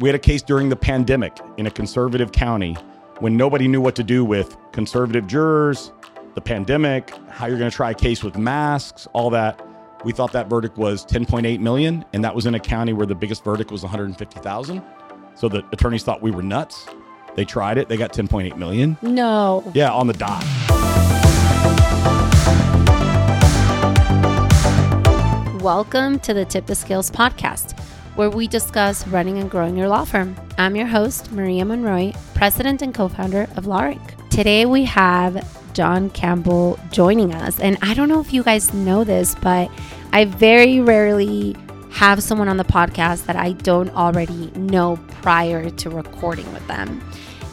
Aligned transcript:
We 0.00 0.08
had 0.08 0.16
a 0.16 0.18
case 0.18 0.40
during 0.40 0.70
the 0.70 0.76
pandemic 0.76 1.38
in 1.58 1.66
a 1.66 1.70
conservative 1.70 2.32
county 2.32 2.72
when 3.18 3.36
nobody 3.36 3.68
knew 3.68 3.82
what 3.82 3.94
to 3.96 4.02
do 4.02 4.24
with 4.24 4.56
conservative 4.72 5.26
jurors, 5.26 5.92
the 6.34 6.40
pandemic, 6.40 7.12
how 7.28 7.44
you're 7.44 7.58
going 7.58 7.70
to 7.70 7.76
try 7.76 7.90
a 7.90 7.94
case 7.94 8.24
with 8.24 8.38
masks, 8.38 9.06
all 9.12 9.28
that. 9.28 9.60
We 10.02 10.12
thought 10.12 10.32
that 10.32 10.48
verdict 10.48 10.78
was 10.78 11.04
10.8 11.04 11.60
million, 11.60 12.06
and 12.14 12.24
that 12.24 12.34
was 12.34 12.46
in 12.46 12.54
a 12.54 12.58
county 12.58 12.94
where 12.94 13.04
the 13.04 13.14
biggest 13.14 13.44
verdict 13.44 13.70
was 13.70 13.82
150,000. 13.82 14.82
So 15.34 15.50
the 15.50 15.62
attorneys 15.70 16.02
thought 16.02 16.22
we 16.22 16.30
were 16.30 16.42
nuts. 16.42 16.86
They 17.34 17.44
tried 17.44 17.76
it. 17.76 17.90
They 17.90 17.98
got 17.98 18.14
10.8 18.14 18.56
million. 18.56 18.96
No. 19.02 19.70
Yeah, 19.74 19.92
on 19.92 20.06
the 20.06 20.14
dot. 20.14 20.42
Welcome 25.62 26.20
to 26.20 26.32
the 26.32 26.46
Tip 26.46 26.64
the 26.64 26.74
Scales 26.74 27.10
podcast, 27.10 27.78
where 28.20 28.28
we 28.28 28.46
discuss 28.46 29.08
running 29.08 29.38
and 29.38 29.50
growing 29.50 29.78
your 29.78 29.88
law 29.88 30.04
firm. 30.04 30.36
I'm 30.58 30.76
your 30.76 30.86
host, 30.86 31.32
Maria 31.32 31.64
Monroy, 31.64 32.12
president 32.34 32.82
and 32.82 32.94
co 32.94 33.08
founder 33.08 33.48
of 33.56 33.64
LawRank. 33.64 34.28
Today 34.28 34.66
we 34.66 34.84
have 34.84 35.42
John 35.72 36.10
Campbell 36.10 36.78
joining 36.90 37.32
us. 37.32 37.58
And 37.60 37.78
I 37.80 37.94
don't 37.94 38.10
know 38.10 38.20
if 38.20 38.30
you 38.30 38.42
guys 38.42 38.74
know 38.74 39.04
this, 39.04 39.34
but 39.36 39.70
I 40.12 40.26
very 40.26 40.80
rarely 40.80 41.56
have 41.92 42.22
someone 42.22 42.48
on 42.48 42.58
the 42.58 42.64
podcast 42.64 43.24
that 43.24 43.36
I 43.36 43.52
don't 43.52 43.88
already 43.96 44.50
know 44.50 44.98
prior 45.22 45.70
to 45.70 45.88
recording 45.88 46.52
with 46.52 46.66
them. 46.68 47.02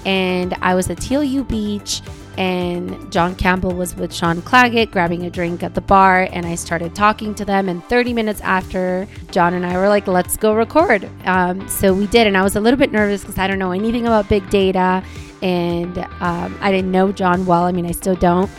And 0.06 0.54
I 0.62 0.76
was 0.76 0.90
at 0.90 0.98
TLU 0.98 1.48
Beach 1.48 2.02
and 2.38 3.12
John 3.12 3.36
Campbell 3.36 3.74
was 3.74 3.96
with 3.96 4.14
Sean 4.14 4.42
Claggett 4.44 4.92
grabbing 4.92 5.26
a 5.26 5.30
drink 5.30 5.64
at 5.64 5.74
the 5.74 5.82
bar 5.82 6.30
and 6.32 6.46
I 6.46 6.54
started 6.54 6.94
talking 6.94 7.34
to 7.36 7.46
them. 7.46 7.68
And 7.68 7.84
30 7.86 8.14
minutes 8.14 8.42
after 8.42 9.08
John 9.32 9.56
and 9.56 9.66
I 9.66 9.76
were 9.78 9.90
like 9.90 10.08
let's 10.08 10.38
go 10.38 10.54
record. 10.54 11.10
Um, 11.26 11.68
so 11.68 11.94
we 11.94 12.06
did 12.08 12.28
and 12.28 12.38
I 12.38 12.44
was 12.44 12.56
a 12.56 12.62
little 12.62 12.78
bit 12.78 12.92
nervous 12.92 13.22
because 13.22 13.40
I 13.40 13.48
don't 13.48 13.60
know 13.60 13.72
anything 13.72 14.06
about 14.06 14.30
big 14.30 14.48
data 14.50 15.04
and 15.42 15.98
um, 16.20 16.58
I 16.62 16.72
didn't 16.72 16.92
know 16.92 17.12
John 17.12 17.46
well. 17.46 17.64
I 17.64 17.72
mean 17.72 17.88
I 17.88 17.92
still 17.92 18.16
don't. 18.16 18.50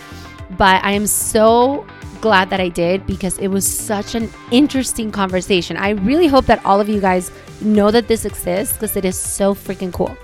But 0.56 0.82
I 0.82 0.92
am 0.92 1.06
so 1.06 1.86
glad 2.20 2.50
that 2.50 2.60
I 2.60 2.68
did 2.68 3.06
because 3.06 3.38
it 3.38 3.48
was 3.48 3.64
such 3.66 4.16
an 4.16 4.28
interesting 4.50 5.12
conversation. 5.12 5.76
I 5.76 5.90
really 5.90 6.26
hope 6.26 6.46
that 6.46 6.64
all 6.64 6.80
of 6.80 6.88
you 6.88 7.00
guys 7.00 7.30
know 7.60 7.92
that 7.92 8.08
this 8.08 8.24
exists 8.24 8.74
because 8.74 8.96
it 8.96 9.04
is 9.04 9.16
so 9.16 9.54
freaking 9.54 9.92
cool. 9.92 10.16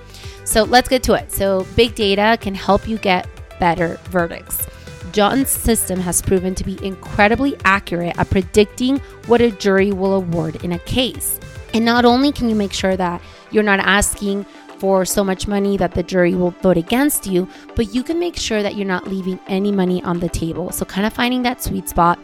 So 0.44 0.64
let's 0.64 0.88
get 0.88 1.02
to 1.04 1.14
it. 1.14 1.32
So, 1.32 1.66
big 1.74 1.94
data 1.94 2.36
can 2.38 2.54
help 2.54 2.86
you 2.86 2.98
get 2.98 3.26
better 3.58 3.98
verdicts. 4.04 4.66
John's 5.12 5.50
system 5.50 6.00
has 6.00 6.20
proven 6.20 6.54
to 6.56 6.64
be 6.64 6.84
incredibly 6.84 7.56
accurate 7.64 8.18
at 8.18 8.30
predicting 8.30 8.98
what 9.26 9.40
a 9.40 9.50
jury 9.52 9.92
will 9.92 10.14
award 10.14 10.64
in 10.64 10.72
a 10.72 10.78
case. 10.80 11.38
And 11.72 11.84
not 11.84 12.04
only 12.04 12.32
can 12.32 12.48
you 12.48 12.54
make 12.54 12.72
sure 12.72 12.96
that 12.96 13.20
you're 13.50 13.62
not 13.62 13.80
asking 13.80 14.44
for 14.78 15.04
so 15.04 15.22
much 15.22 15.46
money 15.46 15.76
that 15.76 15.92
the 15.92 16.02
jury 16.02 16.34
will 16.34 16.50
vote 16.50 16.76
against 16.76 17.26
you, 17.26 17.48
but 17.74 17.94
you 17.94 18.02
can 18.02 18.18
make 18.18 18.36
sure 18.36 18.62
that 18.62 18.74
you're 18.74 18.86
not 18.86 19.06
leaving 19.06 19.38
any 19.46 19.72
money 19.72 20.02
on 20.02 20.20
the 20.20 20.28
table. 20.28 20.70
So, 20.72 20.84
kind 20.84 21.06
of 21.06 21.12
finding 21.12 21.42
that 21.42 21.62
sweet 21.62 21.88
spot. 21.88 22.18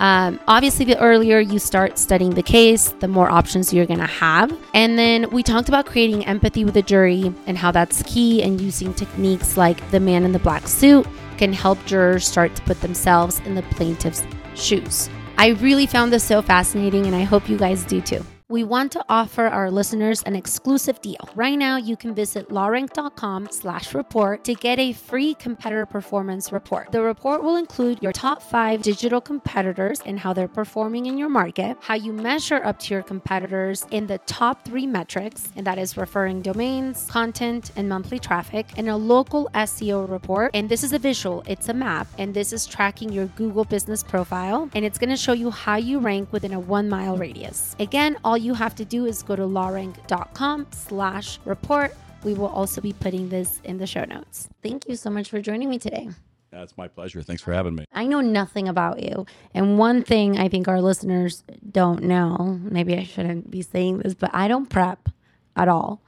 Um, 0.00 0.40
obviously, 0.48 0.86
the 0.86 0.98
earlier 0.98 1.38
you 1.38 1.58
start 1.58 1.98
studying 1.98 2.34
the 2.34 2.42
case, 2.42 2.88
the 3.00 3.06
more 3.06 3.30
options 3.30 3.72
you're 3.72 3.86
going 3.86 4.00
to 4.00 4.06
have. 4.06 4.50
And 4.74 4.98
then 4.98 5.30
we 5.30 5.42
talked 5.42 5.68
about 5.68 5.84
creating 5.86 6.24
empathy 6.24 6.64
with 6.64 6.74
the 6.74 6.82
jury 6.82 7.32
and 7.46 7.56
how 7.56 7.70
that's 7.70 8.02
key, 8.04 8.42
and 8.42 8.60
using 8.60 8.94
techniques 8.94 9.56
like 9.56 9.78
the 9.90 10.00
man 10.00 10.24
in 10.24 10.32
the 10.32 10.38
black 10.38 10.66
suit 10.66 11.06
can 11.36 11.52
help 11.52 11.78
jurors 11.84 12.26
start 12.26 12.54
to 12.56 12.62
put 12.62 12.80
themselves 12.80 13.40
in 13.40 13.54
the 13.54 13.62
plaintiff's 13.62 14.24
shoes. 14.54 15.10
I 15.36 15.48
really 15.48 15.86
found 15.86 16.12
this 16.12 16.24
so 16.24 16.42
fascinating, 16.42 17.06
and 17.06 17.14
I 17.14 17.22
hope 17.22 17.48
you 17.48 17.58
guys 17.58 17.84
do 17.84 18.00
too 18.00 18.24
we 18.50 18.64
want 18.64 18.90
to 18.90 19.04
offer 19.08 19.46
our 19.46 19.70
listeners 19.70 20.24
an 20.24 20.34
exclusive 20.34 21.00
deal. 21.00 21.28
Right 21.36 21.54
now, 21.54 21.76
you 21.76 21.96
can 21.96 22.16
visit 22.16 22.48
lawrank.com 22.48 23.48
slash 23.52 23.94
report 23.94 24.42
to 24.42 24.54
get 24.54 24.80
a 24.80 24.92
free 24.92 25.34
competitor 25.34 25.86
performance 25.86 26.50
report. 26.50 26.90
The 26.90 27.00
report 27.00 27.44
will 27.44 27.54
include 27.54 28.02
your 28.02 28.12
top 28.12 28.42
five 28.42 28.82
digital 28.82 29.20
competitors 29.20 30.00
and 30.04 30.18
how 30.18 30.32
they're 30.32 30.48
performing 30.48 31.06
in 31.06 31.16
your 31.16 31.28
market, 31.28 31.76
how 31.80 31.94
you 31.94 32.12
measure 32.12 32.60
up 32.64 32.80
to 32.80 32.94
your 32.94 33.04
competitors 33.04 33.86
in 33.92 34.08
the 34.08 34.18
top 34.18 34.64
three 34.64 34.86
metrics, 34.86 35.50
and 35.54 35.64
that 35.64 35.78
is 35.78 35.96
referring 35.96 36.42
domains, 36.42 37.06
content, 37.08 37.70
and 37.76 37.88
monthly 37.88 38.18
traffic, 38.18 38.66
and 38.76 38.88
a 38.88 38.96
local 38.96 39.48
SEO 39.54 40.10
report. 40.10 40.50
And 40.54 40.68
this 40.68 40.82
is 40.82 40.92
a 40.92 40.98
visual, 40.98 41.44
it's 41.46 41.68
a 41.68 41.74
map, 41.74 42.08
and 42.18 42.34
this 42.34 42.52
is 42.52 42.66
tracking 42.66 43.12
your 43.12 43.26
Google 43.26 43.64
business 43.64 44.02
profile, 44.02 44.68
and 44.74 44.84
it's 44.84 44.98
going 44.98 45.10
to 45.10 45.16
show 45.16 45.34
you 45.34 45.52
how 45.52 45.76
you 45.76 46.00
rank 46.00 46.32
within 46.32 46.52
a 46.52 46.58
one 46.58 46.88
mile 46.88 47.16
radius. 47.16 47.76
Again, 47.78 48.18
all 48.24 48.39
you 48.40 48.54
have 48.54 48.74
to 48.76 48.84
do 48.84 49.06
is 49.06 49.22
go 49.22 49.36
to 49.36 49.46
lawrank.com 49.46 50.66
slash 50.70 51.38
report. 51.44 51.94
We 52.24 52.34
will 52.34 52.48
also 52.48 52.80
be 52.80 52.92
putting 52.92 53.28
this 53.28 53.60
in 53.64 53.78
the 53.78 53.86
show 53.86 54.04
notes. 54.04 54.48
Thank 54.62 54.88
you 54.88 54.96
so 54.96 55.10
much 55.10 55.30
for 55.30 55.40
joining 55.40 55.70
me 55.70 55.78
today. 55.78 56.08
That's 56.50 56.76
my 56.76 56.88
pleasure. 56.88 57.22
Thanks 57.22 57.42
for 57.42 57.52
having 57.52 57.76
me. 57.76 57.84
I 57.92 58.06
know 58.06 58.20
nothing 58.20 58.68
about 58.68 59.02
you. 59.02 59.24
And 59.54 59.78
one 59.78 60.02
thing 60.02 60.38
I 60.38 60.48
think 60.48 60.66
our 60.66 60.82
listeners 60.82 61.44
don't 61.70 62.02
know, 62.02 62.58
maybe 62.62 62.96
I 62.96 63.04
shouldn't 63.04 63.50
be 63.50 63.62
saying 63.62 63.98
this, 63.98 64.14
but 64.14 64.30
I 64.34 64.48
don't 64.48 64.66
prep 64.66 65.08
at 65.54 65.68
all. 65.68 66.02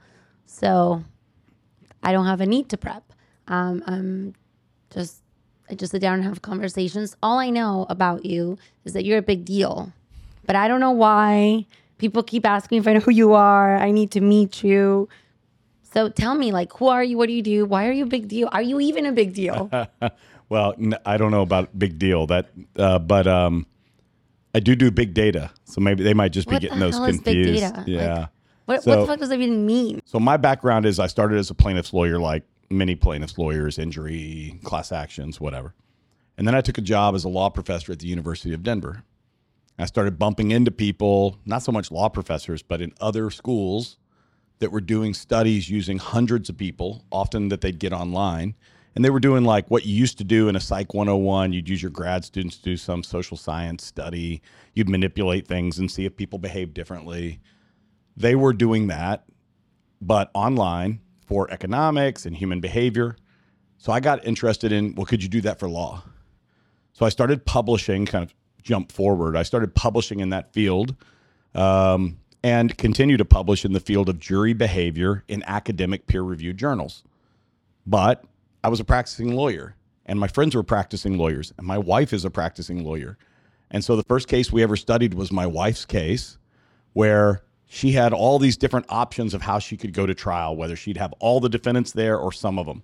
So 0.45 1.03
I 2.03 2.11
don't 2.11 2.25
have 2.25 2.41
a 2.41 2.45
need 2.45 2.69
to 2.69 2.77
prep. 2.77 3.03
Um, 3.47 3.83
I'm 3.87 4.35
just, 4.93 5.21
I 5.69 5.75
just 5.75 5.91
sit 5.91 6.01
down 6.01 6.15
and 6.15 6.23
have 6.25 6.41
conversations. 6.41 7.15
All 7.23 7.39
I 7.39 7.49
know 7.49 7.85
about 7.89 8.25
you 8.25 8.57
is 8.83 8.93
that 8.93 9.05
you're 9.05 9.17
a 9.17 9.23
big 9.23 9.45
deal, 9.45 9.93
but 10.45 10.57
I 10.57 10.67
don't 10.67 10.81
know 10.81 10.91
why 10.91 11.65
People 11.97 12.23
keep 12.23 12.45
asking 12.45 12.79
if 12.79 12.87
I 12.87 12.93
know 12.93 12.99
who 12.99 13.11
you 13.11 13.33
are. 13.33 13.77
I 13.77 13.91
need 13.91 14.11
to 14.11 14.21
meet 14.21 14.63
you. 14.63 15.07
So 15.93 16.09
tell 16.09 16.35
me, 16.35 16.51
like, 16.51 16.73
who 16.73 16.87
are 16.87 17.03
you? 17.03 17.17
What 17.17 17.27
do 17.27 17.33
you 17.33 17.41
do? 17.43 17.65
Why 17.65 17.87
are 17.87 17.91
you 17.91 18.03
a 18.03 18.07
big 18.07 18.27
deal? 18.27 18.49
Are 18.51 18.61
you 18.61 18.79
even 18.79 19.05
a 19.05 19.11
big 19.11 19.33
deal? 19.33 19.69
well, 20.49 20.73
n- 20.79 20.95
I 21.05 21.17
don't 21.17 21.31
know 21.31 21.43
about 21.43 21.77
big 21.77 21.99
deal 21.99 22.25
that, 22.27 22.49
uh, 22.77 22.97
but 22.99 23.27
um, 23.27 23.67
I 24.55 24.59
do 24.59 24.75
do 24.75 24.89
big 24.91 25.13
data. 25.13 25.51
So 25.65 25.81
maybe 25.81 26.03
they 26.03 26.13
might 26.15 26.31
just 26.31 26.47
be 26.47 26.55
what 26.55 26.61
getting 26.63 26.79
those 26.79 26.95
confused. 26.95 27.27
Is 27.27 27.71
big 27.71 27.73
data? 27.75 27.83
Yeah. 27.87 28.19
Like, 28.19 28.29
what, 28.65 28.83
So- 28.83 28.89
what 28.91 28.99
the 29.01 29.07
fuck 29.07 29.19
does 29.19 29.29
that 29.29 29.39
even 29.39 29.65
mean? 29.65 30.01
So 30.05 30.19
my 30.19 30.37
background 30.37 30.85
is 30.85 30.99
I 30.99 31.07
started 31.07 31.37
as 31.37 31.49
a 31.51 31.53
plaintiff's 31.55 31.93
lawyer, 31.93 32.17
like 32.17 32.43
many 32.71 32.95
plaintiffs 32.95 33.37
lawyers, 33.37 33.77
injury, 33.77 34.59
class 34.63 34.91
actions, 34.91 35.39
whatever. 35.39 35.75
And 36.39 36.47
then 36.47 36.55
I 36.55 36.61
took 36.61 36.79
a 36.79 36.81
job 36.81 37.13
as 37.13 37.23
a 37.23 37.29
law 37.29 37.49
professor 37.51 37.91
at 37.91 37.99
the 37.99 38.07
University 38.07 38.53
of 38.53 38.63
Denver. 38.63 39.03
I 39.79 39.85
started 39.85 40.19
bumping 40.19 40.51
into 40.51 40.71
people, 40.71 41.39
not 41.45 41.63
so 41.63 41.71
much 41.71 41.91
law 41.91 42.09
professors, 42.09 42.61
but 42.61 42.81
in 42.81 42.93
other 43.01 43.29
schools 43.29 43.97
that 44.59 44.71
were 44.71 44.81
doing 44.81 45.13
studies 45.13 45.69
using 45.69 45.97
hundreds 45.97 46.49
of 46.49 46.57
people, 46.57 47.03
often 47.11 47.49
that 47.49 47.61
they'd 47.61 47.79
get 47.79 47.91
online. 47.91 48.55
And 48.95 49.03
they 49.03 49.09
were 49.09 49.19
doing 49.19 49.43
like 49.43 49.69
what 49.71 49.85
you 49.85 49.95
used 49.95 50.19
to 50.19 50.23
do 50.23 50.47
in 50.47 50.55
a 50.55 50.59
Psych 50.59 50.93
101. 50.93 51.51
You'd 51.51 51.67
use 51.67 51.81
your 51.81 51.89
grad 51.89 52.23
students 52.23 52.57
to 52.57 52.63
do 52.63 52.77
some 52.77 53.03
social 53.03 53.35
science 53.35 53.83
study. 53.83 54.41
You'd 54.75 54.89
manipulate 54.89 55.47
things 55.47 55.79
and 55.79 55.89
see 55.89 56.05
if 56.05 56.15
people 56.15 56.37
behave 56.37 56.75
differently. 56.75 57.39
They 58.15 58.35
were 58.35 58.53
doing 58.53 58.87
that, 58.87 59.25
but 59.99 60.29
online 60.35 60.99
for 61.25 61.49
economics 61.49 62.27
and 62.27 62.37
human 62.37 62.59
behavior. 62.59 63.17
So 63.79 63.91
I 63.91 63.99
got 63.99 64.23
interested 64.25 64.71
in, 64.71 64.93
well, 64.93 65.07
could 65.07 65.23
you 65.23 65.29
do 65.29 65.41
that 65.41 65.57
for 65.59 65.67
law? 65.67 66.03
So 66.93 67.05
I 67.07 67.09
started 67.09 67.45
publishing, 67.45 68.05
kind 68.05 68.23
of 68.23 68.33
jump 68.63 68.91
forward. 68.91 69.35
I 69.35 69.43
started 69.43 69.75
publishing 69.75 70.19
in 70.19 70.29
that 70.29 70.53
field 70.53 70.95
um, 71.53 72.17
and 72.43 72.77
continue 72.77 73.17
to 73.17 73.25
publish 73.25 73.65
in 73.65 73.73
the 73.73 73.79
field 73.79 74.09
of 74.09 74.19
jury 74.19 74.53
behavior 74.53 75.23
in 75.27 75.43
academic 75.45 76.07
peer 76.07 76.23
reviewed 76.23 76.57
journals. 76.57 77.03
But 77.85 78.23
I 78.63 78.69
was 78.69 78.79
a 78.79 78.85
practicing 78.85 79.35
lawyer, 79.35 79.75
and 80.05 80.19
my 80.19 80.27
friends 80.27 80.55
were 80.55 80.63
practicing 80.63 81.17
lawyers, 81.17 81.53
and 81.57 81.67
my 81.67 81.77
wife 81.77 82.13
is 82.13 82.25
a 82.25 82.29
practicing 82.29 82.83
lawyer. 82.83 83.17
And 83.69 83.83
so 83.83 83.95
the 83.95 84.03
first 84.03 84.27
case 84.27 84.51
we 84.51 84.63
ever 84.63 84.75
studied 84.75 85.13
was 85.13 85.31
my 85.31 85.45
wife's 85.45 85.85
case, 85.85 86.37
where 86.93 87.43
she 87.67 87.91
had 87.91 88.13
all 88.13 88.39
these 88.39 88.55
different 88.55 88.85
options 88.89 89.33
of 89.33 89.41
how 89.41 89.59
she 89.59 89.75
could 89.75 89.93
go 89.93 90.05
to 90.05 90.13
trial, 90.13 90.55
whether 90.55 90.75
she'd 90.75 90.97
have 90.97 91.11
all 91.19 91.39
the 91.39 91.49
defendants 91.49 91.91
there 91.91 92.17
or 92.17 92.31
some 92.31 92.59
of 92.59 92.67
them. 92.67 92.83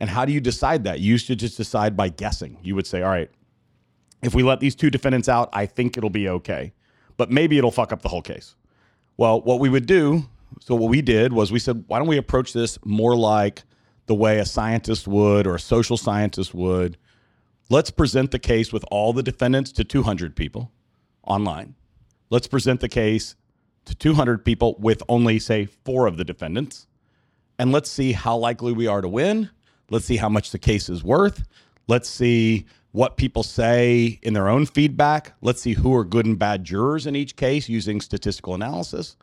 And 0.00 0.08
how 0.08 0.24
do 0.24 0.32
you 0.32 0.40
decide 0.40 0.84
that? 0.84 1.00
You 1.00 1.10
used 1.10 1.26
to 1.26 1.34
just 1.34 1.56
decide 1.56 1.96
by 1.96 2.08
guessing. 2.08 2.58
You 2.62 2.76
would 2.76 2.86
say, 2.86 3.02
all 3.02 3.10
right, 3.10 3.30
if 4.22 4.34
we 4.34 4.42
let 4.42 4.60
these 4.60 4.74
two 4.74 4.90
defendants 4.90 5.28
out, 5.28 5.48
I 5.52 5.66
think 5.66 5.96
it'll 5.96 6.10
be 6.10 6.28
okay. 6.28 6.72
But 7.16 7.30
maybe 7.30 7.58
it'll 7.58 7.70
fuck 7.70 7.92
up 7.92 8.02
the 8.02 8.08
whole 8.08 8.22
case. 8.22 8.54
Well, 9.16 9.40
what 9.40 9.60
we 9.60 9.68
would 9.68 9.86
do, 9.86 10.24
so 10.60 10.74
what 10.74 10.90
we 10.90 11.02
did 11.02 11.32
was 11.32 11.52
we 11.52 11.58
said, 11.58 11.84
why 11.86 11.98
don't 11.98 12.08
we 12.08 12.16
approach 12.16 12.52
this 12.52 12.78
more 12.84 13.16
like 13.16 13.62
the 14.06 14.14
way 14.14 14.38
a 14.38 14.44
scientist 14.44 15.06
would 15.06 15.46
or 15.46 15.56
a 15.56 15.60
social 15.60 15.96
scientist 15.96 16.54
would? 16.54 16.96
Let's 17.70 17.90
present 17.90 18.30
the 18.30 18.38
case 18.38 18.72
with 18.72 18.84
all 18.90 19.12
the 19.12 19.22
defendants 19.22 19.72
to 19.72 19.84
200 19.84 20.34
people 20.34 20.72
online. 21.22 21.74
Let's 22.30 22.46
present 22.46 22.80
the 22.80 22.88
case 22.88 23.36
to 23.84 23.94
200 23.94 24.44
people 24.44 24.76
with 24.78 25.02
only, 25.08 25.38
say, 25.38 25.66
four 25.66 26.06
of 26.06 26.16
the 26.16 26.24
defendants. 26.24 26.86
And 27.58 27.72
let's 27.72 27.90
see 27.90 28.12
how 28.12 28.36
likely 28.36 28.72
we 28.72 28.86
are 28.86 29.00
to 29.00 29.08
win. 29.08 29.50
Let's 29.90 30.04
see 30.04 30.16
how 30.16 30.28
much 30.28 30.50
the 30.50 30.58
case 30.58 30.88
is 30.88 31.02
worth. 31.02 31.44
Let's 31.88 32.08
see 32.08 32.66
what 32.92 33.16
people 33.16 33.42
say 33.42 34.18
in 34.22 34.34
their 34.34 34.48
own 34.48 34.66
feedback. 34.66 35.34
Let's 35.42 35.62
see 35.62 35.74
who 35.74 35.94
are 35.94 36.04
good 36.04 36.26
and 36.26 36.38
bad 36.38 36.64
jurors 36.64 37.06
in 37.06 37.16
each 37.16 37.36
case 37.36 37.68
using 37.68 38.00
statistical 38.00 38.54
analysis. 38.54 39.16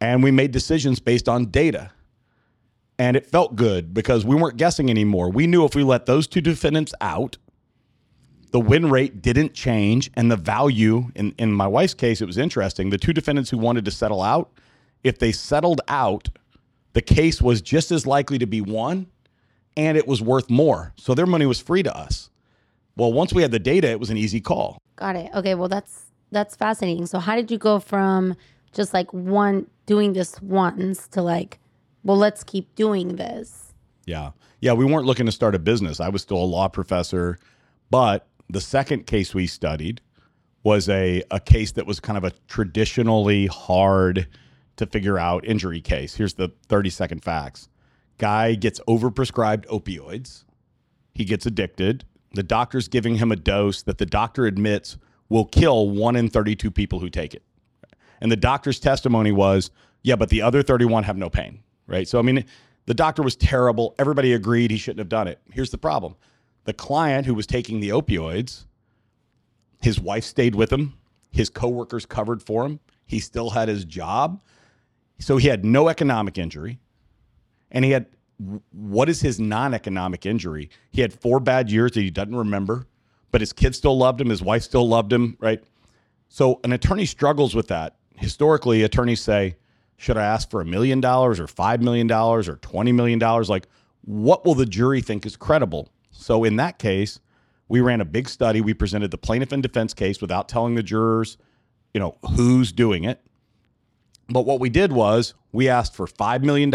and 0.00 0.22
we 0.22 0.30
made 0.30 0.52
decisions 0.52 1.00
based 1.00 1.28
on 1.28 1.46
data. 1.46 1.90
And 2.98 3.16
it 3.16 3.26
felt 3.26 3.56
good 3.56 3.94
because 3.94 4.24
we 4.24 4.36
weren't 4.36 4.56
guessing 4.56 4.90
anymore. 4.90 5.30
We 5.30 5.46
knew 5.46 5.64
if 5.64 5.74
we 5.74 5.84
let 5.84 6.06
those 6.06 6.26
two 6.28 6.40
defendants 6.40 6.94
out, 7.00 7.38
the 8.52 8.60
win 8.60 8.90
rate 8.90 9.22
didn't 9.22 9.54
change 9.54 10.10
and 10.14 10.30
the 10.30 10.36
value 10.36 11.10
in, 11.14 11.34
in 11.38 11.52
my 11.52 11.66
wife's 11.66 11.94
case 11.94 12.20
it 12.20 12.26
was 12.26 12.38
interesting 12.38 12.90
the 12.90 12.98
two 12.98 13.12
defendants 13.12 13.50
who 13.50 13.58
wanted 13.58 13.84
to 13.84 13.90
settle 13.90 14.22
out 14.22 14.50
if 15.04 15.18
they 15.18 15.32
settled 15.32 15.80
out 15.88 16.28
the 16.94 17.02
case 17.02 17.42
was 17.42 17.60
just 17.60 17.90
as 17.92 18.06
likely 18.06 18.38
to 18.38 18.46
be 18.46 18.60
won 18.60 19.06
and 19.76 19.98
it 19.98 20.06
was 20.06 20.22
worth 20.22 20.50
more 20.50 20.92
so 20.96 21.14
their 21.14 21.26
money 21.26 21.46
was 21.46 21.60
free 21.60 21.82
to 21.82 21.96
us 21.96 22.30
well 22.98 23.12
once 23.12 23.32
we 23.32 23.40
had 23.40 23.50
the 23.50 23.58
data 23.58 23.88
it 23.88 23.98
was 23.98 24.10
an 24.10 24.18
easy 24.18 24.40
call 24.40 24.78
Got 24.98 25.14
it. 25.14 25.30
Okay, 25.32 25.54
well 25.54 25.68
that's 25.68 26.06
that's 26.32 26.56
fascinating. 26.56 27.06
So 27.06 27.20
how 27.20 27.36
did 27.36 27.50
you 27.50 27.56
go 27.56 27.78
from 27.78 28.34
just 28.72 28.92
like 28.92 29.12
one 29.14 29.68
doing 29.86 30.12
this 30.12 30.42
once 30.42 31.06
to 31.08 31.22
like, 31.22 31.60
well, 32.02 32.16
let's 32.16 32.42
keep 32.42 32.74
doing 32.74 33.16
this? 33.16 33.72
Yeah. 34.06 34.32
Yeah. 34.60 34.72
We 34.72 34.84
weren't 34.84 35.06
looking 35.06 35.26
to 35.26 35.32
start 35.32 35.54
a 35.54 35.58
business. 35.58 36.00
I 36.00 36.08
was 36.08 36.22
still 36.22 36.42
a 36.42 36.44
law 36.44 36.68
professor. 36.68 37.38
But 37.90 38.26
the 38.50 38.60
second 38.60 39.06
case 39.06 39.34
we 39.34 39.46
studied 39.46 40.00
was 40.64 40.88
a, 40.88 41.22
a 41.30 41.38
case 41.38 41.72
that 41.72 41.86
was 41.86 42.00
kind 42.00 42.18
of 42.18 42.24
a 42.24 42.32
traditionally 42.48 43.46
hard 43.46 44.26
to 44.76 44.86
figure 44.86 45.18
out 45.18 45.46
injury 45.46 45.80
case. 45.80 46.16
Here's 46.16 46.34
the 46.34 46.52
30 46.68 46.90
second 46.90 47.24
facts 47.24 47.68
guy 48.18 48.56
gets 48.56 48.80
overprescribed 48.88 49.66
opioids, 49.66 50.44
he 51.14 51.24
gets 51.24 51.46
addicted. 51.46 52.04
The 52.38 52.44
doctor's 52.44 52.86
giving 52.86 53.16
him 53.16 53.32
a 53.32 53.36
dose 53.36 53.82
that 53.82 53.98
the 53.98 54.06
doctor 54.06 54.46
admits 54.46 54.96
will 55.28 55.44
kill 55.44 55.90
one 55.90 56.14
in 56.14 56.30
32 56.30 56.70
people 56.70 57.00
who 57.00 57.10
take 57.10 57.34
it. 57.34 57.42
And 58.20 58.30
the 58.30 58.36
doctor's 58.36 58.78
testimony 58.78 59.32
was, 59.32 59.72
yeah, 60.04 60.14
but 60.14 60.28
the 60.28 60.42
other 60.42 60.62
31 60.62 61.02
have 61.02 61.16
no 61.16 61.28
pain, 61.28 61.64
right? 61.88 62.06
So, 62.06 62.16
I 62.16 62.22
mean, 62.22 62.44
the 62.86 62.94
doctor 62.94 63.24
was 63.24 63.34
terrible. 63.34 63.96
Everybody 63.98 64.34
agreed 64.34 64.70
he 64.70 64.76
shouldn't 64.76 65.00
have 65.00 65.08
done 65.08 65.26
it. 65.26 65.40
Here's 65.50 65.70
the 65.70 65.78
problem 65.78 66.14
the 66.62 66.72
client 66.72 67.26
who 67.26 67.34
was 67.34 67.44
taking 67.44 67.80
the 67.80 67.88
opioids, 67.88 68.66
his 69.82 69.98
wife 69.98 70.22
stayed 70.22 70.54
with 70.54 70.72
him, 70.72 70.94
his 71.32 71.50
coworkers 71.50 72.06
covered 72.06 72.40
for 72.40 72.64
him, 72.64 72.78
he 73.04 73.18
still 73.18 73.50
had 73.50 73.66
his 73.68 73.84
job. 73.84 74.40
So, 75.18 75.38
he 75.38 75.48
had 75.48 75.64
no 75.64 75.88
economic 75.88 76.38
injury. 76.38 76.78
And 77.72 77.84
he 77.84 77.90
had 77.90 78.06
what 78.70 79.08
is 79.08 79.20
his 79.20 79.40
non 79.40 79.74
economic 79.74 80.24
injury? 80.26 80.70
He 80.90 81.00
had 81.00 81.12
four 81.12 81.40
bad 81.40 81.70
years 81.70 81.92
that 81.92 82.02
he 82.02 82.10
doesn't 82.10 82.34
remember, 82.34 82.86
but 83.30 83.40
his 83.40 83.52
kids 83.52 83.78
still 83.78 83.96
loved 83.96 84.20
him, 84.20 84.30
his 84.30 84.42
wife 84.42 84.62
still 84.62 84.88
loved 84.88 85.12
him, 85.12 85.36
right? 85.40 85.62
So 86.28 86.60
an 86.64 86.72
attorney 86.72 87.06
struggles 87.06 87.54
with 87.54 87.68
that. 87.68 87.96
Historically, 88.16 88.82
attorneys 88.82 89.20
say, 89.20 89.56
should 89.96 90.16
I 90.16 90.24
ask 90.24 90.50
for 90.50 90.60
a 90.60 90.64
million 90.64 91.00
dollars 91.00 91.40
or 91.40 91.46
five 91.46 91.82
million 91.82 92.06
dollars 92.06 92.48
or 92.48 92.56
$20 92.56 92.94
million? 92.94 93.18
Like, 93.18 93.66
what 94.02 94.44
will 94.44 94.54
the 94.54 94.66
jury 94.66 95.00
think 95.00 95.26
is 95.26 95.36
credible? 95.36 95.90
So 96.10 96.44
in 96.44 96.56
that 96.56 96.78
case, 96.78 97.20
we 97.68 97.80
ran 97.80 98.00
a 98.00 98.04
big 98.04 98.28
study. 98.28 98.60
We 98.60 98.74
presented 98.74 99.10
the 99.10 99.18
plaintiff 99.18 99.52
and 99.52 99.62
defense 99.62 99.94
case 99.94 100.20
without 100.20 100.48
telling 100.48 100.74
the 100.74 100.82
jurors, 100.82 101.36
you 101.92 102.00
know, 102.00 102.16
who's 102.36 102.72
doing 102.72 103.04
it. 103.04 103.20
But 104.28 104.44
what 104.44 104.60
we 104.60 104.68
did 104.68 104.92
was 104.92 105.34
we 105.52 105.68
asked 105.68 105.94
for 105.94 106.06
$5 106.06 106.42
million 106.42 106.70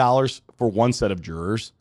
for 0.57 0.69
one 0.69 0.91
set 0.93 1.11
of 1.11 1.21
jurors, 1.21 1.73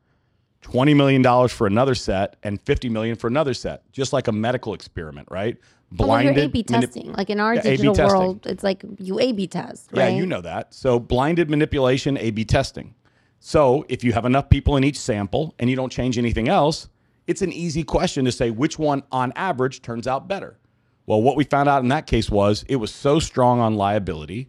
$20 0.63 0.95
million 0.95 1.49
for 1.49 1.67
another 1.67 1.95
set, 1.95 2.37
and 2.43 2.61
50 2.61 2.89
million 2.89 3.17
for 3.17 3.27
another 3.27 3.55
set, 3.55 3.91
just 3.93 4.13
like 4.13 4.29
a 4.29 4.33
medical 4.33 4.75
experiment, 4.75 5.29
right? 5.31 5.57
Well, 5.97 6.23
you're 6.23 6.33
A/B 6.33 6.63
testing. 6.63 7.13
Like 7.13 7.29
in 7.29 7.39
our 7.39 7.55
Yeah, 7.55 7.61
A/B 7.61 7.77
digital 7.77 8.07
world, 8.07 8.47
it's 8.47 8.65
like 8.65 8.83
you 8.99 9.21
A/B 9.21 9.47
test, 9.47 9.91
Yeah, 9.93 10.09
you 10.09 10.25
know 10.25 10.41
that. 10.41 10.73
So 10.73 10.99
blinded 10.99 11.51
manipulation, 11.51 12.17
A 12.17 12.31
B 12.31 12.45
testing. 12.45 12.95
So 13.41 13.85
if 13.89 14.03
you 14.03 14.13
have 14.13 14.25
enough 14.25 14.49
people 14.49 14.77
in 14.77 14.85
each 14.85 14.99
sample 14.99 15.55
and 15.59 15.69
you 15.69 15.77
don't 15.77 15.93
change 15.93 16.17
anything 16.17 16.49
else, 16.49 16.89
it's 17.27 17.43
an 17.43 17.53
easy 17.53 17.83
question 17.83 18.25
to 18.25 18.33
say 18.33 18.51
which 18.51 18.79
one 18.79 19.03
on 19.13 19.33
average 19.37 19.83
turns 19.83 20.07
out 20.07 20.29
better. 20.29 20.59
Well, 21.07 21.21
what 21.21 21.37
we 21.37 21.45
found 21.45 21.69
out 21.69 21.83
in 21.83 21.89
that 21.89 22.07
case 22.07 22.31
was 22.31 22.65
it 22.69 22.77
was 22.77 22.95
so 22.95 23.19
strong 23.19 23.61
on 23.61 23.75
liability 23.75 24.49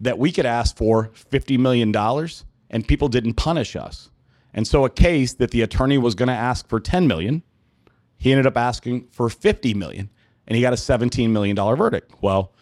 that 0.00 0.18
we 0.18 0.32
could 0.32 0.46
ask 0.46 0.76
for 0.76 1.08
$50 1.30 1.58
million 1.58 1.94
and 2.70 2.86
people 2.86 3.08
didn't 3.08 3.34
punish 3.34 3.76
us. 3.76 4.10
And 4.52 4.66
so 4.66 4.84
a 4.84 4.90
case 4.90 5.34
that 5.34 5.50
the 5.50 5.62
attorney 5.62 5.98
was 5.98 6.14
going 6.14 6.28
to 6.28 6.34
ask 6.34 6.68
for 6.68 6.80
10 6.80 7.06
million, 7.06 7.42
he 8.18 8.32
ended 8.32 8.46
up 8.46 8.56
asking 8.56 9.08
for 9.10 9.28
50 9.28 9.74
million 9.74 10.10
and 10.46 10.56
he 10.56 10.62
got 10.62 10.72
a 10.72 10.76
17 10.76 11.32
million 11.32 11.56
dollar 11.56 11.76
verdict. 11.76 12.12
Well, 12.20 12.52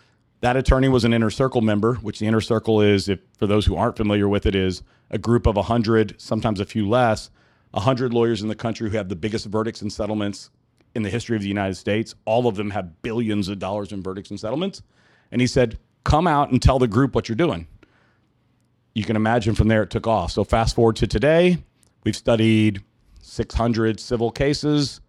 that 0.41 0.57
attorney 0.57 0.89
was 0.89 1.05
an 1.05 1.15
inner 1.15 1.31
circle 1.31 1.61
member, 1.61 1.95
which 1.95 2.19
the 2.19 2.27
inner 2.27 2.41
circle 2.41 2.81
is 2.81 3.09
if 3.09 3.21
for 3.39 3.47
those 3.47 3.65
who 3.65 3.77
aren't 3.77 3.97
familiar 3.97 4.29
with 4.29 4.45
it 4.47 4.55
is 4.55 4.83
a 5.11 5.19
group 5.19 5.47
of 5.47 5.57
100, 5.57 6.21
sometimes 6.21 6.61
a 6.61 6.65
few 6.65 6.89
less, 6.89 7.31
100 7.71 8.13
lawyers 8.13 8.43
in 8.43 8.49
the 8.49 8.55
country 8.55 8.91
who 8.91 8.97
have 8.97 9.09
the 9.09 9.17
biggest 9.17 9.47
verdicts 9.47 9.81
and 9.81 9.93
settlements 9.93 10.51
in 10.95 11.03
the 11.03 11.11
history 11.11 11.37
of 11.37 11.43
the 11.43 11.49
United 11.49 11.75
States. 11.77 12.15
All 12.25 12.47
of 12.47 12.57
them 12.57 12.71
have 12.71 13.03
billions 13.03 13.49
of 13.49 13.59
dollars 13.59 13.93
in 13.93 14.03
verdicts 14.03 14.31
and 14.31 14.39
settlements. 14.39 14.83
And 15.33 15.41
he 15.41 15.47
said, 15.47 15.79
"Come 16.05 16.27
out 16.27 16.51
and 16.51 16.63
tell 16.63 16.79
the 16.79 16.89
group 16.89 17.15
what 17.15 17.29
you're 17.29 17.37
doing." 17.37 17.67
you 18.95 19.03
can 19.05 19.17
imagine 19.17 19.55
from 19.57 19.69
there 19.69 19.83
it 19.83 19.91
took 19.91 20.07
off. 20.07 20.31
So 20.31 20.45
fast 20.45 20.77
forward 20.77 20.97
to 20.97 21.07
today, 21.09 21.59
we've 22.05 22.15
studied 22.17 22.81
600 23.23 23.99
civil 23.99 24.31
cases 24.31 25.01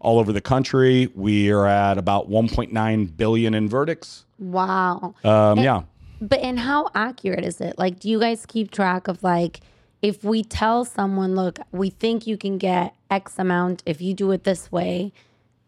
all 0.00 0.18
over 0.18 0.32
the 0.32 0.40
country. 0.40 1.08
We 1.14 1.50
are 1.50 1.66
at 1.66 1.98
about 1.98 2.28
1.9 2.28 3.16
billion 3.16 3.54
in 3.54 3.68
verdicts. 3.68 4.24
wow. 4.38 5.14
Um, 5.22 5.58
yeah, 5.60 5.82
But 6.20 6.40
and 6.40 6.58
how 6.58 6.88
accurate 6.94 7.44
is 7.44 7.60
it? 7.60 7.78
Like, 7.78 8.00
do 8.00 8.08
you 8.08 8.18
guys 8.18 8.44
keep 8.44 8.70
track 8.70 9.06
of 9.08 9.22
like 9.22 9.60
if 10.02 10.22
we 10.24 10.42
tell 10.42 10.84
someone, 10.84 11.34
look, 11.34 11.58
we 11.72 11.90
think 11.90 12.26
you 12.26 12.36
can 12.36 12.58
get 12.58 12.94
X 13.10 13.38
amount 13.38 13.82
if 13.86 14.00
you 14.00 14.14
do 14.14 14.30
it 14.32 14.42
this 14.44 14.70
way, 14.72 15.12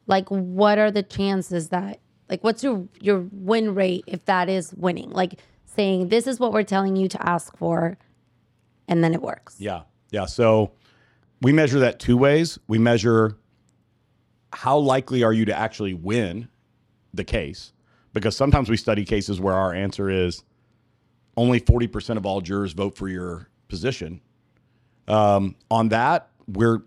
like 0.08 0.28
what 0.28 0.78
are 0.78 0.90
the 0.90 1.02
chances 1.04 1.68
that 1.68 2.00
like 2.30 2.42
what's 2.44 2.62
your 2.62 2.86
your 3.00 3.26
win 3.32 3.74
rate 3.74 4.04
if 4.06 4.24
that 4.26 4.48
is 4.48 4.72
winning? 4.74 5.10
Like 5.10 5.40
saying 5.66 6.08
this 6.08 6.26
is 6.26 6.40
what 6.40 6.52
we're 6.52 6.62
telling 6.62 6.96
you 6.96 7.08
to 7.08 7.28
ask 7.28 7.56
for 7.56 7.98
and 8.88 9.04
then 9.04 9.14
it 9.14 9.22
works. 9.22 9.56
yeah, 9.58 9.82
yeah. 10.10 10.26
So 10.26 10.72
we 11.42 11.52
measure 11.52 11.80
that 11.80 12.00
two 12.00 12.16
ways. 12.16 12.58
We 12.66 12.78
measure 12.78 13.36
how 14.52 14.78
likely 14.78 15.22
are 15.22 15.32
you 15.32 15.44
to 15.44 15.56
actually 15.56 15.94
win 15.94 16.48
the 17.14 17.24
case, 17.24 17.72
because 18.12 18.36
sometimes 18.36 18.68
we 18.68 18.76
study 18.76 19.04
cases 19.04 19.40
where 19.40 19.54
our 19.54 19.72
answer 19.72 20.10
is 20.10 20.42
only 21.36 21.60
40% 21.60 22.16
of 22.16 22.26
all 22.26 22.40
jurors 22.40 22.72
vote 22.72 22.96
for 22.96 23.08
your 23.08 23.48
position. 23.68 24.20
Um, 25.08 25.54
on 25.70 25.88
that, 25.90 26.30
we're 26.48 26.82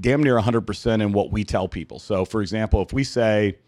damn 0.00 0.22
near 0.22 0.38
100% 0.38 1.02
in 1.02 1.12
what 1.12 1.32
we 1.32 1.44
tell 1.44 1.68
people. 1.68 1.98
So, 1.98 2.24
for 2.24 2.42
example, 2.42 2.82
if 2.82 2.92
we 2.92 3.04
say, 3.04 3.58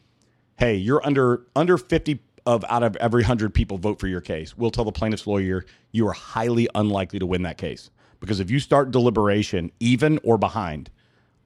"Hey, 0.57 0.77
you're 0.77 1.05
under 1.05 1.47
under 1.55 1.79
50 1.79 2.21
of 2.47 2.65
out 2.69 2.83
of 2.83 2.97
every 2.97 3.23
100 3.23 3.55
people 3.55 3.79
vote 3.79 3.99
for 3.99 4.07
your 4.07 4.21
case," 4.21 4.57
we'll 4.57 4.71
tell 4.71 4.85
the 4.85 4.93
plaintiff's 4.93 5.27
lawyer 5.27 5.65
you 5.93 6.07
are 6.07 6.13
highly 6.13 6.69
unlikely 6.75 7.19
to 7.19 7.27
win 7.27 7.43
that 7.43 7.59
case 7.59 7.91
because 8.21 8.41
if 8.41 8.51
you 8.51 8.59
start 8.61 8.91
deliberation 8.91 9.71
even 9.81 10.19
or 10.23 10.39
behind, 10.39 10.91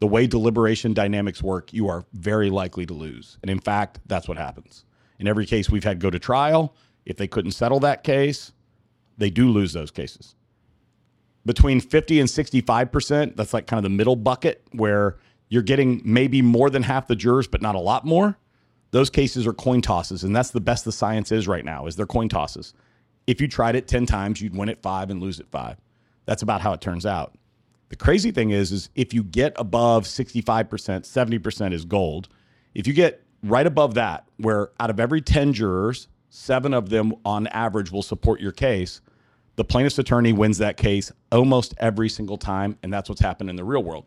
the 0.01 0.07
way 0.07 0.27
deliberation 0.27 0.95
dynamics 0.95 1.43
work, 1.43 1.73
you 1.73 1.89
are 1.89 2.05
very 2.13 2.51
likely 2.51 2.87
to 2.87 2.95
lose. 2.95 3.39
And 3.43 3.51
in 3.51 3.59
fact, 3.59 4.01
that's 4.07 4.29
what 4.29 4.39
happens. 4.39 4.85
In 5.19 5.27
every 5.27 5.47
case 5.47 5.69
we've 5.71 5.85
had 5.85 5.99
go 5.99 6.11
to 6.11 6.19
trial, 6.19 6.75
if 7.05 7.17
they 7.17 7.27
couldn't 7.27 7.53
settle 7.53 7.81
that 7.81 8.05
case, 8.05 8.53
they 9.17 9.31
do 9.31 9.49
lose 9.49 9.73
those 9.73 9.91
cases 9.91 10.37
between 11.49 11.81
50 11.81 12.21
and 12.21 12.29
65%, 12.29 13.35
that's 13.35 13.55
like 13.55 13.67
kind 13.67 13.79
of 13.79 13.83
the 13.83 13.97
middle 13.97 14.17
bucket 14.17 14.63
where 14.73 15.17
you're 15.49 15.63
getting 15.63 16.03
maybe 16.05 16.43
more 16.43 16.69
than 16.69 16.83
half 16.83 17.07
the 17.07 17.17
jurors, 17.17 17.49
but 17.49 17.63
not 17.63 17.75
a 17.75 17.81
lot 17.81 18.05
more. 18.05 18.37
Those 18.91 19.11
cases 19.11 19.47
are 19.47 19.53
coin 19.53 19.83
tosses. 19.83 20.25
And 20.25 20.35
that's 20.35 20.51
the 20.51 20.61
best 20.61 20.85
the 20.85 20.93
science 20.93 21.31
is 21.33 21.47
right 21.47 21.65
now 21.65 21.87
is 21.87 21.97
they're 21.97 22.07
coin 22.07 22.29
tosses. 22.29 22.73
If 23.27 23.41
you 23.41 23.49
tried 23.49 23.77
it 23.77 23.87
10 23.87 24.07
times, 24.07 24.41
you'd 24.41 24.57
win 24.57 24.69
at 24.69 24.83
five 24.83 25.11
and 25.11 25.21
lose 25.21 25.39
at 25.41 25.51
five. 25.51 25.77
That's 26.25 26.43
about 26.43 26.61
how 26.61 26.73
it 26.73 26.81
turns 26.81 27.05
out. 27.05 27.35
The 27.91 27.97
crazy 27.97 28.31
thing 28.31 28.51
is, 28.51 28.73
is 28.73 28.91
if 28.95 29.15
you 29.15 29.23
get 29.23 29.53
above 29.57 30.05
65%, 30.05 30.69
70% 30.69 31.73
is 31.73 31.85
gold. 31.85 32.29
If 32.75 32.87
you 32.87 32.93
get 32.93 33.23
right 33.43 33.67
above 33.67 33.95
that, 33.95 34.27
where 34.37 34.71
out 34.79 34.91
of 34.91 35.01
every 35.01 35.21
10 35.21 35.53
jurors, 35.53 36.09
seven 36.31 36.75
of 36.75 36.91
them 36.91 37.15
on 37.25 37.47
average 37.49 37.91
will 37.91 38.03
support 38.03 38.41
your 38.41 38.53
case, 38.53 39.01
the 39.57 39.65
plaintiff's 39.65 39.99
attorney 39.99 40.33
wins 40.33 40.59
that 40.59 40.77
case 40.77 41.11
almost 41.33 41.75
every 41.79 42.09
single 42.09 42.39
time, 42.39 42.79
and 42.83 42.93
that's 42.93 43.09
what's 43.09 43.21
happened 43.21 43.51
in 43.51 43.57
the 43.57 43.65
real 43.65 43.83
world. 43.83 44.07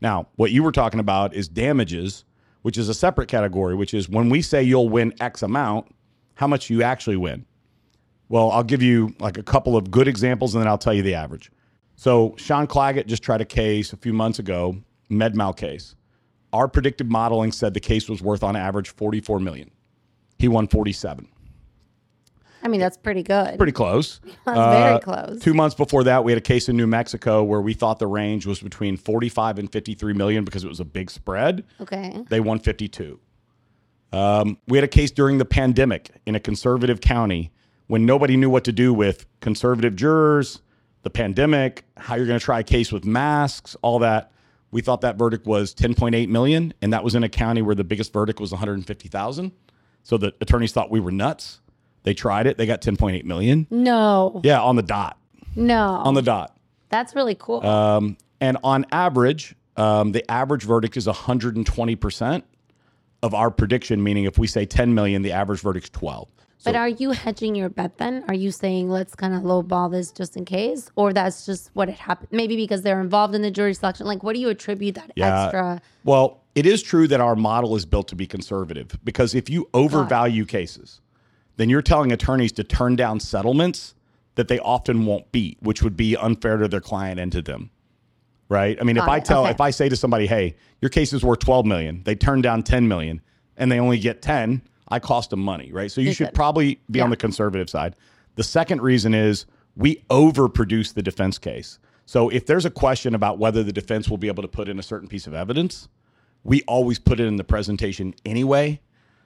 Now, 0.00 0.28
what 0.36 0.50
you 0.50 0.62
were 0.62 0.72
talking 0.72 1.00
about 1.00 1.34
is 1.34 1.48
damages, 1.48 2.24
which 2.68 2.76
is 2.76 2.90
a 2.90 2.92
separate 2.92 3.28
category, 3.28 3.74
which 3.74 3.94
is 3.94 4.10
when 4.10 4.28
we 4.28 4.42
say 4.42 4.62
you'll 4.62 4.90
win 4.90 5.10
X 5.20 5.42
amount, 5.42 5.86
how 6.34 6.46
much 6.46 6.68
you 6.68 6.82
actually 6.82 7.16
win. 7.16 7.46
Well, 8.28 8.50
I'll 8.50 8.62
give 8.62 8.82
you 8.82 9.14
like 9.20 9.38
a 9.38 9.42
couple 9.42 9.74
of 9.74 9.90
good 9.90 10.06
examples 10.06 10.54
and 10.54 10.60
then 10.60 10.68
I'll 10.68 10.76
tell 10.76 10.92
you 10.92 11.02
the 11.02 11.14
average. 11.14 11.50
So, 11.96 12.34
Sean 12.36 12.66
Claggett 12.66 13.06
just 13.06 13.22
tried 13.22 13.40
a 13.40 13.46
case 13.46 13.94
a 13.94 13.96
few 13.96 14.12
months 14.12 14.38
ago, 14.38 14.76
MedMal 15.10 15.56
case. 15.56 15.94
Our 16.52 16.68
predictive 16.68 17.08
modeling 17.08 17.52
said 17.52 17.72
the 17.72 17.80
case 17.80 18.06
was 18.06 18.20
worth 18.20 18.42
on 18.42 18.54
average 18.54 18.90
44 18.90 19.40
million. 19.40 19.70
He 20.38 20.48
won 20.48 20.68
47. 20.68 21.26
I 22.62 22.68
mean, 22.68 22.80
that's 22.80 22.96
pretty 22.96 23.22
good. 23.22 23.56
Pretty 23.56 23.72
close. 23.72 24.20
that's 24.44 24.58
Uh, 24.58 24.70
very 24.70 25.00
close. 25.00 25.40
Two 25.40 25.54
months 25.54 25.74
before 25.74 26.04
that, 26.04 26.24
we 26.24 26.32
had 26.32 26.38
a 26.38 26.42
case 26.42 26.68
in 26.68 26.76
New 26.76 26.86
Mexico 26.86 27.42
where 27.44 27.60
we 27.60 27.72
thought 27.74 27.98
the 27.98 28.06
range 28.06 28.46
was 28.46 28.60
between 28.60 28.96
45 28.96 29.58
and 29.58 29.70
53 29.72 30.12
million 30.12 30.44
because 30.44 30.64
it 30.64 30.68
was 30.68 30.80
a 30.80 30.84
big 30.84 31.10
spread. 31.10 31.64
Okay. 31.80 32.24
They 32.28 32.40
won 32.40 32.58
52. 32.58 33.20
Um, 34.12 34.58
we 34.66 34.78
had 34.78 34.84
a 34.84 34.88
case 34.88 35.10
during 35.10 35.38
the 35.38 35.44
pandemic 35.44 36.10
in 36.26 36.34
a 36.34 36.40
conservative 36.40 37.00
county 37.00 37.52
when 37.88 38.06
nobody 38.06 38.36
knew 38.36 38.50
what 38.50 38.64
to 38.64 38.72
do 38.72 38.92
with 38.94 39.26
conservative 39.40 39.96
jurors, 39.96 40.60
the 41.02 41.10
pandemic, 41.10 41.84
how 41.96 42.14
you're 42.16 42.26
going 42.26 42.38
to 42.38 42.44
try 42.44 42.60
a 42.60 42.64
case 42.64 42.90
with 42.90 43.04
masks, 43.04 43.76
all 43.82 43.98
that. 44.00 44.32
We 44.70 44.82
thought 44.82 45.00
that 45.02 45.16
verdict 45.16 45.46
was 45.46 45.74
10.8 45.74 46.28
million, 46.28 46.74
and 46.82 46.92
that 46.92 47.02
was 47.02 47.14
in 47.14 47.22
a 47.22 47.28
county 47.28 47.62
where 47.62 47.74
the 47.74 47.84
biggest 47.84 48.12
verdict 48.12 48.40
was 48.40 48.50
150,000. 48.50 49.52
So 50.02 50.18
the 50.18 50.34
attorneys 50.40 50.72
thought 50.72 50.90
we 50.90 51.00
were 51.00 51.10
nuts. 51.12 51.60
They 52.08 52.14
tried 52.14 52.46
it. 52.46 52.56
They 52.56 52.64
got 52.64 52.80
10.8 52.80 53.24
million. 53.24 53.66
No. 53.68 54.40
Yeah, 54.42 54.62
on 54.62 54.76
the 54.76 54.82
dot. 54.82 55.18
No. 55.54 55.78
On 55.78 56.14
the 56.14 56.22
dot. 56.22 56.56
that's 56.88 57.14
really 57.14 57.34
cool. 57.38 57.62
Um, 57.66 58.16
and 58.40 58.56
on 58.64 58.86
average, 58.92 59.54
um, 59.76 60.12
the 60.12 60.24
average 60.30 60.62
verdict 60.62 60.96
is 60.96 61.06
120% 61.06 62.42
of 63.22 63.34
our 63.34 63.50
prediction, 63.50 64.02
meaning 64.02 64.24
if 64.24 64.38
we 64.38 64.46
say 64.46 64.64
10 64.64 64.94
million, 64.94 65.20
the 65.20 65.32
average 65.32 65.60
verdict's 65.60 65.90
12. 65.90 66.28
So 66.60 66.72
but 66.72 66.76
are 66.76 66.88
you 66.88 67.10
hedging 67.10 67.54
your 67.54 67.68
bet 67.68 67.98
then? 67.98 68.24
Are 68.26 68.34
you 68.34 68.50
saying 68.52 68.88
let's 68.88 69.14
kind 69.14 69.34
of 69.34 69.42
lowball 69.42 69.90
this 69.92 70.10
just 70.10 70.34
in 70.34 70.46
case, 70.46 70.90
or 70.96 71.12
that's 71.12 71.44
just 71.44 71.68
what 71.74 71.90
it 71.90 71.96
happened? 71.96 72.28
Maybe 72.32 72.56
because 72.56 72.80
they're 72.80 73.02
involved 73.02 73.34
in 73.34 73.42
the 73.42 73.50
jury 73.50 73.74
selection. 73.74 74.06
Like, 74.06 74.22
what 74.22 74.34
do 74.34 74.40
you 74.40 74.48
attribute 74.48 74.94
that 74.94 75.12
Yeah. 75.14 75.42
extra? 75.44 75.82
Well, 76.04 76.40
it 76.54 76.64
is 76.64 76.82
true 76.82 77.06
that 77.08 77.20
our 77.20 77.36
model 77.36 77.76
is 77.76 77.84
built 77.84 78.08
to 78.08 78.16
be 78.16 78.26
conservative 78.26 78.98
because 79.04 79.34
if 79.34 79.50
you 79.50 79.68
overvalue 79.74 80.46
cases, 80.46 81.02
then 81.58 81.68
you're 81.68 81.82
telling 81.82 82.10
attorneys 82.12 82.52
to 82.52 82.64
turn 82.64 82.96
down 82.96 83.20
settlements 83.20 83.94
that 84.36 84.48
they 84.48 84.58
often 84.60 85.04
won't 85.04 85.30
beat, 85.32 85.58
which 85.60 85.82
would 85.82 85.96
be 85.96 86.16
unfair 86.16 86.56
to 86.56 86.68
their 86.68 86.80
client 86.80 87.20
and 87.20 87.30
to 87.32 87.42
them. 87.42 87.70
Right? 88.48 88.78
I 88.80 88.84
mean, 88.84 88.96
if 88.96 89.04
Got 89.04 89.10
I 89.10 89.20
tell 89.20 89.42
Okay. 89.42 89.50
if 89.50 89.60
I 89.60 89.70
say 89.70 89.90
to 89.90 89.96
somebody, 89.96 90.26
"Hey, 90.26 90.56
your 90.80 90.88
case 90.88 91.12
is 91.12 91.22
worth 91.22 91.40
12 91.40 91.66
million." 91.66 92.00
They 92.04 92.14
turn 92.14 92.40
down 92.40 92.62
10 92.62 92.88
million 92.88 93.20
and 93.58 93.70
they 93.70 93.78
only 93.78 93.98
get 93.98 94.22
10, 94.22 94.62
I 94.88 95.00
cost 95.00 95.28
them 95.30 95.40
money, 95.40 95.70
right? 95.70 95.90
So 95.90 96.00
you 96.00 96.06
You're 96.06 96.14
should 96.14 96.26
good. 96.28 96.34
probably 96.34 96.80
be 96.90 97.00
on 97.02 97.10
the 97.10 97.16
conservative 97.16 97.68
side. 97.68 97.94
The 98.36 98.42
second 98.44 98.80
reason 98.80 99.12
is 99.12 99.44
we 99.76 100.02
overproduce 100.08 100.94
the 100.94 101.02
defense 101.02 101.36
case. 101.38 101.78
So 102.06 102.30
if 102.30 102.46
there's 102.46 102.64
a 102.64 102.70
question 102.70 103.14
about 103.14 103.38
whether 103.38 103.62
the 103.62 103.72
defense 103.72 104.08
will 104.08 104.16
be 104.16 104.28
able 104.28 104.42
to 104.42 104.48
put 104.48 104.66
in 104.68 104.78
a 104.78 104.82
certain 104.82 105.08
piece 105.08 105.26
of 105.26 105.34
evidence, 105.34 105.88
we 106.42 106.62
always 106.62 106.98
put 106.98 107.20
it 107.20 107.26
in 107.26 107.36
the 107.36 107.44
presentation 107.44 108.14
anyway, 108.24 108.80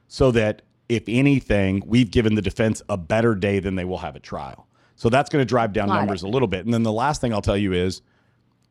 so 0.09 0.33
that 0.33 0.63
if 0.89 1.05
anything, 1.09 1.83
we've 1.87 2.11
given 2.11 2.35
the 2.35 2.43
defense 2.43 2.83
a 2.89 2.97
better 2.97 3.35
day 3.35 3.61
than 3.61 3.75
they 3.75 3.85
will 3.85 3.99
have 3.99 4.17
at 4.17 4.23
trial. 4.23 4.67
So 4.97 5.09
that's 5.09 5.31
going 5.31 5.41
to 5.41 5.47
drive 5.49 5.73
down 5.73 5.89
Got 5.89 5.97
numbers 5.97 6.23
it. 6.23 6.27
a 6.27 6.31
little 6.31 6.49
bit. 6.49 6.65
And 6.65 6.73
then 6.73 6.83
the 6.83 6.93
last 6.93 7.21
thing 7.21 7.33
I'll 7.33 7.43
tell 7.43 7.57
you 7.57 7.73
is 7.73 8.03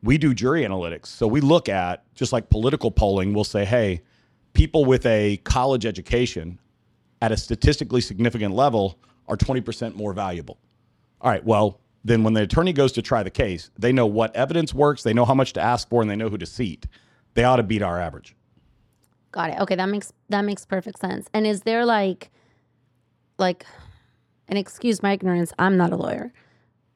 we 0.02 0.18
do 0.18 0.34
jury 0.34 0.62
analytics. 0.62 1.06
So 1.06 1.26
we 1.26 1.40
look 1.40 1.68
at 1.68 2.04
just 2.14 2.32
like 2.32 2.48
political 2.48 2.90
polling, 2.90 3.34
we'll 3.34 3.44
say, 3.44 3.64
hey, 3.64 4.02
people 4.52 4.84
with 4.84 5.04
a 5.06 5.38
college 5.44 5.86
education 5.86 6.58
at 7.20 7.32
a 7.32 7.36
statistically 7.36 8.00
significant 8.00 8.54
level 8.54 8.98
are 9.28 9.36
20% 9.36 9.94
more 9.94 10.12
valuable. 10.12 10.58
All 11.20 11.30
right, 11.30 11.44
well, 11.44 11.80
then 12.04 12.24
when 12.24 12.32
the 12.34 12.42
attorney 12.42 12.72
goes 12.72 12.92
to 12.92 13.02
try 13.02 13.22
the 13.22 13.30
case, 13.30 13.70
they 13.78 13.92
know 13.92 14.06
what 14.06 14.34
evidence 14.34 14.74
works, 14.74 15.02
they 15.04 15.14
know 15.14 15.24
how 15.24 15.34
much 15.34 15.52
to 15.52 15.60
ask 15.60 15.88
for, 15.88 16.02
and 16.02 16.10
they 16.10 16.16
know 16.16 16.28
who 16.28 16.38
to 16.38 16.46
seat. 16.46 16.86
They 17.34 17.44
ought 17.44 17.56
to 17.56 17.62
beat 17.62 17.80
our 17.82 18.00
average. 18.00 18.34
Got 19.32 19.50
it. 19.50 19.60
Okay, 19.60 19.74
that 19.74 19.88
makes 19.88 20.12
that 20.28 20.42
makes 20.42 20.64
perfect 20.64 20.98
sense. 20.98 21.28
And 21.32 21.46
is 21.46 21.62
there 21.62 21.84
like, 21.86 22.30
like, 23.38 23.66
and 24.46 24.58
excuse 24.58 25.02
my 25.02 25.12
ignorance, 25.12 25.52
I'm 25.58 25.76
not 25.76 25.90
a 25.92 25.96
lawyer. 25.96 26.32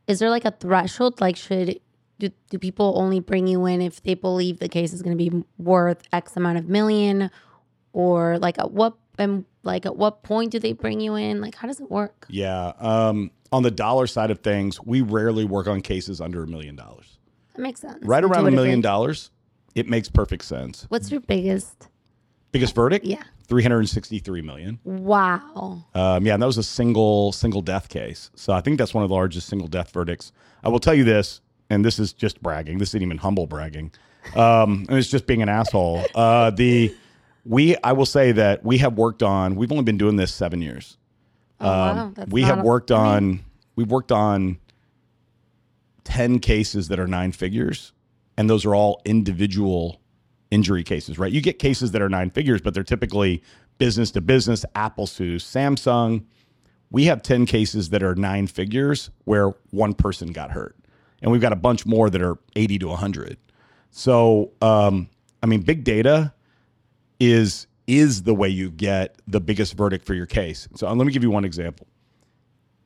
Is 0.07 0.19
there 0.19 0.31
like 0.31 0.45
a 0.45 0.51
threshold? 0.51 1.21
Like, 1.21 1.37
should 1.37 1.81
do, 2.19 2.31
do 2.51 2.59
people 2.59 2.95
only 2.97 3.21
bring 3.21 3.47
you 3.47 3.65
in 3.67 3.81
if 3.81 4.03
they 4.03 4.15
believe 4.15 4.59
the 4.59 4.69
case 4.69 4.93
is 4.93 5.03
going 5.03 5.17
to 5.17 5.31
be 5.31 5.45
worth 5.59 6.03
X 6.13 6.37
amount 6.37 6.59
of 6.59 6.69
million, 6.69 7.31
or 7.95 8.39
like 8.39 8.59
at 8.59 8.71
what 8.71 8.95
and 9.19 9.47
like 9.63 9.87
at 9.87 9.97
what 9.97 10.23
point 10.23 10.53
do 10.53 10.59
they 10.59 10.73
bring 10.73 11.01
you 11.01 11.15
in? 11.15 11.41
Like, 11.41 11.55
how 11.55 11.67
does 11.67 11.81
it 11.81 11.91
work? 11.91 12.27
Yeah. 12.29 12.73
Um, 12.79 13.31
on 13.51 13.63
the 13.63 13.71
dollar 13.71 14.07
side 14.07 14.31
of 14.31 14.41
things, 14.41 14.79
we 14.83 15.01
rarely 15.01 15.47
work 15.47 15.67
on 15.67 15.81
cases 15.81 16.21
under 16.21 16.43
a 16.43 16.47
million 16.47 16.77
dollars. 16.77 17.19
That 17.55 17.63
makes 17.63 17.81
sense. 17.81 18.05
Right 18.05 18.23
around 18.23 18.47
a 18.47 18.51
million 18.51 18.83
dollars, 18.83 19.31
it 19.75 19.89
makes 19.89 20.11
perfect 20.11 20.45
sense. 20.45 20.85
What's 20.91 21.11
your 21.11 21.21
biggest? 21.21 21.89
Biggest 22.57 22.75
verdict? 22.75 23.05
Yeah. 23.05 23.23
363 23.49 24.41
million. 24.41 24.79
Wow. 24.83 25.85
Um, 25.95 26.25
yeah, 26.25 26.33
and 26.33 26.43
that 26.43 26.47
was 26.47 26.57
a 26.57 26.63
single 26.63 27.33
single 27.33 27.61
death 27.61 27.91
case. 27.91 28.31
So 28.35 28.55
I 28.55 28.63
think 28.63 28.79
that's 28.79 28.95
one 28.95 29.03
of 29.05 29.11
the 29.11 29.15
largest 29.15 29.47
single 29.49 29.69
death 29.69 29.91
verdicts. 29.93 30.33
I 30.65 30.71
will 30.71 30.79
tell 30.81 30.95
you 30.95 31.05
this, 31.05 31.43
and 31.69 31.85
this 31.85 31.99
is 31.99 32.15
just 32.15 32.43
bragging. 32.43 32.79
This 32.79 32.89
isn't 32.91 33.03
even 33.03 33.19
humble 33.19 33.47
bragging. 33.47 33.93
Um, 34.35 34.87
and 34.89 34.99
it's 34.99 35.09
just 35.11 35.27
being 35.27 35.43
an 35.43 35.51
asshole. 35.51 36.03
Uh, 36.15 36.49
the 36.49 36.95
we 37.45 37.77
I 37.85 37.93
will 37.93 38.07
say 38.07 38.33
that 38.33 38.65
we 38.65 38.79
have 38.79 38.95
worked 38.95 39.23
on. 39.23 39.55
We've 39.55 39.71
only 39.71 39.85
been 39.85 39.99
doing 39.99 40.17
this 40.17 40.33
seven 40.33 40.63
years. 40.63 40.97
Oh, 41.61 41.69
Um, 41.71 41.97
wow. 41.97 42.13
That's 42.15 42.33
we 42.33 42.41
have 42.43 42.61
a- 42.61 42.63
worked 42.63 42.91
I 42.91 42.97
mean, 43.21 43.29
on. 43.39 43.41
We've 43.77 43.91
worked 43.91 44.13
on 44.13 44.57
ten 46.05 46.39
cases 46.39 46.89
that 46.89 46.99
are 46.99 47.07
nine 47.07 47.33
figures, 47.33 47.93
and 48.39 48.49
those 48.49 48.65
are 48.65 48.75
all 48.75 49.03
individual 49.05 50.01
injury 50.51 50.85
cases, 50.85 51.19
right? 51.19 51.33
You 51.33 51.41
get 51.41 51.59
cases 51.59 51.93
that 51.93 52.03
are 52.03 52.09
nine 52.09 52.31
figures, 52.31 52.61
but 52.61 52.75
they're 52.75 52.85
typically 52.85 53.43
business 53.79 54.11
to 54.13 54.21
business, 54.21 54.65
Apple 54.75 55.07
to 55.09 55.37
Samsung. 55.37 56.25
We 56.91 57.05
have 57.07 57.23
10 57.23 57.47
cases 57.47 57.91
that 57.91 58.03
are 58.03 58.15
nine 58.15 58.47
figures 58.47 59.11
where 59.25 59.55
one 59.71 59.95
person 59.95 60.33
got 60.33 60.53
hurt. 60.53 60.77
And 61.21 61.33
we've 61.33 61.41
got 61.41 61.53
a 61.53 61.57
bunch 61.57 61.87
more 61.87 62.11
that 62.11 62.23
are 62.23 62.39
80 62.55 62.79
to 62.81 62.89
100. 62.89 63.39
So, 63.91 64.53
um, 64.63 65.09
I 65.43 65.47
mean, 65.47 65.63
big 65.63 65.85
data 65.85 66.33
is 67.19 67.67
is 67.87 68.25
the 68.25 68.35
way 68.35 68.49
you 68.49 68.71
get 68.71 69.17
the 69.29 69.41
biggest 69.41 69.75
verdict 69.75 70.05
for 70.05 70.13
your 70.13 70.27
case. 70.27 70.69
So 70.75 70.93
let 70.93 71.07
me 71.07 71.13
give 71.13 71.23
you 71.23 71.31
one 71.31 71.45
example. 71.45 71.87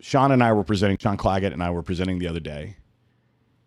Sean 0.01 0.31
and 0.31 0.43
I 0.43 0.53
were 0.53 0.65
presenting, 0.65 0.99
Sean 0.99 1.17
Claggett 1.17 1.53
and 1.53 1.63
I 1.63 1.71
were 1.71 1.83
presenting 1.83 2.19
the 2.19 2.29
other 2.29 2.41
day, 2.41 2.77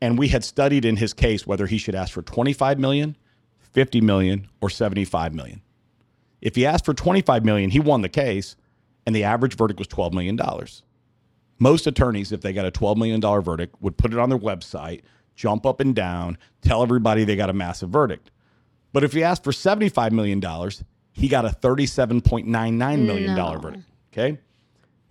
and 0.02 0.18
we 0.18 0.28
had 0.28 0.44
studied 0.44 0.86
in 0.86 0.98
his 0.98 1.14
case 1.14 1.48
whether 1.48 1.66
he 1.66 1.78
should 1.78 1.96
ask 1.96 2.14
for 2.14 2.22
25 2.22 2.80
million, 2.80 3.16
50 3.74 4.02
million, 4.02 4.48
or 4.62 4.70
75 4.70 5.34
million. 5.34 5.62
If 6.42 6.56
he 6.56 6.66
asked 6.66 6.86
for 6.86 6.94
25 6.94 7.44
million, 7.46 7.70
he 7.72 7.80
won 7.80 8.02
the 8.02 8.10
case, 8.10 8.56
and 9.06 9.16
the 9.16 9.24
average 9.24 9.56
verdict 9.58 9.80
was 9.80 9.88
12 9.88 10.14
million 10.14 10.36
dollars. 10.36 10.84
Most 11.60 11.88
attorneys, 11.88 12.32
if 12.32 12.42
they 12.42 12.52
got 12.54 12.66
a 12.66 12.72
12 12.72 12.98
million 12.98 13.20
dollar 13.20 13.42
verdict, 13.42 13.76
would 13.82 13.98
put 13.98 14.12
it 14.14 14.20
on 14.20 14.30
their 14.30 14.40
website, 14.40 15.02
jump 15.36 15.66
up 15.66 15.80
and 15.80 15.96
down, 15.96 16.38
tell 16.62 16.84
everybody 16.84 17.24
they 17.24 17.36
got 17.36 17.50
a 17.50 17.54
massive 17.54 17.90
verdict. 17.90 18.32
But 18.92 19.04
if 19.04 19.14
he 19.14 19.24
asked 19.24 19.44
for 19.44 19.52
75 19.52 20.12
million 20.12 20.40
dollars, 20.40 20.84
he 21.14 21.28
got 21.28 21.46
a 21.46 21.50
37.99 21.50 23.06
million 23.06 23.36
dollar 23.36 23.56
No. 23.58 23.62
verdict. 23.62 23.84
Okay? 24.12 24.40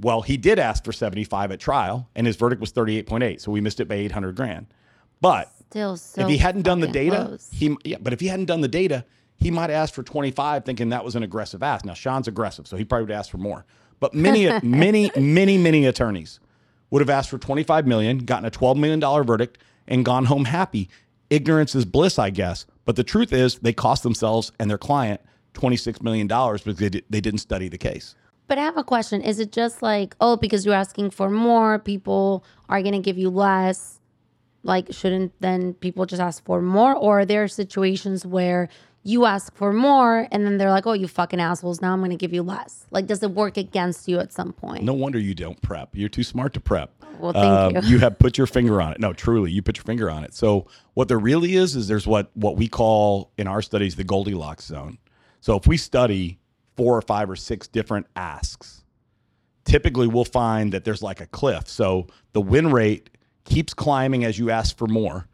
Well, 0.00 0.22
he 0.22 0.36
did 0.36 0.58
ask 0.58 0.84
for 0.84 0.92
75 0.92 1.52
at 1.52 1.60
trial, 1.60 2.08
and 2.16 2.26
his 2.26 2.36
verdict 2.36 2.60
was 2.60 2.72
38.8, 2.72 3.40
so 3.40 3.52
we 3.52 3.60
missed 3.60 3.78
it 3.80 3.86
by 3.88 3.94
800 3.96 4.34
grand. 4.34 4.66
But 5.20 5.52
Still 5.72 5.96
so. 5.96 6.20
if 6.20 6.28
he 6.28 6.36
hadn't 6.36 6.62
done 6.62 6.80
the 6.80 6.86
data, 6.86 7.24
close. 7.28 7.48
he 7.50 7.74
yeah, 7.84 7.96
but 7.98 8.12
if 8.12 8.20
he 8.20 8.26
hadn't 8.26 8.44
done 8.44 8.60
the 8.60 8.68
data, 8.68 9.06
he 9.38 9.50
might 9.50 9.70
have 9.70 9.82
asked 9.82 9.94
for 9.94 10.02
25 10.02 10.66
thinking 10.66 10.90
that 10.90 11.02
was 11.02 11.16
an 11.16 11.22
aggressive 11.22 11.62
ask. 11.62 11.86
Now 11.86 11.94
Sean's 11.94 12.28
aggressive, 12.28 12.66
so 12.66 12.76
he 12.76 12.84
probably 12.84 13.04
would 13.04 13.12
ask 13.12 13.30
for 13.30 13.38
more. 13.38 13.64
But 14.00 14.12
many 14.12 14.50
many 14.62 15.10
many 15.16 15.56
many 15.56 15.86
attorneys 15.86 16.40
would 16.90 17.00
have 17.00 17.08
asked 17.08 17.30
for 17.30 17.38
25 17.38 17.86
million, 17.86 18.18
gotten 18.18 18.44
a 18.44 18.50
12 18.50 18.76
million 18.76 19.00
dollar 19.00 19.24
verdict 19.24 19.58
and 19.88 20.04
gone 20.04 20.26
home 20.26 20.44
happy. 20.44 20.90
Ignorance 21.30 21.74
is 21.74 21.86
bliss, 21.86 22.18
I 22.18 22.28
guess. 22.28 22.66
But 22.84 22.96
the 22.96 23.04
truth 23.04 23.32
is 23.32 23.58
they 23.60 23.72
cost 23.72 24.02
themselves 24.02 24.52
and 24.58 24.68
their 24.68 24.76
client 24.76 25.22
26 25.54 26.02
million 26.02 26.26
dollars 26.26 26.62
because 26.62 26.90
they, 26.90 27.02
they 27.08 27.20
didn't 27.22 27.38
study 27.38 27.68
the 27.68 27.78
case. 27.78 28.14
But 28.48 28.58
I 28.58 28.64
have 28.64 28.76
a 28.76 28.84
question. 28.84 29.22
Is 29.22 29.38
it 29.38 29.52
just 29.52 29.80
like, 29.80 30.14
oh, 30.20 30.36
because 30.36 30.66
you're 30.66 30.74
asking 30.74 31.10
for 31.10 31.30
more, 31.30 31.78
people 31.78 32.44
are 32.68 32.82
going 32.82 32.92
to 32.92 33.00
give 33.00 33.16
you 33.16 33.30
less? 33.30 33.98
Like, 34.62 34.92
shouldn't 34.92 35.32
then 35.40 35.74
people 35.74 36.06
just 36.06 36.20
ask 36.22 36.44
for 36.44 36.60
more? 36.62 36.94
Or 36.94 37.20
are 37.20 37.24
there 37.24 37.48
situations 37.48 38.24
where 38.24 38.68
you 39.04 39.24
ask 39.24 39.52
for 39.56 39.72
more 39.72 40.28
and 40.30 40.46
then 40.46 40.58
they're 40.58 40.70
like, 40.70 40.86
oh, 40.86 40.92
you 40.92 41.08
fucking 41.08 41.40
assholes, 41.40 41.80
now 41.80 41.92
I'm 41.92 41.98
going 41.98 42.10
to 42.10 42.16
give 42.16 42.32
you 42.32 42.42
less? 42.44 42.86
Like, 42.92 43.06
does 43.06 43.22
it 43.24 43.32
work 43.32 43.56
against 43.56 44.06
you 44.06 44.20
at 44.20 44.32
some 44.32 44.52
point? 44.52 44.84
No 44.84 44.92
wonder 44.92 45.18
you 45.18 45.34
don't 45.34 45.60
prep. 45.60 45.88
You're 45.94 46.08
too 46.08 46.22
smart 46.22 46.54
to 46.54 46.60
prep. 46.60 46.92
Well, 47.18 47.32
thank 47.32 47.76
Um, 47.76 47.84
you. 47.84 47.90
you 47.90 47.98
have 47.98 48.18
put 48.20 48.38
your 48.38 48.46
finger 48.46 48.80
on 48.80 48.92
it. 48.92 49.00
No, 49.00 49.12
truly, 49.12 49.50
you 49.50 49.62
put 49.62 49.76
your 49.76 49.84
finger 49.84 50.08
on 50.08 50.22
it. 50.22 50.34
So 50.34 50.68
what 50.94 51.08
there 51.08 51.18
really 51.18 51.56
is 51.56 51.74
is 51.74 51.88
there's 51.88 52.06
what 52.06 52.30
what 52.34 52.56
we 52.56 52.68
call 52.68 53.32
in 53.36 53.46
our 53.48 53.62
studies 53.62 53.96
the 53.96 54.04
Goldilocks 54.04 54.64
zone. 54.66 54.98
So 55.40 55.56
if 55.56 55.66
we 55.66 55.76
study 55.76 56.38
four 56.76 56.96
or 56.96 57.02
five 57.02 57.28
or 57.28 57.36
six 57.36 57.66
different 57.68 58.06
asks, 58.16 58.84
typically 59.64 60.06
we'll 60.06 60.24
find 60.24 60.72
that 60.72 60.84
there's 60.84 61.02
like 61.02 61.20
a 61.20 61.26
cliff. 61.26 61.68
So 61.68 62.06
the 62.32 62.40
win 62.40 62.70
rate 62.70 63.10
keeps 63.44 63.74
climbing 63.74 64.24
as 64.24 64.38
you 64.38 64.50
ask 64.50 64.76
for 64.76 64.86
more, 64.86 65.26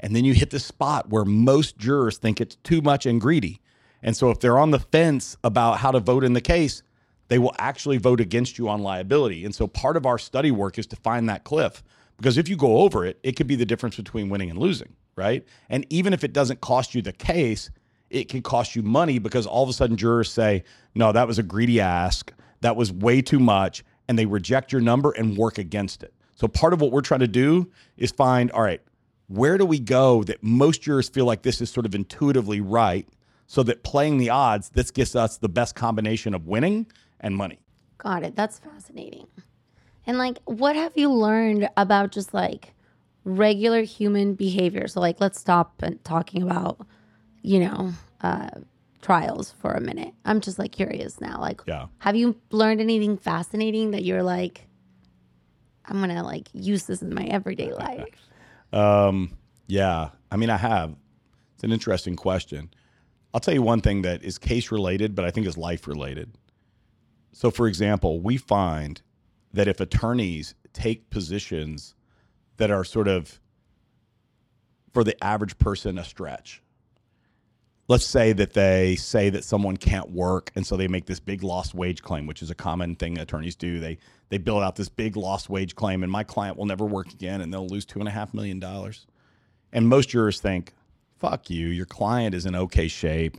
and 0.00 0.14
then 0.14 0.24
you 0.24 0.34
hit 0.34 0.50
the 0.50 0.60
spot 0.60 1.08
where 1.08 1.24
most 1.24 1.78
jurors 1.78 2.18
think 2.18 2.40
it's 2.40 2.56
too 2.56 2.80
much 2.80 3.06
and 3.06 3.20
greedy. 3.20 3.60
And 4.02 4.16
so 4.16 4.30
if 4.30 4.40
they're 4.40 4.58
on 4.58 4.70
the 4.70 4.78
fence 4.78 5.36
about 5.42 5.78
how 5.78 5.90
to 5.90 6.00
vote 6.00 6.22
in 6.22 6.32
the 6.32 6.40
case, 6.40 6.82
they 7.28 7.38
will 7.38 7.54
actually 7.58 7.96
vote 7.96 8.20
against 8.20 8.58
you 8.58 8.68
on 8.68 8.82
liability. 8.82 9.44
And 9.44 9.54
so 9.54 9.66
part 9.66 9.96
of 9.96 10.06
our 10.06 10.18
study 10.18 10.50
work 10.50 10.78
is 10.78 10.86
to 10.88 10.96
find 10.96 11.28
that 11.28 11.44
cliff 11.44 11.82
because 12.16 12.38
if 12.38 12.48
you 12.48 12.56
go 12.56 12.78
over 12.78 13.04
it, 13.04 13.18
it 13.22 13.32
could 13.36 13.46
be 13.46 13.56
the 13.56 13.66
difference 13.66 13.96
between 13.96 14.28
winning 14.28 14.50
and 14.50 14.58
losing, 14.58 14.94
right? 15.16 15.44
And 15.68 15.86
even 15.90 16.12
if 16.12 16.24
it 16.24 16.32
doesn't 16.32 16.60
cost 16.60 16.94
you 16.94 17.02
the 17.02 17.12
case, 17.12 17.70
it 18.10 18.28
can 18.28 18.42
cost 18.42 18.76
you 18.76 18.82
money 18.82 19.18
because 19.18 19.46
all 19.46 19.62
of 19.62 19.68
a 19.68 19.72
sudden 19.72 19.96
jurors 19.96 20.32
say, 20.32 20.64
no, 20.94 21.12
that 21.12 21.26
was 21.26 21.38
a 21.38 21.42
greedy 21.42 21.80
ask. 21.80 22.32
That 22.60 22.76
was 22.76 22.92
way 22.92 23.20
too 23.20 23.40
much. 23.40 23.84
And 24.08 24.18
they 24.18 24.26
reject 24.26 24.72
your 24.72 24.80
number 24.80 25.10
and 25.10 25.36
work 25.36 25.58
against 25.58 26.02
it. 26.02 26.14
So 26.36 26.46
part 26.46 26.72
of 26.72 26.80
what 26.80 26.92
we're 26.92 27.00
trying 27.00 27.20
to 27.20 27.26
do 27.28 27.70
is 27.96 28.12
find, 28.12 28.50
all 28.52 28.62
right, 28.62 28.80
where 29.28 29.58
do 29.58 29.66
we 29.66 29.80
go 29.80 30.22
that 30.24 30.42
most 30.42 30.82
jurors 30.82 31.08
feel 31.08 31.24
like 31.24 31.42
this 31.42 31.60
is 31.60 31.68
sort 31.70 31.84
of 31.86 31.94
intuitively 31.94 32.60
right 32.60 33.08
so 33.48 33.62
that 33.64 33.82
playing 33.82 34.18
the 34.18 34.30
odds, 34.30 34.68
this 34.70 34.90
gives 34.90 35.16
us 35.16 35.38
the 35.38 35.48
best 35.48 35.74
combination 35.74 36.34
of 36.34 36.46
winning 36.46 36.86
and 37.20 37.34
money. 37.36 37.58
Got 37.98 38.22
it. 38.22 38.36
That's 38.36 38.58
fascinating. 38.58 39.26
And 40.06 40.18
like, 40.18 40.38
what 40.44 40.76
have 40.76 40.92
you 40.96 41.10
learned 41.12 41.68
about 41.76 42.12
just 42.12 42.32
like 42.34 42.74
regular 43.24 43.82
human 43.82 44.34
behavior? 44.34 44.86
So, 44.88 45.00
like, 45.00 45.20
let's 45.20 45.40
stop 45.40 45.82
and 45.82 46.02
talking 46.04 46.42
about, 46.42 46.86
you 47.42 47.60
know, 47.60 47.92
uh, 48.20 48.50
trials 49.00 49.52
for 49.60 49.72
a 49.72 49.80
minute. 49.80 50.12
I'm 50.24 50.40
just 50.40 50.58
like 50.58 50.72
curious 50.72 51.20
now. 51.20 51.40
Like, 51.40 51.62
Yeah. 51.66 51.86
have 51.98 52.14
you 52.14 52.36
learned 52.50 52.80
anything 52.80 53.16
fascinating 53.16 53.92
that 53.92 54.04
you're 54.04 54.22
like, 54.22 54.66
I'm 55.86 56.00
gonna 56.00 56.22
like 56.22 56.48
use 56.52 56.84
this 56.84 57.02
in 57.02 57.14
my 57.14 57.24
everyday 57.24 57.72
life? 57.72 58.04
Um, 58.72 59.30
yeah, 59.68 60.10
I 60.30 60.36
mean, 60.36 60.50
I 60.50 60.56
have. 60.56 60.96
It's 61.54 61.62
an 61.62 61.70
interesting 61.70 62.16
question. 62.16 62.68
I'll 63.32 63.40
tell 63.40 63.54
you 63.54 63.62
one 63.62 63.80
thing 63.80 64.02
that 64.02 64.24
is 64.24 64.38
case 64.38 64.72
related, 64.72 65.14
but 65.14 65.24
I 65.24 65.30
think 65.30 65.46
is 65.46 65.56
life 65.56 65.86
related. 65.86 66.36
So, 67.32 67.50
for 67.50 67.68
example, 67.68 68.20
we 68.20 68.36
find 68.38 69.00
that 69.52 69.68
if 69.68 69.80
attorneys 69.80 70.54
take 70.72 71.10
positions 71.10 71.94
that 72.56 72.70
are 72.70 72.84
sort 72.84 73.08
of 73.08 73.40
for 74.92 75.04
the 75.04 75.22
average 75.22 75.58
person 75.58 75.98
a 75.98 76.04
stretch, 76.04 76.62
let's 77.88 78.06
say 78.06 78.32
that 78.32 78.52
they 78.52 78.96
say 78.96 79.30
that 79.30 79.44
someone 79.44 79.76
can't 79.76 80.10
work 80.10 80.50
and 80.56 80.66
so 80.66 80.76
they 80.76 80.88
make 80.88 81.06
this 81.06 81.20
big 81.20 81.42
lost 81.42 81.74
wage 81.74 82.02
claim 82.02 82.26
which 82.26 82.42
is 82.42 82.50
a 82.50 82.54
common 82.54 82.96
thing 82.96 83.18
attorneys 83.18 83.54
do. 83.54 83.78
They 83.78 83.98
they 84.28 84.38
build 84.38 84.62
out 84.62 84.76
this 84.76 84.88
big 84.88 85.16
lost 85.16 85.48
wage 85.48 85.74
claim 85.74 86.02
and 86.02 86.10
my 86.10 86.24
client 86.24 86.56
will 86.56 86.66
never 86.66 86.84
work 86.84 87.12
again 87.12 87.40
and 87.40 87.52
they'll 87.52 87.68
lose 87.68 87.84
two 87.84 88.00
and 88.00 88.08
a 88.08 88.12
half 88.12 88.34
million 88.34 88.58
dollars. 88.58 89.06
And 89.72 89.88
most 89.88 90.08
jurors 90.08 90.40
think 90.40 90.74
fuck 91.18 91.48
you 91.48 91.68
your 91.68 91.86
client 91.86 92.34
is 92.34 92.46
in 92.46 92.54
okay 92.54 92.88
shape. 92.88 93.38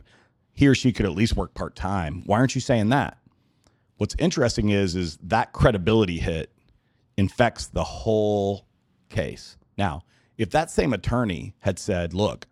He 0.54 0.66
or 0.66 0.74
she 0.74 0.92
could 0.92 1.06
at 1.06 1.12
least 1.12 1.36
work 1.36 1.54
part-time. 1.54 2.22
Why 2.26 2.38
aren't 2.38 2.54
you 2.56 2.60
saying 2.60 2.88
that? 2.88 3.18
What's 3.98 4.16
interesting 4.18 4.70
is 4.70 4.96
is 4.96 5.18
that 5.22 5.52
credibility 5.52 6.18
hit 6.18 6.52
infects 7.16 7.66
the 7.66 7.84
whole 7.84 8.66
case. 9.10 9.56
Now 9.76 10.04
if 10.38 10.50
that 10.50 10.70
same 10.70 10.92
attorney 10.94 11.54
had 11.58 11.78
said 11.78 12.14
look 12.14 12.46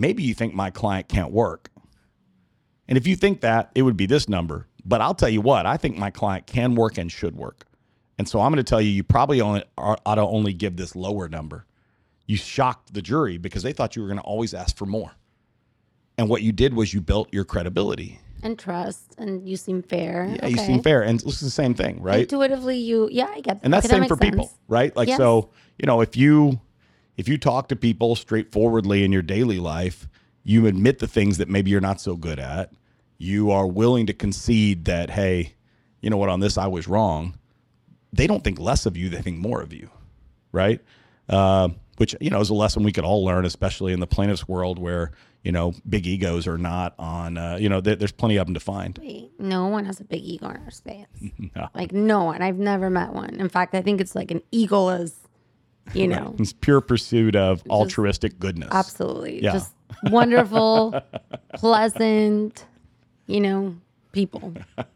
maybe 0.00 0.22
you 0.22 0.34
think 0.34 0.54
my 0.54 0.70
client 0.70 1.08
can't 1.08 1.30
work. 1.30 1.70
And 2.88 2.98
if 2.98 3.06
you 3.06 3.14
think 3.14 3.40
that, 3.42 3.70
it 3.74 3.82
would 3.82 3.96
be 3.96 4.06
this 4.06 4.28
number. 4.28 4.66
But 4.84 5.00
I'll 5.00 5.14
tell 5.14 5.28
you 5.28 5.40
what, 5.40 5.66
I 5.66 5.76
think 5.76 5.96
my 5.96 6.10
client 6.10 6.46
can 6.46 6.74
work 6.74 6.98
and 6.98 7.12
should 7.12 7.36
work. 7.36 7.66
And 8.18 8.28
so 8.28 8.40
I'm 8.40 8.50
going 8.50 8.62
to 8.64 8.68
tell 8.68 8.80
you, 8.80 8.90
you 8.90 9.02
probably 9.02 9.40
only, 9.40 9.62
ought 9.78 10.14
to 10.14 10.22
only 10.22 10.52
give 10.52 10.76
this 10.76 10.96
lower 10.96 11.28
number. 11.28 11.66
You 12.26 12.36
shocked 12.36 12.92
the 12.92 13.02
jury 13.02 13.38
because 13.38 13.62
they 13.62 13.72
thought 13.72 13.96
you 13.96 14.02
were 14.02 14.08
going 14.08 14.18
to 14.18 14.24
always 14.24 14.54
ask 14.54 14.76
for 14.76 14.86
more. 14.86 15.12
And 16.18 16.28
what 16.28 16.42
you 16.42 16.52
did 16.52 16.74
was 16.74 16.92
you 16.92 17.00
built 17.00 17.32
your 17.32 17.44
credibility. 17.44 18.20
And 18.42 18.58
trust, 18.58 19.14
and 19.18 19.48
you 19.48 19.56
seem 19.56 19.82
fair. 19.82 20.34
Yeah, 20.36 20.46
you 20.46 20.56
seem 20.56 20.82
fair. 20.82 21.02
And 21.02 21.20
this 21.20 21.34
is 21.34 21.40
the 21.40 21.50
same 21.50 21.74
thing, 21.74 22.02
right? 22.02 22.20
Intuitively, 22.20 22.78
you 22.78 23.08
yeah, 23.12 23.26
I 23.26 23.40
get. 23.40 23.44
That. 23.44 23.60
And 23.64 23.72
that's 23.72 23.86
okay, 23.86 23.96
that 23.96 24.02
same 24.02 24.08
for 24.08 24.16
makes 24.16 24.30
people 24.30 24.52
right 24.68 24.94
like 24.96 25.08
Yes. 25.08 25.18
so 25.18 25.50
you 25.78 25.86
know 25.86 26.00
if 26.00 26.16
you 26.16 26.58
if 27.20 27.28
you 27.28 27.36
talk 27.36 27.68
to 27.68 27.76
people 27.76 28.16
straightforwardly 28.16 29.04
in 29.04 29.12
your 29.12 29.20
daily 29.20 29.58
life 29.58 30.08
you 30.42 30.66
admit 30.66 31.00
the 31.00 31.06
things 31.06 31.36
that 31.36 31.50
maybe 31.50 31.70
you're 31.70 31.78
not 31.78 32.00
so 32.00 32.16
good 32.16 32.38
at 32.38 32.72
you 33.18 33.50
are 33.50 33.66
willing 33.66 34.06
to 34.06 34.14
concede 34.14 34.86
that 34.86 35.10
hey 35.10 35.54
you 36.00 36.08
know 36.08 36.16
what 36.16 36.30
on 36.30 36.40
this 36.40 36.56
i 36.56 36.66
was 36.66 36.88
wrong 36.88 37.34
they 38.10 38.26
don't 38.26 38.42
think 38.42 38.58
less 38.58 38.86
of 38.86 38.96
you 38.96 39.10
they 39.10 39.20
think 39.20 39.36
more 39.36 39.60
of 39.60 39.70
you 39.70 39.90
right 40.50 40.80
uh, 41.28 41.68
which 41.98 42.16
you 42.22 42.30
know 42.30 42.40
is 42.40 42.48
a 42.48 42.54
lesson 42.54 42.82
we 42.82 42.90
could 42.90 43.04
all 43.04 43.22
learn 43.22 43.44
especially 43.44 43.92
in 43.92 44.00
the 44.00 44.06
plaintiffs 44.06 44.48
world 44.48 44.78
where 44.78 45.10
you 45.44 45.52
know 45.52 45.74
big 45.86 46.06
egos 46.06 46.46
are 46.46 46.56
not 46.58 46.94
on 46.98 47.36
uh, 47.36 47.56
you 47.60 47.68
know 47.68 47.82
there, 47.82 47.96
there's 47.96 48.12
plenty 48.12 48.38
of 48.38 48.46
them 48.46 48.54
to 48.54 48.60
find 48.60 48.98
Wait, 49.02 49.30
no 49.38 49.66
one 49.66 49.84
has 49.84 50.00
a 50.00 50.04
big 50.04 50.22
ego 50.24 50.48
in 50.48 50.56
our 50.56 50.70
space. 50.70 51.06
No. 51.54 51.68
Like 51.74 51.92
no 51.92 52.24
one. 52.24 52.42
I've 52.42 52.58
never 52.58 52.88
met 52.90 53.12
one. 53.12 53.34
In 53.34 53.48
fact, 53.48 53.74
I 53.74 53.82
think 53.82 54.00
it's 54.00 54.14
like 54.14 54.30
an 54.30 54.40
eagle 54.52 54.88
is, 54.90 55.16
you 55.94 56.06
know, 56.06 56.34
it's 56.38 56.52
pure 56.52 56.80
pursuit 56.80 57.34
of 57.36 57.62
altruistic 57.68 58.38
goodness 58.38 58.68
absolutely 58.72 59.42
Yeah. 59.42 59.52
just 59.52 59.72
wonderful, 60.04 61.00
pleasant, 61.54 62.64
you 63.26 63.40
know, 63.40 63.76
people. 64.12 64.54
well 64.76 64.86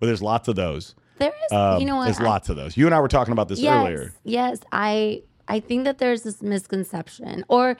there's 0.00 0.22
lots 0.22 0.48
of 0.48 0.56
those 0.56 0.94
There 1.18 1.32
is, 1.46 1.52
Um, 1.52 1.80
you 1.80 1.86
know 1.86 1.96
what? 1.96 2.04
There's 2.06 2.20
I- 2.20 2.24
lots 2.24 2.48
of 2.48 2.56
those. 2.56 2.76
You 2.76 2.86
and 2.86 2.94
I 2.94 3.00
were 3.00 3.08
talking 3.08 3.32
about 3.32 3.48
this 3.48 3.58
yes, 3.60 3.74
earlier. 3.86 4.14
Yes, 4.24 4.60
I 4.72 5.22
I 5.48 5.60
think 5.60 5.84
that 5.84 5.98
there's 5.98 6.22
this 6.22 6.42
misconception 6.42 7.44
or 7.48 7.76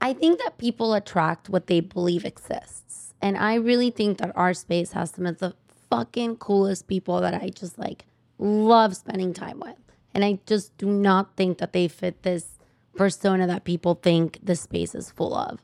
I 0.00 0.12
think 0.12 0.40
that 0.42 0.58
people 0.58 0.92
attract 0.94 1.48
what 1.48 1.66
they 1.66 1.80
believe 1.80 2.24
exists. 2.24 3.14
And 3.22 3.36
I 3.38 3.54
really 3.54 3.90
think 3.90 4.18
that 4.18 4.32
our 4.36 4.52
space 4.52 4.92
has 4.92 5.10
some 5.10 5.24
of 5.24 5.38
the 5.38 5.54
fucking 5.90 6.36
coolest 6.36 6.88
people 6.88 7.20
that 7.20 7.32
I 7.34 7.48
just 7.50 7.78
like 7.78 8.04
love 8.38 8.96
spending 8.96 9.32
time 9.32 9.60
with. 9.60 9.76
And 10.14 10.24
I 10.24 10.38
just 10.46 10.76
do 10.78 10.86
not 10.86 11.36
think 11.36 11.58
that 11.58 11.72
they 11.72 11.88
fit 11.88 12.22
this 12.22 12.58
persona 12.94 13.46
that 13.48 13.64
people 13.64 13.96
think 13.96 14.38
the 14.42 14.54
space 14.54 14.94
is 14.94 15.10
full 15.10 15.34
of. 15.34 15.60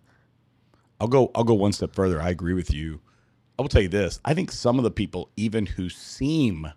I'll 1.01 1.09
go. 1.09 1.31
I'll 1.35 1.45
go 1.45 1.55
one 1.55 1.73
step 1.73 1.95
further. 1.95 2.21
I 2.21 2.31
agree 2.31 2.55
with 2.55 2.73
you. 2.73 3.01
I 3.59 3.63
will 3.63 3.69
tell 3.69 3.83
you 3.83 3.89
this. 3.89 4.21
I 4.25 4.35
think 4.35 4.51
some 4.51 4.79
of 4.79 4.85
the 4.85 4.91
people, 4.91 5.31
even 5.37 5.67
who 5.67 5.89
seem 5.89 6.73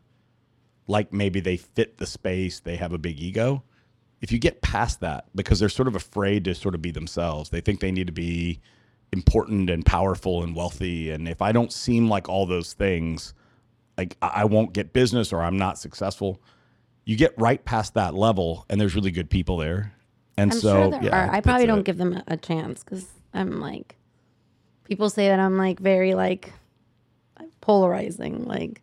like 0.87 1.13
maybe 1.13 1.39
they 1.39 1.57
fit 1.57 1.97
the 1.97 2.05
space, 2.05 2.59
they 2.59 2.75
have 2.75 2.93
a 2.93 2.97
big 2.97 3.19
ego. 3.19 3.63
If 4.21 4.31
you 4.31 4.39
get 4.39 4.61
past 4.61 4.99
that, 5.01 5.25
because 5.35 5.59
they're 5.59 5.69
sort 5.69 5.87
of 5.87 5.95
afraid 5.95 6.45
to 6.45 6.55
sort 6.55 6.75
of 6.75 6.81
be 6.81 6.91
themselves, 6.91 7.49
they 7.49 7.61
think 7.61 7.79
they 7.79 7.91
need 7.91 8.07
to 8.07 8.13
be 8.13 8.59
important 9.11 9.69
and 9.69 9.85
powerful 9.85 10.43
and 10.43 10.55
wealthy. 10.55 11.11
And 11.11 11.27
if 11.27 11.41
I 11.41 11.51
don't 11.51 11.71
seem 11.71 12.09
like 12.09 12.29
all 12.29 12.45
those 12.45 12.73
things, 12.73 13.33
like 13.97 14.17
I 14.21 14.45
won't 14.45 14.73
get 14.73 14.93
business 14.93 15.31
or 15.31 15.41
I'm 15.41 15.57
not 15.57 15.77
successful. 15.77 16.41
You 17.05 17.15
get 17.15 17.33
right 17.37 17.63
past 17.63 17.93
that 17.95 18.13
level, 18.13 18.65
and 18.69 18.79
there's 18.79 18.95
really 18.95 19.11
good 19.11 19.29
people 19.29 19.57
there. 19.57 19.93
And 20.37 20.51
I'm 20.51 20.59
so, 20.59 20.91
sure 20.91 21.03
yeah, 21.03 21.27
are. 21.27 21.31
I 21.31 21.41
probably 21.41 21.65
don't 21.65 21.79
it. 21.79 21.85
give 21.85 21.97
them 21.97 22.13
a, 22.13 22.23
a 22.27 22.37
chance 22.37 22.83
because 22.83 23.05
I'm 23.33 23.59
like, 23.59 23.95
people 24.85 25.09
say 25.09 25.27
that 25.27 25.39
I'm 25.39 25.57
like 25.57 25.79
very 25.79 26.13
like 26.13 26.53
polarizing. 27.61 28.45
Like, 28.45 28.81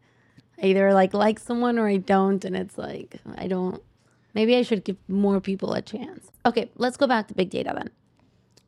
I 0.63 0.67
either 0.67 0.93
like 0.93 1.15
like 1.15 1.39
someone 1.39 1.79
or 1.79 1.89
I 1.89 1.99
don't, 1.99 2.45
and 2.45 2.57
it's 2.57 2.79
like 2.79 3.17
I 3.37 3.47
don't. 3.47 3.83
Maybe 4.35 4.57
I 4.57 4.63
should 4.63 4.85
give 4.85 4.97
more 5.09 5.41
people 5.41 5.73
a 5.73 5.83
chance. 5.83 6.31
Okay, 6.47 6.71
let's 6.77 6.97
go 6.97 7.07
back 7.07 7.29
to 7.29 7.35
big 7.35 7.51
data 7.51 7.73
then. 7.75 7.91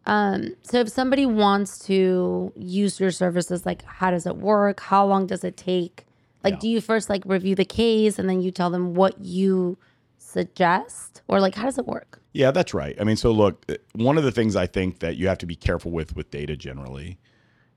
Um, 0.05 0.57
so 0.63 0.81
if 0.81 0.89
somebody 0.89 1.27
wants 1.27 1.79
to 1.87 2.53
use 2.57 2.99
your 2.99 3.13
services, 3.13 3.65
like 3.65 3.85
how 3.85 4.11
does 4.11 4.27
it 4.27 4.37
work? 4.37 4.81
How 4.81 5.07
long 5.07 5.27
does 5.27 5.45
it 5.45 5.57
take? 5.57 6.05
Like, 6.45 6.55
Yeah. 6.55 6.61
do 6.61 6.69
you 6.69 6.81
first 6.81 7.09
like 7.09 7.23
review 7.27 7.55
the 7.55 7.65
case 7.65 8.19
and 8.19 8.29
then 8.29 8.41
you 8.43 8.51
tell 8.51 8.71
them 8.71 8.95
what 8.95 9.21
you 9.21 9.79
suggest, 10.19 11.23
or 11.29 11.41
like 11.41 11.55
how 11.55 11.65
does 11.65 11.79
it 11.79 11.87
work? 11.87 12.21
Yeah, 12.33 12.51
that's 12.51 12.73
right. 12.73 12.97
I 13.01 13.05
mean, 13.05 13.17
so 13.17 13.31
look, 13.31 13.65
uh, 13.69 13.75
one 13.95 14.17
of 14.17 14.25
the 14.25 14.33
things 14.33 14.57
I 14.57 14.67
think 14.67 15.01
that 15.01 15.17
you 15.17 15.29
have 15.29 15.39
to 15.39 15.47
be 15.47 15.55
careful 15.57 15.91
with 15.91 16.17
with 16.17 16.31
data 16.31 16.57
generally 16.57 17.19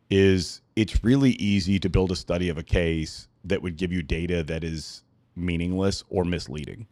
is 0.09 0.61
it's 0.75 1.03
really 1.03 1.31
easy 1.31 1.79
to 1.79 1.89
build 1.89 2.11
a 2.11 2.15
study 2.15 2.47
of 2.49 2.57
a 2.57 2.63
case 2.63 3.27
that 3.43 3.61
would 3.61 3.75
give 3.75 3.91
you 3.91 4.01
data 4.01 4.43
that 4.43 4.63
is 4.63 5.03
meaningless 5.35 6.03
or 6.09 6.23
misleading. 6.23 6.87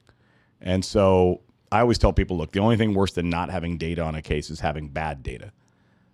And 0.62 0.84
so 0.84 1.42
I 1.72 1.80
always 1.80 1.98
tell 1.98 2.14
people, 2.14 2.38
look, 2.38 2.52
the 2.52 2.60
only 2.60 2.78
thing 2.78 2.94
worse 2.94 3.14
than 3.14 3.30
not 3.30 3.50
having 3.50 3.78
data 3.78 4.02
on 4.02 4.16
a 4.16 4.22
case 4.22 4.50
is 4.50 4.60
having 4.60 4.90
bad 4.90 5.24
data. 5.24 5.52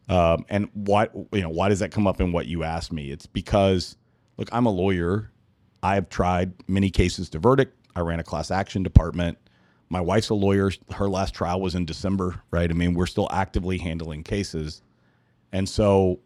Um, 0.07 0.45
and 0.49 0.69
why, 0.73 1.07
you 1.31 1.41
know, 1.41 1.49
why 1.49 1.69
does 1.69 1.79
that 1.79 1.91
come 1.91 2.07
up 2.07 2.19
in 2.19 2.31
what 2.31 2.47
you 2.47 2.63
asked 2.63 2.91
me? 2.91 3.11
It's 3.11 3.25
because, 3.27 3.95
look, 4.37 4.49
I'm 4.51 4.65
a 4.65 4.71
lawyer. 4.71 5.31
I've 5.83 6.09
tried 6.09 6.53
many 6.67 6.89
cases 6.89 7.29
to 7.31 7.39
verdict. 7.39 7.75
I 7.95 8.01
ran 8.01 8.19
a 8.19 8.23
class 8.23 8.51
action 8.51 8.83
department. 8.83 9.37
My 9.89 10.01
wife's 10.01 10.29
a 10.29 10.35
lawyer. 10.35 10.71
Her 10.93 11.09
last 11.09 11.33
trial 11.33 11.61
was 11.61 11.75
in 11.75 11.85
December, 11.85 12.41
right? 12.51 12.69
I 12.69 12.73
mean, 12.73 12.93
we're 12.93 13.07
still 13.07 13.27
actively 13.31 13.77
handling 13.77 14.23
cases. 14.23 14.81
And 15.51 15.67
so 15.67 16.19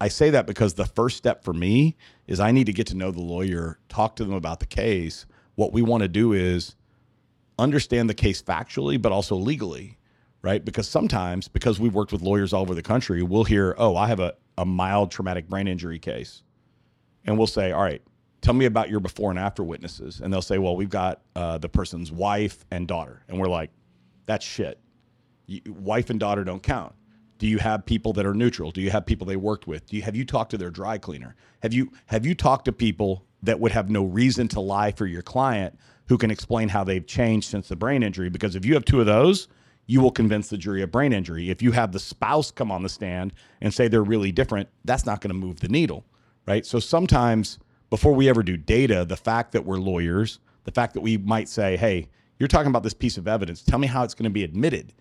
I 0.00 0.08
say 0.08 0.30
that 0.30 0.46
because 0.46 0.74
the 0.74 0.86
first 0.86 1.16
step 1.16 1.44
for 1.44 1.54
me 1.54 1.96
is 2.26 2.40
I 2.40 2.52
need 2.52 2.66
to 2.66 2.72
get 2.72 2.88
to 2.88 2.96
know 2.96 3.10
the 3.10 3.22
lawyer, 3.22 3.78
talk 3.88 4.16
to 4.16 4.24
them 4.24 4.34
about 4.34 4.60
the 4.60 4.66
case. 4.66 5.26
What 5.54 5.72
we 5.72 5.82
want 5.82 6.02
to 6.02 6.08
do 6.08 6.32
is 6.32 6.76
understand 7.58 8.10
the 8.10 8.14
case 8.14 8.42
factually, 8.42 9.00
but 9.00 9.12
also 9.12 9.36
legally, 9.36 9.98
right? 10.42 10.64
Because 10.64 10.88
sometimes, 10.88 11.48
because 11.48 11.80
we've 11.80 11.94
worked 11.94 12.12
with 12.12 12.22
lawyers 12.22 12.52
all 12.52 12.62
over 12.62 12.74
the 12.74 12.82
country, 12.82 13.22
we'll 13.22 13.44
hear, 13.44 13.74
oh, 13.78 13.96
I 13.96 14.08
have 14.08 14.20
a, 14.20 14.34
a 14.58 14.66
mild 14.66 15.10
traumatic 15.10 15.48
brain 15.48 15.68
injury 15.68 15.98
case. 15.98 16.42
and 17.24 17.38
we'll 17.38 17.46
say, 17.46 17.72
all 17.72 17.82
right, 17.82 18.02
tell 18.44 18.54
me 18.54 18.66
about 18.66 18.90
your 18.90 19.00
before 19.00 19.30
and 19.30 19.38
after 19.38 19.64
witnesses. 19.64 20.20
And 20.20 20.32
they'll 20.32 20.42
say, 20.42 20.58
well, 20.58 20.76
we've 20.76 20.90
got 20.90 21.22
uh, 21.34 21.56
the 21.56 21.68
person's 21.68 22.12
wife 22.12 22.64
and 22.70 22.86
daughter. 22.86 23.22
And 23.26 23.40
we're 23.40 23.48
like, 23.48 23.70
that's 24.26 24.44
shit. 24.44 24.78
You, 25.46 25.62
wife 25.66 26.10
and 26.10 26.20
daughter 26.20 26.44
don't 26.44 26.62
count. 26.62 26.94
Do 27.38 27.46
you 27.46 27.58
have 27.58 27.84
people 27.86 28.12
that 28.12 28.26
are 28.26 28.34
neutral? 28.34 28.70
Do 28.70 28.82
you 28.82 28.90
have 28.90 29.06
people 29.06 29.26
they 29.26 29.36
worked 29.36 29.66
with? 29.66 29.86
Do 29.86 29.96
you 29.96 30.02
have 30.02 30.14
you 30.14 30.24
talked 30.24 30.50
to 30.52 30.58
their 30.58 30.70
dry 30.70 30.98
cleaner? 30.98 31.34
Have 31.62 31.72
you 31.72 31.90
have 32.06 32.24
you 32.24 32.34
talked 32.34 32.66
to 32.66 32.72
people 32.72 33.24
that 33.42 33.58
would 33.58 33.72
have 33.72 33.90
no 33.90 34.04
reason 34.04 34.46
to 34.48 34.60
lie 34.60 34.92
for 34.92 35.06
your 35.06 35.22
client 35.22 35.78
who 36.08 36.16
can 36.16 36.30
explain 36.30 36.68
how 36.68 36.84
they've 36.84 37.06
changed 37.06 37.48
since 37.48 37.68
the 37.68 37.76
brain 37.76 38.02
injury? 38.02 38.28
Because 38.28 38.56
if 38.56 38.64
you 38.64 38.74
have 38.74 38.84
two 38.84 39.00
of 39.00 39.06
those, 39.06 39.48
you 39.86 40.00
will 40.00 40.12
convince 40.12 40.48
the 40.48 40.58
jury 40.58 40.82
of 40.82 40.90
brain 40.90 41.12
injury. 41.12 41.50
If 41.50 41.60
you 41.60 41.72
have 41.72 41.92
the 41.92 41.98
spouse 41.98 42.50
come 42.50 42.70
on 42.70 42.82
the 42.82 42.88
stand 42.88 43.32
and 43.60 43.74
say 43.74 43.88
they're 43.88 44.02
really 44.02 44.32
different, 44.32 44.68
that's 44.84 45.04
not 45.04 45.20
going 45.20 45.30
to 45.30 45.34
move 45.34 45.60
the 45.60 45.68
needle, 45.68 46.04
right? 46.46 46.64
So 46.64 46.78
sometimes 46.78 47.58
before 47.94 48.12
we 48.12 48.28
ever 48.28 48.42
do 48.42 48.56
data, 48.56 49.04
the 49.04 49.16
fact 49.16 49.52
that 49.52 49.64
we're 49.64 49.76
lawyers, 49.76 50.40
the 50.64 50.72
fact 50.72 50.94
that 50.94 51.00
we 51.00 51.16
might 51.16 51.48
say, 51.48 51.76
hey, 51.76 52.08
you're 52.40 52.48
talking 52.48 52.68
about 52.68 52.82
this 52.82 52.92
piece 52.92 53.16
of 53.16 53.28
evidence, 53.28 53.62
tell 53.62 53.78
me 53.78 53.86
how 53.86 54.02
it's 54.02 54.14
going 54.14 54.24
to 54.24 54.30
be 54.30 54.42
admitted. 54.42 54.92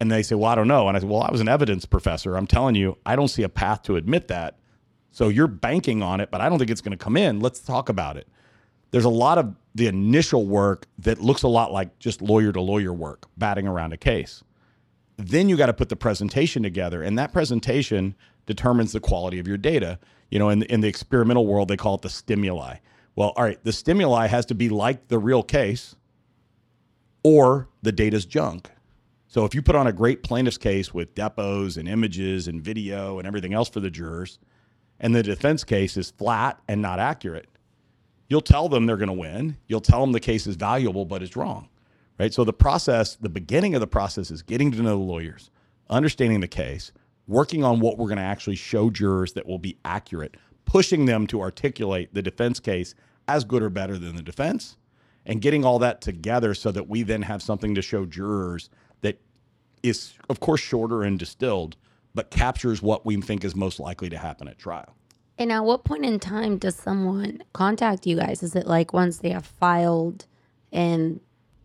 And 0.00 0.10
they 0.10 0.24
say, 0.24 0.34
well, 0.34 0.50
I 0.50 0.56
don't 0.56 0.66
know. 0.66 0.88
And 0.88 0.96
I 0.96 1.00
say, 1.00 1.06
well, 1.06 1.22
I 1.22 1.30
was 1.30 1.40
an 1.40 1.46
evidence 1.46 1.84
professor. 1.84 2.36
I'm 2.36 2.48
telling 2.48 2.74
you, 2.74 2.98
I 3.06 3.14
don't 3.14 3.28
see 3.28 3.44
a 3.44 3.48
path 3.48 3.84
to 3.84 3.94
admit 3.94 4.26
that. 4.26 4.58
So 5.12 5.28
you're 5.28 5.46
banking 5.46 6.02
on 6.02 6.20
it, 6.20 6.32
but 6.32 6.40
I 6.40 6.48
don't 6.48 6.58
think 6.58 6.68
it's 6.68 6.80
going 6.80 6.98
to 6.98 7.04
come 7.04 7.16
in. 7.16 7.38
Let's 7.38 7.60
talk 7.60 7.88
about 7.88 8.16
it. 8.16 8.26
There's 8.90 9.04
a 9.04 9.08
lot 9.08 9.38
of 9.38 9.54
the 9.76 9.86
initial 9.86 10.46
work 10.46 10.88
that 10.98 11.20
looks 11.20 11.44
a 11.44 11.48
lot 11.48 11.70
like 11.70 11.96
just 12.00 12.20
lawyer 12.20 12.50
to 12.50 12.60
lawyer 12.60 12.92
work, 12.92 13.26
batting 13.36 13.68
around 13.68 13.92
a 13.92 13.96
case. 13.96 14.42
Then 15.16 15.48
you 15.48 15.56
got 15.56 15.66
to 15.66 15.72
put 15.72 15.90
the 15.90 15.96
presentation 15.96 16.64
together, 16.64 17.04
and 17.04 17.16
that 17.20 17.32
presentation 17.32 18.16
determines 18.46 18.90
the 18.90 18.98
quality 18.98 19.38
of 19.38 19.46
your 19.46 19.58
data. 19.58 20.00
You 20.30 20.38
know, 20.38 20.48
in, 20.48 20.62
in 20.64 20.80
the 20.80 20.88
experimental 20.88 21.46
world, 21.46 21.68
they 21.68 21.76
call 21.76 21.94
it 21.96 22.02
the 22.02 22.10
stimuli. 22.10 22.76
Well, 23.14 23.32
all 23.36 23.44
right, 23.44 23.62
the 23.64 23.72
stimuli 23.72 24.26
has 24.26 24.46
to 24.46 24.54
be 24.54 24.68
like 24.68 25.08
the 25.08 25.18
real 25.18 25.42
case, 25.42 25.96
or 27.22 27.68
the 27.82 27.92
data's 27.92 28.26
junk. 28.26 28.70
So 29.28 29.44
if 29.44 29.54
you 29.54 29.62
put 29.62 29.74
on 29.74 29.86
a 29.86 29.92
great 29.92 30.22
plaintiff's 30.22 30.58
case 30.58 30.94
with 30.94 31.14
depos 31.14 31.76
and 31.76 31.88
images 31.88 32.48
and 32.48 32.62
video 32.62 33.18
and 33.18 33.26
everything 33.26 33.54
else 33.54 33.68
for 33.68 33.80
the 33.80 33.90
jurors, 33.90 34.38
and 35.00 35.14
the 35.14 35.22
defense 35.22 35.64
case 35.64 35.96
is 35.96 36.10
flat 36.10 36.58
and 36.68 36.80
not 36.80 36.98
accurate, 36.98 37.48
you'll 38.28 38.40
tell 38.40 38.68
them 38.68 38.86
they're 38.86 38.96
going 38.96 39.08
to 39.08 39.12
win. 39.12 39.56
You'll 39.66 39.80
tell 39.80 40.00
them 40.00 40.12
the 40.12 40.20
case 40.20 40.46
is 40.46 40.56
valuable, 40.56 41.04
but 41.04 41.22
it's 41.22 41.36
wrong. 41.36 41.68
Right. 42.18 42.32
So 42.32 42.44
the 42.44 42.52
process, 42.52 43.16
the 43.16 43.28
beginning 43.28 43.74
of 43.74 43.80
the 43.80 43.86
process 43.86 44.30
is 44.30 44.40
getting 44.42 44.72
to 44.72 44.82
know 44.82 44.90
the 44.90 45.04
lawyers, 45.04 45.50
understanding 45.90 46.40
the 46.40 46.48
case, 46.48 46.92
working 47.26 47.64
on 47.64 47.80
what 47.80 47.98
we're 47.98 48.06
going 48.06 48.16
to 48.18 48.22
actually 48.22 48.56
show 48.56 48.90
jurors 48.90 49.32
that 49.32 49.46
will 49.46 49.58
be 49.58 49.78
accurate, 49.84 50.36
pushing 50.64 51.06
them 51.06 51.26
to 51.26 51.40
articulate 51.40 52.14
the 52.14 52.22
defense 52.22 52.60
case 52.60 52.94
as 53.28 53.44
good 53.44 53.62
or 53.62 53.70
better 53.70 53.98
than 53.98 54.16
the 54.16 54.22
defense, 54.22 54.76
and 55.24 55.42
getting 55.42 55.64
all 55.64 55.78
that 55.78 56.00
together 56.00 56.54
so 56.54 56.70
that 56.70 56.88
we 56.88 57.02
then 57.02 57.22
have 57.22 57.42
something 57.42 57.74
to 57.74 57.82
show 57.82 58.06
jurors 58.06 58.70
that 59.00 59.20
is, 59.82 60.14
of 60.30 60.40
course, 60.40 60.60
shorter 60.60 61.02
and 61.02 61.18
distilled, 61.18 61.76
but 62.14 62.30
captures 62.30 62.80
what 62.80 63.04
we 63.04 63.20
think 63.20 63.44
is 63.44 63.56
most 63.56 63.80
likely 63.80 64.08
to 64.08 64.18
happen 64.18 64.48
at 64.48 64.58
trial. 64.58 64.94
And 65.38 65.52
at 65.52 65.64
what 65.64 65.84
point 65.84 66.04
in 66.06 66.18
time 66.18 66.56
does 66.56 66.76
someone 66.76 67.42
contact 67.52 68.06
you 68.06 68.16
guys? 68.16 68.42
Is 68.42 68.56
it 68.56 68.66
like 68.66 68.92
once 68.92 69.18
they 69.18 69.30
have 69.30 69.44
filed 69.44 70.26
and 70.72 71.20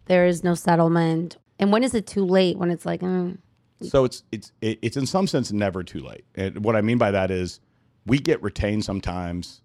there 0.06 0.26
is 0.26 0.44
no 0.44 0.56
settlement? 0.56 1.38
And 1.58 1.72
when 1.72 1.84
is 1.84 1.94
it 1.94 2.06
too 2.06 2.26
late? 2.26 2.58
When 2.58 2.70
it's 2.70 2.86
like, 2.86 3.02
mm. 3.02 3.38
So 3.84 4.06
it's 4.06 4.24
it's 4.32 4.52
it's 4.62 4.98
in 4.98 5.06
some 5.06 5.28
sense 5.28 5.52
never 5.52 5.84
too 5.84 6.00
late. 6.00 6.26
And 6.36 6.64
what 6.64 6.76
I 6.76 6.82
mean 6.82 6.98
by 6.98 7.12
that 7.12 7.32
is 7.32 7.60
we 8.06 8.20
get 8.20 8.42
retained 8.42 8.84
sometimes 8.84 9.62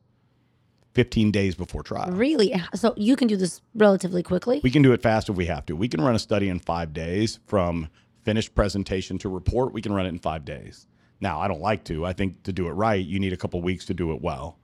15 0.94 1.30
days 1.30 1.54
before 1.54 1.82
trial. 1.82 2.10
really? 2.12 2.54
So 2.74 2.94
you 2.96 3.16
can 3.16 3.28
do 3.28 3.36
this 3.36 3.60
relatively 3.74 4.22
quickly? 4.22 4.60
We 4.62 4.70
can 4.70 4.80
do 4.80 4.92
it 4.92 5.02
fast 5.02 5.28
if 5.28 5.36
we 5.36 5.44
have 5.46 5.66
to. 5.66 5.76
We 5.76 5.88
can 5.88 6.00
run 6.00 6.14
a 6.14 6.18
study 6.18 6.48
in 6.48 6.58
five 6.58 6.94
days 6.94 7.38
from 7.46 7.88
finished 8.24 8.54
presentation 8.54 9.18
to 9.18 9.28
report. 9.28 9.74
We 9.74 9.82
can 9.82 9.92
run 9.92 10.06
it 10.06 10.10
in 10.10 10.18
five 10.18 10.46
days. 10.46 10.86
Now, 11.20 11.38
I 11.38 11.48
don't 11.48 11.60
like 11.60 11.84
to. 11.84 12.06
I 12.06 12.12
think 12.14 12.42
to 12.44 12.52
do 12.52 12.66
it 12.68 12.72
right, 12.72 13.04
you 13.04 13.18
need 13.18 13.32
a 13.32 13.36
couple 13.36 13.60
weeks 13.60 13.84
to 13.86 13.94
do 13.94 14.12
it 14.12 14.22
well. 14.22 14.58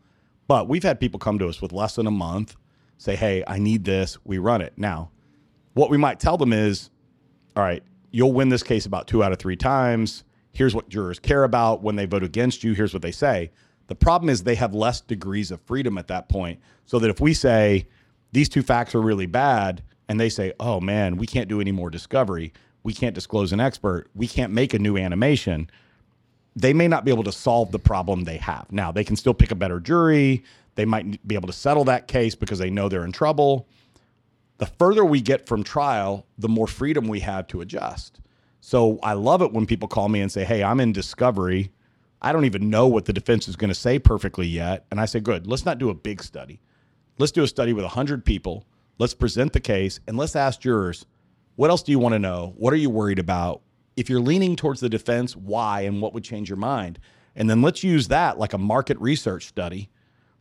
But 0.48 0.68
we've 0.68 0.82
had 0.82 1.00
people 1.00 1.18
come 1.18 1.38
to 1.38 1.48
us 1.48 1.62
with 1.62 1.72
less 1.72 1.96
than 1.96 2.06
a 2.06 2.10
month, 2.10 2.56
say, 2.98 3.14
hey, 3.14 3.44
I 3.46 3.58
need 3.58 3.84
this. 3.84 4.18
We 4.24 4.38
run 4.38 4.62
it. 4.62 4.72
Now, 4.76 5.10
what 5.74 5.90
we 5.90 5.96
might 5.96 6.18
tell 6.18 6.36
them 6.36 6.52
is, 6.52 6.90
all 7.56 7.62
right, 7.62 7.82
you'll 8.12 8.32
win 8.32 8.48
this 8.48 8.62
case 8.62 8.86
about 8.86 9.08
two 9.08 9.24
out 9.24 9.32
of 9.32 9.38
three 9.38 9.56
times. 9.56 10.22
Here's 10.52 10.74
what 10.74 10.88
jurors 10.88 11.18
care 11.18 11.42
about 11.44 11.82
when 11.82 11.96
they 11.96 12.06
vote 12.06 12.22
against 12.22 12.62
you. 12.62 12.74
Here's 12.74 12.92
what 12.92 13.02
they 13.02 13.10
say. 13.10 13.50
The 13.88 13.94
problem 13.96 14.30
is 14.30 14.44
they 14.44 14.54
have 14.54 14.74
less 14.74 15.00
degrees 15.00 15.50
of 15.50 15.60
freedom 15.62 15.98
at 15.98 16.06
that 16.08 16.28
point. 16.28 16.60
So 16.86 16.98
that 17.00 17.10
if 17.10 17.20
we 17.20 17.34
say 17.34 17.88
these 18.30 18.48
two 18.48 18.62
facts 18.62 18.94
are 18.94 19.02
really 19.02 19.26
bad, 19.26 19.82
and 20.08 20.20
they 20.20 20.28
say, 20.28 20.52
oh 20.60 20.78
man, 20.80 21.16
we 21.16 21.26
can't 21.26 21.48
do 21.48 21.60
any 21.60 21.72
more 21.72 21.88
discovery, 21.88 22.52
we 22.82 22.92
can't 22.92 23.14
disclose 23.14 23.52
an 23.52 23.60
expert, 23.60 24.08
we 24.14 24.26
can't 24.26 24.52
make 24.52 24.74
a 24.74 24.78
new 24.78 24.98
animation, 24.98 25.70
they 26.54 26.74
may 26.74 26.86
not 26.86 27.04
be 27.04 27.10
able 27.10 27.24
to 27.24 27.32
solve 27.32 27.72
the 27.72 27.78
problem 27.78 28.24
they 28.24 28.36
have. 28.36 28.66
Now, 28.70 28.92
they 28.92 29.04
can 29.04 29.16
still 29.16 29.32
pick 29.32 29.50
a 29.50 29.54
better 29.54 29.80
jury. 29.80 30.44
They 30.74 30.84
might 30.84 31.26
be 31.26 31.34
able 31.34 31.46
to 31.46 31.52
settle 31.52 31.84
that 31.84 32.08
case 32.08 32.34
because 32.34 32.58
they 32.58 32.68
know 32.68 32.88
they're 32.88 33.04
in 33.04 33.12
trouble. 33.12 33.66
The 34.62 34.70
further 34.78 35.04
we 35.04 35.20
get 35.20 35.48
from 35.48 35.64
trial, 35.64 36.24
the 36.38 36.48
more 36.48 36.68
freedom 36.68 37.08
we 37.08 37.18
have 37.18 37.48
to 37.48 37.62
adjust. 37.62 38.20
So 38.60 39.00
I 39.02 39.14
love 39.14 39.42
it 39.42 39.52
when 39.52 39.66
people 39.66 39.88
call 39.88 40.08
me 40.08 40.20
and 40.20 40.30
say, 40.30 40.44
Hey, 40.44 40.62
I'm 40.62 40.78
in 40.78 40.92
discovery. 40.92 41.72
I 42.20 42.30
don't 42.30 42.44
even 42.44 42.70
know 42.70 42.86
what 42.86 43.06
the 43.06 43.12
defense 43.12 43.48
is 43.48 43.56
going 43.56 43.70
to 43.70 43.74
say 43.74 43.98
perfectly 43.98 44.46
yet. 44.46 44.86
And 44.92 45.00
I 45.00 45.06
say, 45.06 45.18
Good, 45.18 45.48
let's 45.48 45.66
not 45.66 45.78
do 45.78 45.90
a 45.90 45.94
big 45.94 46.22
study. 46.22 46.60
Let's 47.18 47.32
do 47.32 47.42
a 47.42 47.48
study 47.48 47.72
with 47.72 47.82
100 47.82 48.24
people. 48.24 48.64
Let's 48.98 49.14
present 49.14 49.52
the 49.52 49.58
case 49.58 49.98
and 50.06 50.16
let's 50.16 50.36
ask 50.36 50.60
jurors, 50.60 51.06
What 51.56 51.70
else 51.70 51.82
do 51.82 51.90
you 51.90 51.98
want 51.98 52.12
to 52.12 52.20
know? 52.20 52.54
What 52.56 52.72
are 52.72 52.76
you 52.76 52.88
worried 52.88 53.18
about? 53.18 53.62
if 53.96 54.08
you're 54.08 54.20
leaning 54.20 54.54
towards 54.54 54.78
the 54.78 54.88
defense, 54.88 55.36
why 55.36 55.80
and 55.80 56.00
what 56.00 56.14
would 56.14 56.22
change 56.22 56.48
your 56.48 56.56
mind? 56.56 57.00
And 57.34 57.50
then 57.50 57.62
let's 57.62 57.82
use 57.82 58.06
that 58.08 58.38
like 58.38 58.52
a 58.52 58.58
market 58.58 58.96
research 59.00 59.46
study. 59.46 59.90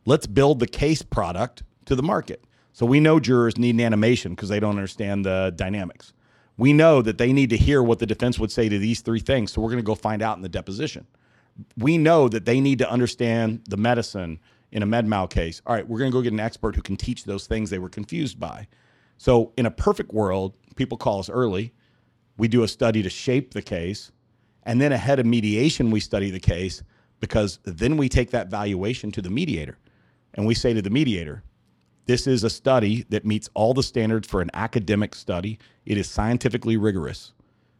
Let's 0.06 0.28
build 0.28 0.60
the 0.60 0.68
case 0.68 1.02
product 1.02 1.64
to 1.86 1.96
the 1.96 2.04
market. 2.04 2.44
So 2.72 2.86
we 2.86 3.00
know 3.00 3.20
jurors 3.20 3.58
need 3.58 3.74
an 3.74 3.80
animation 3.80 4.34
because 4.34 4.48
they 4.48 4.60
don't 4.60 4.76
understand 4.76 5.24
the 5.24 5.52
dynamics. 5.54 6.12
We 6.56 6.72
know 6.72 7.02
that 7.02 7.18
they 7.18 7.32
need 7.32 7.50
to 7.50 7.56
hear 7.56 7.82
what 7.82 7.98
the 7.98 8.06
defense 8.06 8.38
would 8.38 8.52
say 8.52 8.68
to 8.68 8.78
these 8.78 9.00
three 9.00 9.20
things. 9.20 9.52
So 9.52 9.60
we're 9.60 9.70
going 9.70 9.82
to 9.82 9.86
go 9.86 9.94
find 9.94 10.22
out 10.22 10.36
in 10.36 10.42
the 10.42 10.48
deposition. 10.48 11.06
We 11.76 11.98
know 11.98 12.28
that 12.28 12.44
they 12.44 12.60
need 12.60 12.78
to 12.78 12.90
understand 12.90 13.62
the 13.68 13.76
medicine 13.76 14.40
in 14.70 14.82
a 14.82 14.86
med 14.86 15.06
mal 15.06 15.28
case. 15.28 15.60
All 15.66 15.74
right, 15.74 15.86
we're 15.86 15.98
going 15.98 16.10
to 16.10 16.16
go 16.16 16.22
get 16.22 16.32
an 16.32 16.40
expert 16.40 16.74
who 16.76 16.82
can 16.82 16.96
teach 16.96 17.24
those 17.24 17.46
things 17.46 17.68
they 17.68 17.78
were 17.78 17.90
confused 17.90 18.40
by. 18.40 18.68
So 19.18 19.52
in 19.56 19.66
a 19.66 19.70
perfect 19.70 20.12
world, 20.12 20.54
people 20.76 20.96
call 20.96 21.18
us 21.20 21.28
early 21.28 21.74
we 22.36 22.48
do 22.48 22.62
a 22.62 22.68
study 22.68 23.02
to 23.02 23.10
shape 23.10 23.54
the 23.54 23.62
case. 23.62 24.10
And 24.64 24.80
then 24.80 24.92
ahead 24.92 25.18
of 25.18 25.26
mediation, 25.26 25.90
we 25.90 26.00
study 26.00 26.30
the 26.30 26.40
case 26.40 26.82
because 27.20 27.58
then 27.64 27.96
we 27.96 28.08
take 28.08 28.30
that 28.30 28.48
valuation 28.48 29.12
to 29.12 29.22
the 29.22 29.30
mediator. 29.30 29.78
And 30.34 30.46
we 30.46 30.54
say 30.54 30.72
to 30.72 30.82
the 30.82 30.90
mediator, 30.90 31.42
this 32.06 32.26
is 32.26 32.44
a 32.44 32.50
study 32.50 33.04
that 33.10 33.24
meets 33.24 33.48
all 33.54 33.74
the 33.74 33.82
standards 33.82 34.28
for 34.28 34.40
an 34.40 34.50
academic 34.54 35.14
study. 35.14 35.58
It 35.86 35.96
is 35.96 36.08
scientifically 36.08 36.76
rigorous. 36.76 37.32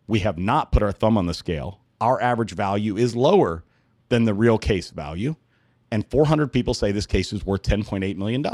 We 0.07 0.21
have 0.21 0.39
not 0.39 0.73
put 0.73 0.83
our 0.83 0.93
thumb 0.93 1.19
on 1.19 1.27
the 1.27 1.35
scale. 1.35 1.81
Our 2.01 2.21
average 2.21 2.53
value 2.55 2.97
is 2.97 3.17
lower 3.17 3.65
than 4.09 4.25
the 4.25 4.35
real 4.35 4.59
case 4.59 4.91
value. 4.91 5.37
And 5.91 6.09
400 6.11 6.53
people 6.53 6.75
say 6.75 6.93
this 6.93 7.07
case 7.07 7.33
is 7.33 7.45
worth 7.45 7.63
$10.8 7.63 8.17
million. 8.17 8.45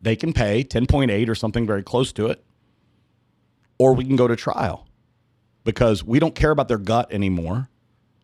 They 0.00 0.16
can 0.16 0.32
pay 0.32 0.64
10.8 0.64 1.28
or 1.28 1.34
something 1.34 1.66
very 1.66 1.82
close 1.82 2.12
to 2.14 2.26
it 2.26 2.44
or 3.78 3.94
we 3.94 4.04
can 4.04 4.16
go 4.16 4.28
to 4.28 4.36
trial 4.36 4.86
because 5.64 6.04
we 6.04 6.18
don't 6.18 6.34
care 6.34 6.50
about 6.50 6.68
their 6.68 6.78
gut 6.78 7.12
anymore. 7.12 7.68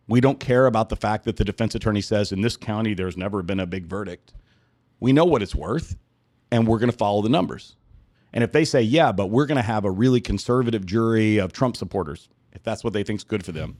We 0.07 0.21
don't 0.21 0.39
care 0.39 0.65
about 0.65 0.89
the 0.89 0.95
fact 0.95 1.25
that 1.25 1.37
the 1.37 1.45
defense 1.45 1.75
attorney 1.75 2.01
says 2.01 2.31
in 2.31 2.41
this 2.41 2.57
county 2.57 2.93
there's 2.93 3.17
never 3.17 3.41
been 3.41 3.59
a 3.59 3.65
big 3.65 3.85
verdict. 3.85 4.33
We 5.01 5.11
know 5.11 5.25
what 5.25 5.41
it's 5.41 5.53
worth 5.53 5.97
and 6.51 6.65
we're 6.65 6.79
going 6.79 6.91
to 6.91 6.97
follow 6.97 7.21
the 7.21 7.29
numbers. 7.29 7.75
And 8.33 8.43
if 8.43 8.53
they 8.53 8.63
say, 8.63 8.81
yeah, 8.81 9.11
but 9.11 9.27
we're 9.27 9.45
going 9.45 9.57
to 9.57 9.61
have 9.61 9.83
a 9.83 9.91
really 9.91 10.21
conservative 10.21 10.85
jury 10.85 11.37
of 11.37 11.51
Trump 11.51 11.75
supporters, 11.75 12.29
if 12.53 12.63
that's 12.63 12.83
what 12.83 12.93
they 12.93 13.03
think 13.03 13.19
is 13.19 13.23
good 13.25 13.43
for 13.43 13.51
them, 13.51 13.75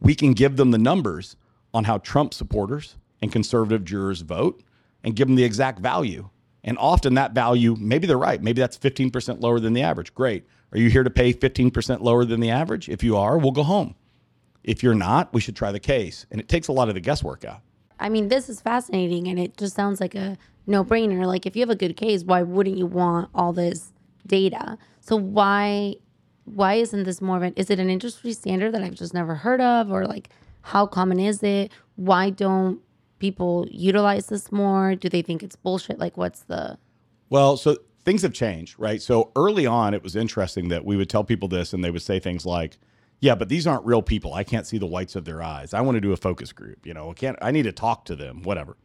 we 0.00 0.14
can 0.14 0.32
give 0.32 0.56
them 0.56 0.70
the 0.70 0.78
numbers 0.78 1.36
on 1.74 1.84
how 1.84 1.98
Trump 1.98 2.34
supporters 2.34 2.96
and 3.20 3.32
conservative 3.32 3.84
jurors 3.84 4.20
vote 4.20 4.62
and 5.02 5.16
give 5.16 5.28
them 5.28 5.36
the 5.36 5.44
exact 5.44 5.80
value. 5.80 6.28
And 6.62 6.76
often 6.78 7.14
that 7.14 7.32
value, 7.32 7.74
maybe 7.78 8.06
they're 8.06 8.18
right. 8.18 8.42
Maybe 8.42 8.60
that's 8.60 8.78
15% 8.78 9.40
lower 9.40 9.60
than 9.60 9.72
the 9.72 9.82
average. 9.82 10.14
Great. 10.14 10.44
Are 10.72 10.78
you 10.78 10.90
here 10.90 11.02
to 11.02 11.10
pay 11.10 11.32
15% 11.32 12.00
lower 12.00 12.24
than 12.24 12.40
the 12.40 12.50
average? 12.50 12.88
If 12.88 13.02
you 13.02 13.16
are, 13.16 13.38
we'll 13.38 13.50
go 13.50 13.62
home. 13.62 13.94
If 14.62 14.82
you're 14.82 14.94
not, 14.94 15.32
we 15.32 15.40
should 15.40 15.56
try 15.56 15.72
the 15.72 15.80
case. 15.80 16.26
And 16.30 16.40
it 16.40 16.48
takes 16.48 16.68
a 16.68 16.72
lot 16.72 16.88
of 16.88 16.94
the 16.94 17.00
guesswork 17.00 17.44
out. 17.44 17.62
I 18.00 18.08
mean, 18.08 18.28
this 18.28 18.48
is 18.48 18.60
fascinating 18.60 19.28
and 19.28 19.38
it 19.38 19.56
just 19.56 19.76
sounds 19.76 20.00
like 20.00 20.14
a 20.14 20.36
no 20.66 20.84
brainer. 20.84 21.26
Like, 21.26 21.46
if 21.46 21.54
you 21.54 21.60
have 21.60 21.70
a 21.70 21.76
good 21.76 21.96
case, 21.96 22.24
why 22.24 22.42
wouldn't 22.42 22.78
you 22.78 22.86
want 22.86 23.30
all 23.34 23.52
this 23.52 23.92
data? 24.26 24.78
So, 25.00 25.16
why? 25.16 25.96
Why 26.44 26.74
isn't 26.74 27.04
this 27.04 27.20
more 27.20 27.36
of 27.36 27.42
an? 27.42 27.52
Is 27.56 27.70
it 27.70 27.78
an 27.78 27.90
industry 27.90 28.32
standard 28.32 28.72
that 28.74 28.82
I've 28.82 28.94
just 28.94 29.14
never 29.14 29.36
heard 29.36 29.60
of, 29.60 29.92
or 29.92 30.06
like 30.06 30.30
how 30.62 30.86
common 30.86 31.20
is 31.20 31.42
it? 31.42 31.70
Why 31.96 32.30
don't 32.30 32.80
people 33.18 33.68
utilize 33.70 34.26
this 34.26 34.50
more? 34.50 34.94
Do 34.94 35.08
they 35.08 35.22
think 35.22 35.42
it's 35.42 35.54
bullshit? 35.54 35.98
Like, 35.98 36.16
what's 36.16 36.40
the 36.42 36.78
Well, 37.28 37.56
so 37.56 37.76
things 38.04 38.22
have 38.22 38.32
changed, 38.32 38.78
right? 38.78 39.00
So 39.00 39.30
early 39.36 39.66
on, 39.66 39.94
it 39.94 40.02
was 40.02 40.16
interesting 40.16 40.68
that 40.68 40.84
we 40.84 40.96
would 40.96 41.10
tell 41.10 41.22
people 41.24 41.48
this 41.48 41.72
and 41.72 41.84
they 41.84 41.90
would 41.90 42.02
say 42.02 42.18
things 42.18 42.46
like, 42.46 42.78
yeah, 43.20 43.34
but 43.34 43.48
these 43.48 43.66
aren't 43.66 43.84
real 43.84 44.02
people. 44.02 44.32
I 44.32 44.44
can't 44.44 44.66
see 44.66 44.78
the 44.78 44.86
whites 44.86 45.14
of 45.14 45.24
their 45.24 45.42
eyes. 45.42 45.74
I 45.74 45.82
want 45.82 45.96
to 45.96 46.00
do 46.00 46.12
a 46.12 46.16
focus 46.16 46.52
group. 46.52 46.86
You 46.86 46.94
know, 46.94 47.10
I 47.10 47.14
can't, 47.14 47.38
I 47.42 47.50
need 47.50 47.64
to 47.64 47.72
talk 47.72 48.06
to 48.06 48.16
them, 48.16 48.42
whatever. 48.42 48.76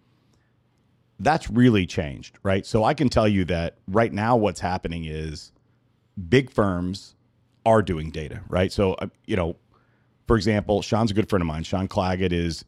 That's 1.20 1.50
really 1.50 1.86
changed, 1.86 2.38
right? 2.44 2.66
So 2.66 2.84
I 2.84 2.94
can 2.94 3.08
tell 3.08 3.28
you 3.28 3.46
that 3.46 3.78
right 3.88 4.12
now, 4.12 4.36
what's 4.36 4.60
happening 4.60 5.06
is 5.06 5.54
big 6.28 6.52
firms 6.52 7.16
are 7.66 7.82
doing 7.82 8.12
data, 8.12 8.42
right? 8.50 8.72
So, 8.74 8.94
uh, 8.96 9.08
you 9.26 9.38
know, 9.38 9.56
for 10.28 10.36
example, 10.36 10.82
Sean's 10.82 11.12
a 11.12 11.14
good 11.14 11.30
friend 11.30 11.42
of 11.42 11.48
mine. 11.48 11.64
Sean 11.64 11.88
Claggett 11.88 12.34
is 12.34 12.66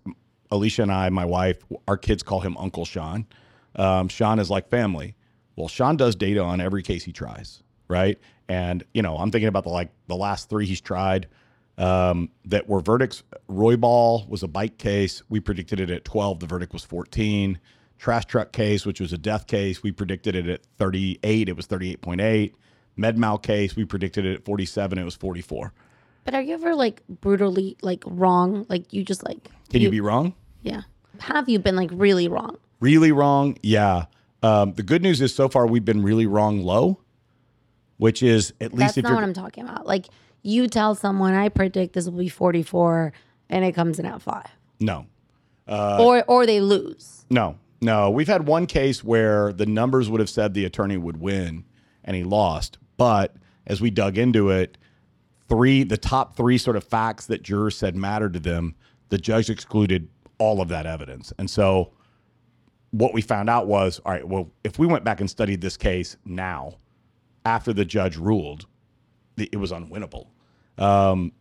Alicia 0.49 0.83
and 0.83 0.91
I, 0.91 1.09
my 1.09 1.25
wife, 1.25 1.57
our 1.87 1.97
kids 1.97 2.23
call 2.23 2.39
him 2.39 2.55
Uncle 2.57 2.85
Sean. 2.85 3.25
Um, 3.75 4.07
Sean 4.07 4.39
is 4.39 4.49
like 4.49 4.69
family. 4.69 5.15
Well, 5.57 5.67
Sean 5.67 5.97
does 5.97 6.15
data 6.15 6.39
on 6.39 6.61
every 6.61 6.83
case 6.83 7.03
he 7.03 7.11
tries, 7.11 7.61
right? 7.89 8.17
And 8.47 8.85
you 8.93 9.01
know, 9.01 9.17
I'm 9.17 9.31
thinking 9.31 9.49
about 9.49 9.63
the 9.63 9.69
like 9.69 9.89
the 10.07 10.15
last 10.15 10.49
three 10.49 10.65
he's 10.65 10.79
tried 10.79 11.27
um, 11.77 12.29
that 12.45 12.67
were 12.67 12.79
verdicts. 12.79 13.23
Roy 13.47 13.77
Ball 13.77 14.25
was 14.27 14.43
a 14.43 14.47
bike 14.47 14.77
case. 14.77 15.21
We 15.29 15.39
predicted 15.39 15.79
it 15.79 15.89
at 15.89 16.05
12. 16.05 16.39
The 16.39 16.47
verdict 16.47 16.73
was 16.73 16.83
14. 16.83 17.59
Trash 17.99 18.25
truck 18.25 18.51
case, 18.51 18.85
which 18.85 18.99
was 19.01 19.11
a 19.13 19.17
death 19.17 19.47
case, 19.47 19.81
we 19.81 19.91
predicted 19.91 20.35
it 20.35 20.47
at 20.47 20.61
38. 20.77 21.49
It 21.49 21.55
was 21.55 21.67
38.8. 21.67 22.53
MedMal 22.97 23.41
case, 23.41 23.75
we 23.75 23.85
predicted 23.85 24.25
it 24.25 24.33
at 24.35 24.45
47. 24.45 24.97
It 24.97 25.03
was 25.03 25.15
44. 25.15 25.73
But 26.23 26.33
are 26.35 26.41
you 26.41 26.53
ever 26.55 26.75
like 26.75 27.01
brutally 27.07 27.77
like 27.81 28.03
wrong? 28.05 28.65
Like 28.69 28.91
you 28.93 29.03
just 29.03 29.23
like 29.23 29.49
Can 29.71 29.81
you, 29.81 29.89
be 29.89 30.01
wrong? 30.01 30.33
yeah. 30.61 30.81
Have 31.19 31.49
you 31.49 31.57
been 31.57 31.75
like 31.75 31.89
really 31.93 32.27
wrong? 32.27 32.57
Really 32.79 33.11
wrong? 33.11 33.57
Yeah. 33.63 34.05
Um, 34.43 34.73
the 34.73 34.83
good 34.83 35.01
news 35.01 35.19
is 35.19 35.33
so 35.33 35.49
far 35.49 35.65
we've 35.65 35.85
been 35.85 36.03
really 36.03 36.27
wrong 36.27 36.61
low, 36.61 36.99
which 37.97 38.23
is 38.23 38.53
at 38.61 38.71
least 38.73 38.79
That's 38.79 38.97
if 38.97 39.03
not 39.03 39.15
what 39.15 39.23
I'm 39.23 39.33
talking 39.33 39.63
about. 39.63 39.85
Like 39.85 40.07
you 40.43 40.67
tell 40.67 40.95
someone 40.95 41.33
I 41.33 41.49
predict 41.49 41.93
this 41.93 42.05
will 42.05 42.17
be 42.17 42.29
44 42.29 43.11
and 43.49 43.65
it 43.65 43.73
comes 43.73 43.99
in 43.99 44.05
at 44.05 44.21
5. 44.21 44.43
no, 44.79 45.05
uh, 45.67 45.97
or 45.99 46.23
or 46.27 46.45
they 46.45 46.61
lose. 46.61 47.25
no, 47.29 47.57
no. 47.81 48.09
We've 48.09 48.27
had 48.27 48.47
one 48.47 48.65
case 48.65 49.03
where 49.03 49.51
the 49.51 49.65
numbers 49.65 50.09
would 50.09 50.19
have 50.19 50.29
said 50.29 50.53
the 50.53 50.65
attorney 50.65 50.97
would 50.97 51.17
win 51.17 51.65
and 52.03 52.15
he 52.15 52.23
lost, 52.23 52.77
but 52.97 53.35
as 53.65 53.81
we 53.81 53.89
dug 53.89 54.17
into 54.17 54.49
it, 54.49 54.77
three 55.49 55.83
the 55.83 55.97
top 55.97 56.37
three 56.37 56.57
sort 56.57 56.75
of 56.75 56.83
facts 56.83 57.25
that 57.27 57.41
jurors 57.43 57.75
said 57.77 57.95
mattered 57.95 58.33
to 58.33 58.39
them, 58.39 58.75
the 59.09 59.17
judge 59.17 59.49
excluded 59.49 60.07
all 60.39 60.61
of 60.61 60.69
that 60.69 60.85
evidence, 60.85 61.33
and 61.37 61.49
so 61.49 61.91
what 62.91 63.13
we 63.13 63.21
found 63.21 63.49
out 63.49 63.67
was 63.67 63.99
all 64.05 64.11
right. 64.13 64.27
Well, 64.27 64.49
if 64.63 64.79
we 64.79 64.87
went 64.87 65.03
back 65.03 65.19
and 65.19 65.29
studied 65.29 65.61
this 65.61 65.75
case 65.77 66.15
now, 66.25 66.75
after 67.47 67.71
the 67.71 67.85
judge 67.85 68.17
ruled, 68.17 68.65
it 69.37 69.55
was 69.55 69.71
unwinnable. 69.71 70.27
Um, 70.77 71.31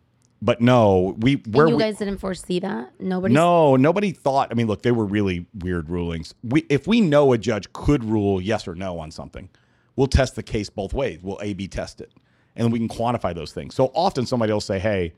but 0.41 0.61
no, 0.61 1.15
we 1.19 1.35
where 1.47 1.65
And 1.65 1.71
you 1.71 1.77
we, 1.77 1.83
guys 1.83 1.97
didn't 1.97 2.19
foresee 2.19 2.59
that? 2.59 2.99
Nobody 2.99 3.33
no, 3.33 3.75
nobody 3.75 4.11
thought. 4.11 4.49
I 4.51 4.53
mean, 4.53 4.67
look, 4.67 4.83
they 4.83 4.91
were 4.91 5.05
really 5.05 5.47
weird 5.53 5.89
rulings. 5.89 6.33
We, 6.43 6.65
if 6.69 6.87
we 6.87 7.01
know 7.01 7.33
a 7.33 7.37
judge 7.37 7.71
could 7.73 8.03
rule 8.03 8.39
yes 8.39 8.67
or 8.67 8.75
no 8.75 8.99
on 8.99 9.11
something, 9.11 9.49
we'll 9.95 10.07
test 10.07 10.35
the 10.35 10.43
case 10.43 10.69
both 10.69 10.93
ways. 10.93 11.19
We'll 11.21 11.39
A/B 11.41 11.67
test 11.67 12.01
it, 12.01 12.13
and 12.55 12.71
we 12.71 12.79
can 12.79 12.87
quantify 12.87 13.33
those 13.33 13.51
things. 13.51 13.75
So 13.75 13.91
often, 13.93 14.25
somebody 14.25 14.53
will 14.53 14.61
say, 14.61 14.79
"Hey, 14.79 15.13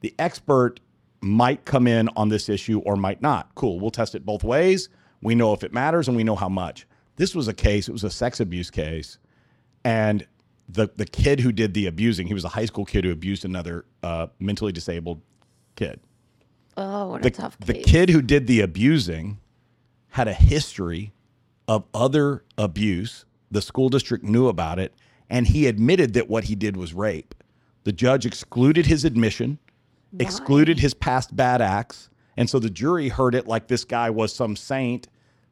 the 0.00 0.14
expert 0.18 0.80
might 1.20 1.64
come 1.64 1.86
in 1.86 2.08
on 2.14 2.28
this 2.28 2.48
issue 2.48 2.80
or 2.80 2.94
might 2.94 3.22
not." 3.22 3.54
Cool. 3.54 3.80
We'll 3.80 3.90
test 3.90 4.14
it 4.14 4.24
both 4.26 4.44
ways. 4.44 4.90
We 5.22 5.34
know 5.34 5.52
if 5.54 5.64
it 5.64 5.72
matters 5.72 6.08
and 6.08 6.16
we 6.16 6.24
know 6.24 6.36
how 6.36 6.48
much. 6.50 6.86
This 7.16 7.34
was 7.34 7.48
a 7.48 7.54
case. 7.54 7.88
It 7.88 7.92
was 7.92 8.04
a 8.04 8.10
sex 8.10 8.38
abuse 8.38 8.70
case, 8.70 9.18
and 9.88 10.26
the 10.68 10.90
the 10.96 11.06
kid 11.06 11.40
who 11.40 11.52
did 11.52 11.74
the 11.74 11.86
abusing, 11.86 12.26
he 12.26 12.34
was 12.34 12.44
a 12.44 12.48
high 12.50 12.66
school 12.66 12.84
kid 12.84 13.04
who 13.04 13.10
abused 13.10 13.44
another 13.44 13.84
uh, 14.02 14.26
mentally 14.38 14.72
disabled 14.72 15.22
kid 15.76 16.00
Oh, 16.78 17.08
what 17.08 17.20
a 17.20 17.24
the, 17.24 17.30
tough 17.30 17.58
the 17.58 17.74
kid 17.74 18.08
who 18.08 18.22
did 18.22 18.46
the 18.46 18.60
abusing 18.60 19.40
had 20.10 20.28
a 20.28 20.32
history 20.32 21.12
of 21.66 21.84
other 21.92 22.44
abuse. 22.56 23.24
The 23.50 23.60
school 23.60 23.88
district 23.88 24.24
knew 24.24 24.46
about 24.46 24.78
it, 24.78 24.94
and 25.28 25.48
he 25.48 25.66
admitted 25.66 26.12
that 26.14 26.28
what 26.28 26.44
he 26.44 26.54
did 26.54 26.76
was 26.76 26.94
rape. 26.94 27.34
The 27.82 27.90
judge 27.90 28.26
excluded 28.26 28.86
his 28.86 29.04
admission, 29.04 29.58
excluded 30.20 30.78
his 30.78 30.94
past 30.94 31.34
bad 31.34 31.60
acts, 31.60 32.10
and 32.36 32.48
so 32.48 32.60
the 32.60 32.70
jury 32.70 33.08
heard 33.08 33.34
it 33.34 33.48
like 33.48 33.66
this 33.66 33.84
guy 33.84 34.08
was 34.08 34.32
some 34.32 34.54
saint 34.54 35.08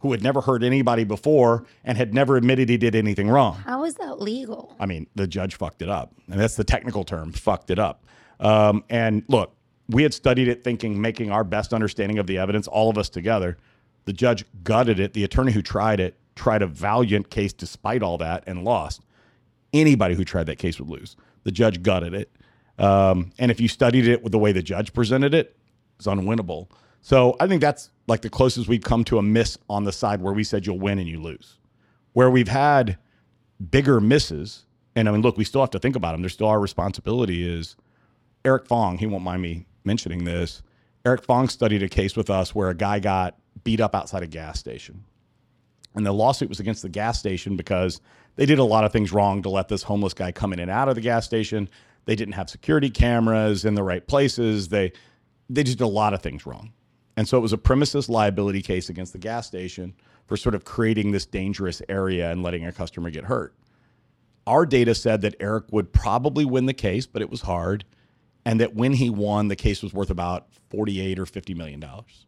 who 0.06 0.12
had 0.12 0.22
never 0.22 0.40
hurt 0.40 0.62
anybody 0.62 1.04
before 1.04 1.64
and 1.84 1.98
had 1.98 2.14
never 2.14 2.36
admitted 2.36 2.68
he 2.68 2.76
did 2.76 2.94
anything 2.94 3.28
wrong. 3.28 3.56
How 3.64 3.84
is 3.84 3.94
that 3.96 4.20
legal? 4.20 4.74
I 4.78 4.86
mean, 4.86 5.06
the 5.14 5.26
judge 5.26 5.56
fucked 5.56 5.82
it 5.82 5.88
up. 5.88 6.12
And 6.30 6.40
that's 6.40 6.56
the 6.56 6.64
technical 6.64 7.04
term, 7.04 7.32
fucked 7.32 7.70
it 7.70 7.78
up. 7.78 8.04
Um, 8.40 8.84
and 8.88 9.24
look, 9.28 9.54
we 9.88 10.02
had 10.02 10.14
studied 10.14 10.48
it 10.48 10.64
thinking, 10.64 11.00
making 11.00 11.30
our 11.30 11.44
best 11.44 11.72
understanding 11.72 12.18
of 12.18 12.26
the 12.26 12.38
evidence, 12.38 12.66
all 12.66 12.90
of 12.90 12.98
us 12.98 13.08
together. 13.08 13.56
The 14.04 14.12
judge 14.12 14.44
gutted 14.62 15.00
it. 15.00 15.12
The 15.12 15.24
attorney 15.24 15.52
who 15.52 15.62
tried 15.62 16.00
it 16.00 16.16
tried 16.34 16.62
a 16.62 16.66
valiant 16.66 17.30
case 17.30 17.52
despite 17.52 18.02
all 18.02 18.18
that 18.18 18.44
and 18.46 18.62
lost. 18.62 19.02
Anybody 19.72 20.14
who 20.14 20.24
tried 20.24 20.44
that 20.46 20.58
case 20.58 20.78
would 20.78 20.88
lose. 20.88 21.16
The 21.44 21.50
judge 21.50 21.82
gutted 21.82 22.14
it. 22.14 22.30
Um, 22.78 23.32
and 23.38 23.50
if 23.50 23.60
you 23.60 23.68
studied 23.68 24.06
it 24.06 24.22
with 24.22 24.32
the 24.32 24.38
way 24.38 24.52
the 24.52 24.62
judge 24.62 24.92
presented 24.92 25.34
it, 25.34 25.56
it's 25.96 26.06
unwinnable. 26.06 26.68
So 27.06 27.36
I 27.38 27.46
think 27.46 27.60
that's 27.60 27.90
like 28.08 28.22
the 28.22 28.28
closest 28.28 28.66
we've 28.66 28.82
come 28.82 29.04
to 29.04 29.18
a 29.18 29.22
miss 29.22 29.56
on 29.70 29.84
the 29.84 29.92
side 29.92 30.20
where 30.20 30.32
we 30.32 30.42
said 30.42 30.66
you'll 30.66 30.80
win 30.80 30.98
and 30.98 31.06
you 31.06 31.22
lose. 31.22 31.54
Where 32.14 32.32
we've 32.32 32.48
had 32.48 32.98
bigger 33.70 34.00
misses, 34.00 34.66
and 34.96 35.08
I 35.08 35.12
mean, 35.12 35.22
look, 35.22 35.36
we 35.36 35.44
still 35.44 35.60
have 35.60 35.70
to 35.70 35.78
think 35.78 35.94
about 35.94 36.12
them. 36.12 36.22
There's 36.22 36.32
still 36.32 36.48
our 36.48 36.58
responsibility. 36.58 37.48
Is 37.48 37.76
Eric 38.44 38.66
Fong? 38.66 38.98
He 38.98 39.06
won't 39.06 39.22
mind 39.22 39.40
me 39.40 39.66
mentioning 39.84 40.24
this. 40.24 40.64
Eric 41.04 41.22
Fong 41.22 41.48
studied 41.48 41.84
a 41.84 41.88
case 41.88 42.16
with 42.16 42.28
us 42.28 42.56
where 42.56 42.70
a 42.70 42.74
guy 42.74 42.98
got 42.98 43.36
beat 43.62 43.78
up 43.78 43.94
outside 43.94 44.24
a 44.24 44.26
gas 44.26 44.58
station, 44.58 45.04
and 45.94 46.04
the 46.04 46.10
lawsuit 46.10 46.48
was 46.48 46.58
against 46.58 46.82
the 46.82 46.88
gas 46.88 47.20
station 47.20 47.56
because 47.56 48.00
they 48.34 48.46
did 48.46 48.58
a 48.58 48.64
lot 48.64 48.82
of 48.82 48.90
things 48.90 49.12
wrong 49.12 49.42
to 49.42 49.48
let 49.48 49.68
this 49.68 49.84
homeless 49.84 50.12
guy 50.12 50.32
come 50.32 50.52
in 50.52 50.58
and 50.58 50.72
out 50.72 50.88
of 50.88 50.96
the 50.96 51.00
gas 51.00 51.24
station. 51.24 51.68
They 52.04 52.16
didn't 52.16 52.34
have 52.34 52.50
security 52.50 52.90
cameras 52.90 53.64
in 53.64 53.76
the 53.76 53.84
right 53.84 54.04
places. 54.04 54.66
They 54.70 54.90
they 55.48 55.62
just 55.62 55.78
did 55.78 55.84
a 55.84 55.86
lot 55.86 56.12
of 56.12 56.20
things 56.20 56.44
wrong. 56.44 56.72
And 57.16 57.26
so 57.26 57.38
it 57.38 57.40
was 57.40 57.52
a 57.52 57.58
premises 57.58 58.08
liability 58.08 58.62
case 58.62 58.88
against 58.88 59.12
the 59.12 59.18
gas 59.18 59.46
station 59.46 59.94
for 60.26 60.36
sort 60.36 60.54
of 60.54 60.64
creating 60.64 61.12
this 61.12 61.24
dangerous 61.24 61.80
area 61.88 62.30
and 62.30 62.42
letting 62.42 62.66
a 62.66 62.72
customer 62.72 63.10
get 63.10 63.24
hurt. 63.24 63.54
Our 64.46 64.66
data 64.66 64.94
said 64.94 65.22
that 65.22 65.34
Eric 65.40 65.64
would 65.70 65.92
probably 65.92 66.44
win 66.44 66.66
the 66.66 66.74
case, 66.74 67.06
but 67.06 67.22
it 67.22 67.30
was 67.30 67.42
hard. 67.42 67.84
And 68.44 68.60
that 68.60 68.74
when 68.74 68.92
he 68.92 69.10
won, 69.10 69.48
the 69.48 69.56
case 69.56 69.82
was 69.82 69.92
worth 69.92 70.10
about 70.10 70.46
48 70.70 71.18
or 71.18 71.26
50 71.26 71.54
million 71.54 71.80
dollars. 71.80 72.26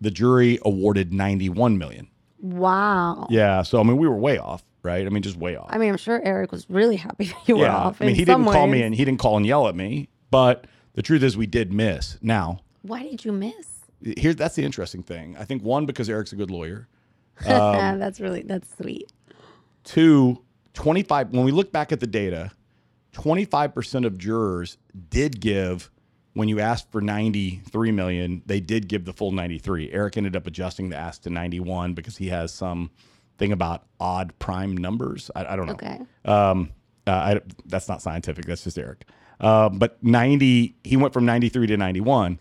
The 0.00 0.10
jury 0.10 0.58
awarded 0.62 1.14
91 1.14 1.78
million. 1.78 2.08
Wow. 2.38 3.26
Yeah. 3.30 3.62
So, 3.62 3.80
I 3.80 3.82
mean, 3.82 3.96
we 3.96 4.06
were 4.06 4.16
way 4.16 4.36
off, 4.36 4.62
right? 4.82 5.06
I 5.06 5.08
mean, 5.08 5.22
just 5.22 5.38
way 5.38 5.56
off. 5.56 5.68
I 5.70 5.78
mean, 5.78 5.88
I'm 5.88 5.96
sure 5.96 6.20
Eric 6.22 6.52
was 6.52 6.68
really 6.68 6.96
happy 6.96 7.32
you 7.46 7.56
were 7.56 7.64
yeah. 7.64 7.76
off. 7.76 8.02
I 8.02 8.06
mean, 8.06 8.14
he 8.14 8.26
didn't 8.26 8.44
call 8.44 8.66
me 8.66 8.82
and 8.82 8.94
he 8.94 9.04
didn't 9.06 9.20
call 9.20 9.38
and 9.38 9.46
yell 9.46 9.68
at 9.68 9.74
me. 9.74 10.08
But 10.30 10.66
the 10.92 11.02
truth 11.02 11.22
is, 11.22 11.34
we 11.34 11.46
did 11.46 11.72
miss. 11.72 12.18
Now, 12.20 12.60
Why 12.82 13.02
did 13.04 13.24
you 13.24 13.32
miss? 13.32 13.75
Here 14.16 14.34
that's 14.34 14.54
the 14.54 14.64
interesting 14.64 15.02
thing. 15.02 15.36
I 15.38 15.44
think 15.44 15.62
one 15.62 15.86
because 15.86 16.08
Eric's 16.08 16.32
a 16.32 16.36
good 16.36 16.50
lawyer. 16.50 16.88
Um, 17.46 17.98
that's 17.98 18.18
really 18.18 18.40
that's 18.42 18.66
sweet. 18.78 19.12
Two, 19.84 20.42
25 20.72 21.32
when 21.32 21.44
we 21.44 21.52
look 21.52 21.70
back 21.70 21.92
at 21.92 22.00
the 22.00 22.06
data, 22.06 22.50
25% 23.12 24.06
of 24.06 24.16
jurors 24.16 24.78
did 25.10 25.38
give 25.38 25.90
when 26.36 26.48
you 26.48 26.60
asked 26.60 26.90
for 26.92 27.00
93 27.00 27.92
million, 27.92 28.42
they 28.44 28.60
did 28.60 28.88
give 28.88 29.06
the 29.06 29.12
full 29.14 29.32
93. 29.32 29.90
Eric 29.90 30.18
ended 30.18 30.36
up 30.36 30.46
adjusting 30.46 30.90
the 30.90 30.96
ask 30.96 31.22
to 31.22 31.30
91 31.30 31.94
because 31.94 32.18
he 32.18 32.28
has 32.28 32.52
some 32.52 32.90
thing 33.38 33.52
about 33.52 33.84
odd 34.00 34.38
prime 34.38 34.76
numbers. 34.76 35.30
I, 35.34 35.46
I 35.46 35.56
don't 35.56 35.66
know. 35.66 35.72
Okay. 35.72 35.98
Um, 36.26 36.72
uh, 37.06 37.10
I, 37.10 37.40
that's 37.64 37.88
not 37.88 38.02
scientific. 38.02 38.44
That's 38.44 38.64
just 38.64 38.78
Eric. 38.78 39.06
Uh, 39.40 39.70
but 39.70 40.02
90, 40.02 40.74
he 40.84 40.96
went 40.98 41.14
from 41.14 41.24
93 41.24 41.68
to 41.68 41.76
91. 41.78 42.38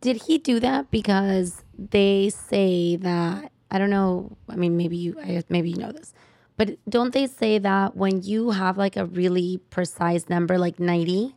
Did 0.00 0.22
he 0.24 0.38
do 0.38 0.60
that 0.60 0.90
because 0.90 1.64
they 1.78 2.30
say 2.30 2.96
that 2.96 3.50
I 3.70 3.78
don't 3.78 3.90
know. 3.90 4.36
I 4.48 4.54
mean, 4.54 4.76
maybe 4.76 4.96
you 4.96 5.16
I 5.20 5.42
maybe 5.48 5.70
you 5.70 5.76
know 5.76 5.90
this, 5.90 6.14
but 6.56 6.78
don't 6.88 7.12
they 7.12 7.26
say 7.26 7.58
that 7.58 7.96
when 7.96 8.22
you 8.22 8.50
have 8.50 8.78
like 8.78 8.96
a 8.96 9.06
really 9.06 9.58
precise 9.70 10.28
number, 10.28 10.58
like 10.58 10.78
ninety, 10.78 11.34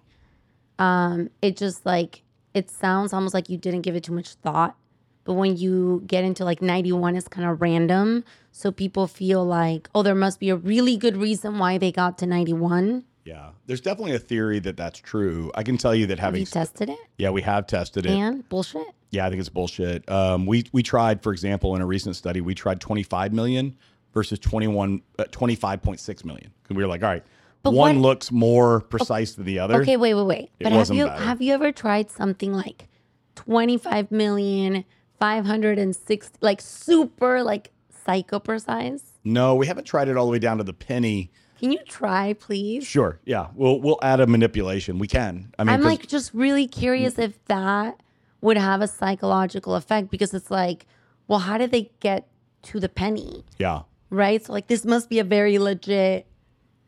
um, 0.78 1.32
it 1.42 1.58
just 1.58 1.84
like 1.84 2.22
it 2.54 2.70
sounds 2.70 3.12
almost 3.12 3.34
like 3.34 3.50
you 3.50 3.58
didn't 3.58 3.82
give 3.82 3.96
it 3.96 4.04
too 4.04 4.14
much 4.14 4.36
thought. 4.36 4.76
But 5.24 5.34
when 5.34 5.58
you 5.58 6.04
get 6.06 6.24
into 6.24 6.46
like 6.46 6.62
ninety 6.62 6.92
one, 6.92 7.16
it's 7.16 7.28
kind 7.28 7.50
of 7.50 7.60
random, 7.60 8.24
so 8.52 8.72
people 8.72 9.08
feel 9.08 9.44
like 9.44 9.90
oh, 9.96 10.04
there 10.04 10.14
must 10.14 10.40
be 10.40 10.52
a 10.52 10.56
really 10.56 10.96
good 10.96 11.18
reason 11.18 11.58
why 11.58 11.80
they 11.80 11.92
got 11.92 12.20
to 12.20 12.28
ninety 12.28 12.54
one. 12.54 13.04
Yeah. 13.28 13.50
There's 13.66 13.82
definitely 13.82 14.14
a 14.16 14.20
theory 14.20 14.60
that 14.60 14.78
that's 14.78 15.00
true. 15.00 15.52
I 15.54 15.64
can 15.64 15.78
tell 15.78 15.94
you 15.94 16.08
that 16.08 16.18
Have 16.20 16.28
having 16.28 16.40
you 16.42 16.46
tested 16.46 16.90
it? 16.90 16.98
Yeah, 17.18 17.32
we 17.32 17.42
have 17.42 17.68
tested 17.68 18.06
it. 18.06 18.12
And 18.14 18.48
bullshit. 18.48 18.88
Yeah, 19.12 19.26
I 19.26 19.30
think 19.30 19.42
it's 19.42 19.50
bullshit. 19.50 20.10
Um, 20.10 20.46
we 20.46 20.66
we 20.72 20.82
tried, 20.82 21.22
for 21.22 21.34
example, 21.34 21.76
in 21.76 21.82
a 21.82 21.86
recent 21.86 22.16
study, 22.16 22.40
we 22.40 22.56
tried 22.56 22.80
25 22.80 23.34
million 23.34 23.76
versus 24.14 24.40
21, 24.40 25.02
uh, 25.20 25.26
25.6 25.26 26.24
million. 26.26 26.54
Because 26.64 26.78
we 26.78 26.84
were 26.84 26.88
like, 26.90 27.04
all 27.04 27.10
right, 27.10 27.24
But 27.64 27.74
one 27.74 27.98
what- 28.02 28.08
looks 28.10 28.32
more 28.32 28.80
precise 28.82 29.34
than 29.34 29.46
the 29.46 29.60
other. 29.60 29.82
Okay, 29.82 29.98
wait, 29.98 30.14
wait, 30.14 30.24
wait. 30.26 30.52
It 30.60 30.64
But 30.64 30.72
have 30.72 30.90
you 30.92 31.06
better. 31.08 31.24
have 31.24 31.42
you 31.42 31.54
ever 31.54 31.74
tried 31.74 32.10
something 32.10 32.54
like 32.54 32.88
25 33.36 34.10
million 34.10 34.86
560 35.20 36.38
like 36.42 36.62
super 36.62 37.44
like 37.44 37.72
psycho 38.06 38.40
precise? 38.40 39.04
No, 39.24 39.56
we 39.56 39.68
haven't 39.68 39.84
tried 39.86 40.08
it 40.08 40.16
all 40.16 40.26
the 40.26 40.32
way 40.32 40.40
down 40.40 40.58
to 40.60 40.64
the 40.64 40.74
penny. 40.74 41.32
Can 41.60 41.72
you 41.72 41.80
try, 41.88 42.34
please? 42.34 42.86
Sure, 42.86 43.20
yeah, 43.26 43.48
we'll 43.56 43.80
we'll 43.80 44.00
add 44.02 44.20
a 44.20 44.28
manipulation. 44.28 45.00
We 45.00 45.08
can. 45.08 45.54
I 45.58 45.64
mean, 45.64 45.74
I'm 45.74 45.82
like 45.82 46.08
just 46.08 46.34
really 46.34 46.68
curious 46.68 47.18
if 47.18 47.44
that 47.46 48.02
would 48.42 48.58
have 48.58 48.82
a 48.82 48.88
psychological 48.88 49.76
effect 49.76 50.12
because 50.12 50.34
it's 50.34 50.52
like, 50.52 50.86
well, 51.28 51.40
how 51.40 51.58
did 51.58 51.72
they 51.72 51.92
get 52.00 52.28
to 52.64 52.80
the 52.80 52.90
penny? 52.90 53.44
yeah, 53.58 53.82
Right? 54.10 54.44
So 54.46 54.54
like 54.54 54.68
this 54.68 54.86
must 54.86 55.10
be 55.10 55.20
a 55.20 55.24
very 55.24 55.58
legit 55.58 56.28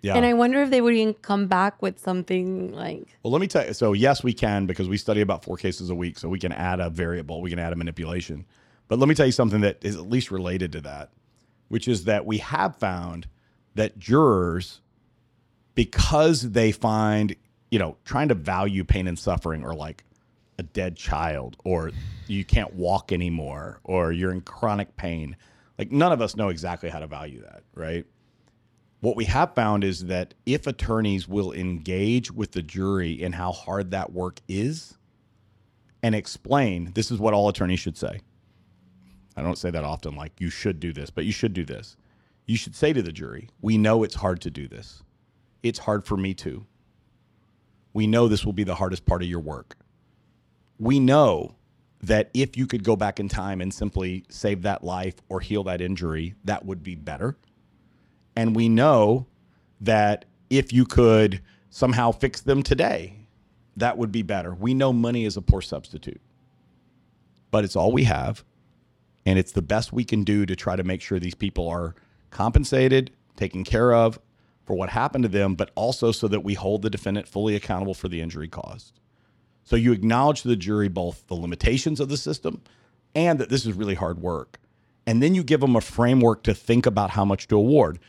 yeah. 0.01 0.15
and 0.15 0.25
I 0.25 0.33
wonder 0.33 0.61
if 0.61 0.69
they 0.69 0.81
would 0.81 0.93
even 0.93 1.13
come 1.15 1.47
back 1.47 1.81
with 1.81 1.99
something 1.99 2.73
like 2.73 3.05
Well, 3.23 3.31
let 3.31 3.41
me 3.41 3.47
tell 3.47 3.65
you. 3.65 3.73
So, 3.73 3.93
yes, 3.93 4.23
we 4.23 4.33
can 4.33 4.65
because 4.65 4.87
we 4.87 4.97
study 4.97 5.21
about 5.21 5.43
four 5.43 5.57
cases 5.57 5.89
a 5.89 5.95
week. 5.95 6.17
So, 6.17 6.29
we 6.29 6.39
can 6.39 6.51
add 6.51 6.79
a 6.79 6.89
variable, 6.89 7.41
we 7.41 7.49
can 7.49 7.59
add 7.59 7.73
a 7.73 7.75
manipulation. 7.75 8.45
But 8.87 8.99
let 8.99 9.09
me 9.09 9.15
tell 9.15 9.25
you 9.25 9.31
something 9.31 9.61
that 9.61 9.77
is 9.81 9.95
at 9.95 10.09
least 10.09 10.31
related 10.31 10.71
to 10.73 10.81
that, 10.81 11.11
which 11.67 11.87
is 11.87 12.05
that 12.05 12.25
we 12.25 12.37
have 12.39 12.75
found 12.77 13.27
that 13.79 13.97
jurors, 13.97 14.81
because 15.75 16.51
they 16.51 16.71
find, 16.71 17.35
you 17.71 17.79
know, 17.79 17.97
trying 18.05 18.29
to 18.29 18.35
value 18.35 18.83
pain 18.83 19.07
and 19.07 19.17
suffering 19.17 19.63
or 19.63 19.73
like 19.73 20.03
a 20.57 20.63
dead 20.63 20.95
child 20.95 21.57
or 21.63 21.91
you 22.27 22.45
can't 22.45 22.73
walk 22.73 23.11
anymore 23.11 23.79
or 23.83 24.11
you're 24.11 24.31
in 24.31 24.41
chronic 24.41 24.95
pain, 24.95 25.35
like 25.77 25.91
none 25.91 26.11
of 26.11 26.21
us 26.21 26.35
know 26.35 26.49
exactly 26.49 26.89
how 26.89 26.99
to 26.99 27.07
value 27.07 27.41
that, 27.41 27.63
right? 27.73 28.05
what 29.01 29.15
we 29.15 29.25
have 29.25 29.55
found 29.55 29.83
is 29.83 30.05
that 30.05 30.33
if 30.45 30.67
attorneys 30.67 31.27
will 31.27 31.53
engage 31.53 32.31
with 32.31 32.51
the 32.51 32.61
jury 32.61 33.11
in 33.11 33.31
how 33.33 33.51
hard 33.51 33.91
that 33.91 34.11
work 34.11 34.39
is 34.47 34.97
and 36.03 36.15
explain 36.15 36.91
this 36.93 37.11
is 37.11 37.19
what 37.19 37.33
all 37.33 37.49
attorneys 37.49 37.79
should 37.79 37.97
say 37.97 38.19
i 39.35 39.41
don't 39.41 39.57
say 39.57 39.69
that 39.69 39.83
often 39.83 40.15
like 40.15 40.33
you 40.39 40.49
should 40.49 40.79
do 40.79 40.91
this 40.91 41.09
but 41.09 41.25
you 41.25 41.31
should 41.31 41.53
do 41.53 41.63
this 41.63 41.95
you 42.49 42.57
should 42.57 42.75
say 42.75 42.93
to 42.93 43.01
the 43.01 43.11
jury 43.11 43.49
we 43.61 43.77
know 43.77 44.03
it's 44.03 44.15
hard 44.15 44.41
to 44.41 44.49
do 44.49 44.67
this 44.67 45.03
it's 45.63 45.79
hard 45.79 46.05
for 46.05 46.17
me 46.17 46.33
too 46.33 46.65
we 47.93 48.07
know 48.07 48.27
this 48.27 48.45
will 48.45 48.53
be 48.53 48.63
the 48.63 48.75
hardest 48.75 49.05
part 49.05 49.21
of 49.21 49.27
your 49.27 49.39
work 49.39 49.77
we 50.79 50.99
know 50.99 51.55
that 52.01 52.29
if 52.33 52.55
you 52.55 52.65
could 52.65 52.83
go 52.83 52.95
back 52.95 53.19
in 53.19 53.27
time 53.27 53.59
and 53.59 53.73
simply 53.73 54.23
save 54.29 54.61
that 54.61 54.83
life 54.83 55.15
or 55.27 55.41
heal 55.41 55.63
that 55.63 55.81
injury 55.81 56.33
that 56.45 56.65
would 56.65 56.81
be 56.83 56.95
better 56.95 57.35
and 58.35 58.55
we 58.55 58.69
know 58.69 59.27
that 59.81 60.25
if 60.49 60.73
you 60.73 60.85
could 60.85 61.41
somehow 61.69 62.11
fix 62.11 62.41
them 62.41 62.63
today, 62.63 63.15
that 63.77 63.97
would 63.97 64.11
be 64.11 64.21
better. 64.21 64.53
We 64.53 64.73
know 64.73 64.91
money 64.91 65.25
is 65.25 65.37
a 65.37 65.41
poor 65.41 65.61
substitute, 65.61 66.21
but 67.51 67.63
it's 67.63 67.75
all 67.75 67.91
we 67.91 68.03
have. 68.05 68.43
And 69.25 69.37
it's 69.37 69.51
the 69.51 69.61
best 69.61 69.93
we 69.93 70.03
can 70.03 70.23
do 70.23 70.45
to 70.45 70.55
try 70.55 70.75
to 70.75 70.83
make 70.83 71.01
sure 71.01 71.19
these 71.19 71.35
people 71.35 71.67
are 71.67 71.95
compensated, 72.29 73.11
taken 73.35 73.63
care 73.63 73.93
of 73.93 74.19
for 74.63 74.75
what 74.75 74.89
happened 74.89 75.23
to 75.23 75.29
them, 75.29 75.55
but 75.55 75.71
also 75.75 76.11
so 76.11 76.27
that 76.27 76.41
we 76.41 76.53
hold 76.53 76.81
the 76.81 76.89
defendant 76.89 77.27
fully 77.27 77.55
accountable 77.55 77.93
for 77.93 78.07
the 78.07 78.21
injury 78.21 78.47
caused. 78.47 78.99
So 79.63 79.75
you 79.75 79.91
acknowledge 79.91 80.41
to 80.41 80.47
the 80.47 80.55
jury 80.55 80.87
both 80.87 81.27
the 81.27 81.35
limitations 81.35 81.99
of 81.99 82.09
the 82.09 82.17
system 82.17 82.61
and 83.15 83.39
that 83.39 83.49
this 83.49 83.65
is 83.65 83.73
really 83.73 83.95
hard 83.95 84.19
work. 84.19 84.59
And 85.05 85.23
then 85.23 85.33
you 85.33 85.43
give 85.43 85.61
them 85.61 85.75
a 85.75 85.81
framework 85.81 86.43
to 86.43 86.53
think 86.53 86.85
about 86.85 87.11
how 87.11 87.25
much 87.25 87.47
to 87.47 87.55
award. 87.55 87.99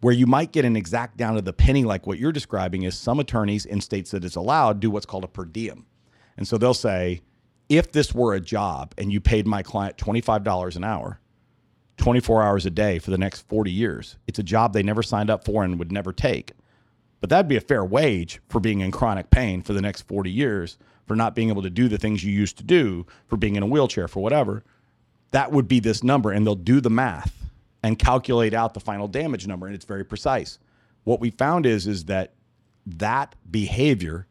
Where 0.00 0.14
you 0.14 0.26
might 0.26 0.52
get 0.52 0.64
an 0.64 0.76
exact 0.76 1.16
down 1.16 1.34
to 1.34 1.42
the 1.42 1.52
penny, 1.52 1.84
like 1.84 2.06
what 2.06 2.18
you're 2.18 2.30
describing, 2.30 2.82
is 2.82 2.96
some 2.96 3.18
attorneys 3.18 3.66
in 3.66 3.80
states 3.80 4.10
that 4.12 4.24
it's 4.24 4.36
allowed 4.36 4.78
do 4.78 4.90
what's 4.90 5.06
called 5.06 5.24
a 5.24 5.28
per 5.28 5.44
diem. 5.44 5.86
And 6.36 6.46
so 6.46 6.58
they'll 6.58 6.74
say, 6.74 7.22
if 7.68 7.90
this 7.90 8.14
were 8.14 8.34
a 8.34 8.40
job 8.40 8.94
and 8.98 9.12
you 9.12 9.20
paid 9.20 9.46
my 9.46 9.62
client 9.62 9.96
$25 9.96 10.76
an 10.76 10.84
hour, 10.84 11.18
24 12.06 12.40
hours 12.40 12.64
a 12.64 12.70
day 12.70 13.00
for 13.00 13.10
the 13.10 13.18
next 13.18 13.48
40 13.48 13.68
years, 13.72 14.16
it's 14.28 14.38
a 14.38 14.42
job 14.44 14.72
they 14.72 14.84
never 14.84 15.02
signed 15.02 15.28
up 15.28 15.44
for 15.44 15.64
and 15.64 15.76
would 15.76 15.90
never 15.90 16.12
take. 16.12 16.52
But 17.20 17.30
that'd 17.30 17.48
be 17.48 17.56
a 17.56 17.60
fair 17.60 17.84
wage 17.84 18.38
for 18.48 18.60
being 18.60 18.78
in 18.78 18.92
chronic 18.92 19.28
pain 19.30 19.60
for 19.60 19.72
the 19.72 19.82
next 19.82 20.02
40 20.02 20.30
years, 20.30 20.78
for 21.08 21.16
not 21.16 21.34
being 21.34 21.48
able 21.48 21.62
to 21.62 21.68
do 21.68 21.88
the 21.88 21.98
things 21.98 22.22
you 22.22 22.32
used 22.32 22.58
to 22.58 22.62
do, 22.62 23.06
for 23.26 23.36
being 23.36 23.56
in 23.56 23.64
a 23.64 23.66
wheelchair, 23.66 24.06
for 24.06 24.22
whatever. 24.22 24.62
That 25.32 25.50
would 25.50 25.66
be 25.66 25.80
this 25.80 26.04
number. 26.04 26.30
And 26.30 26.46
they'll 26.46 26.54
do 26.54 26.80
the 26.80 26.90
math 26.90 27.44
and 27.82 27.98
calculate 27.98 28.54
out 28.54 28.74
the 28.74 28.78
final 28.78 29.08
damage 29.08 29.48
number. 29.48 29.66
And 29.66 29.74
it's 29.74 29.84
very 29.84 30.04
precise. 30.04 30.60
What 31.02 31.18
we 31.18 31.30
found 31.30 31.66
is, 31.66 31.88
is 31.88 32.04
that 32.04 32.34
that 32.86 33.34
behavior 33.50 34.28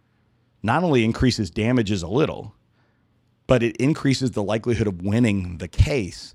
not 0.64 0.86
only 0.86 1.04
increases 1.04 1.52
damages 1.52 2.04
a 2.04 2.08
little, 2.08 2.56
but 3.48 3.62
it 3.64 3.76
increases 3.76 4.32
the 4.32 4.44
likelihood 4.44 4.88
of 4.88 5.02
winning 5.02 5.58
the 5.58 5.68
case 5.68 6.35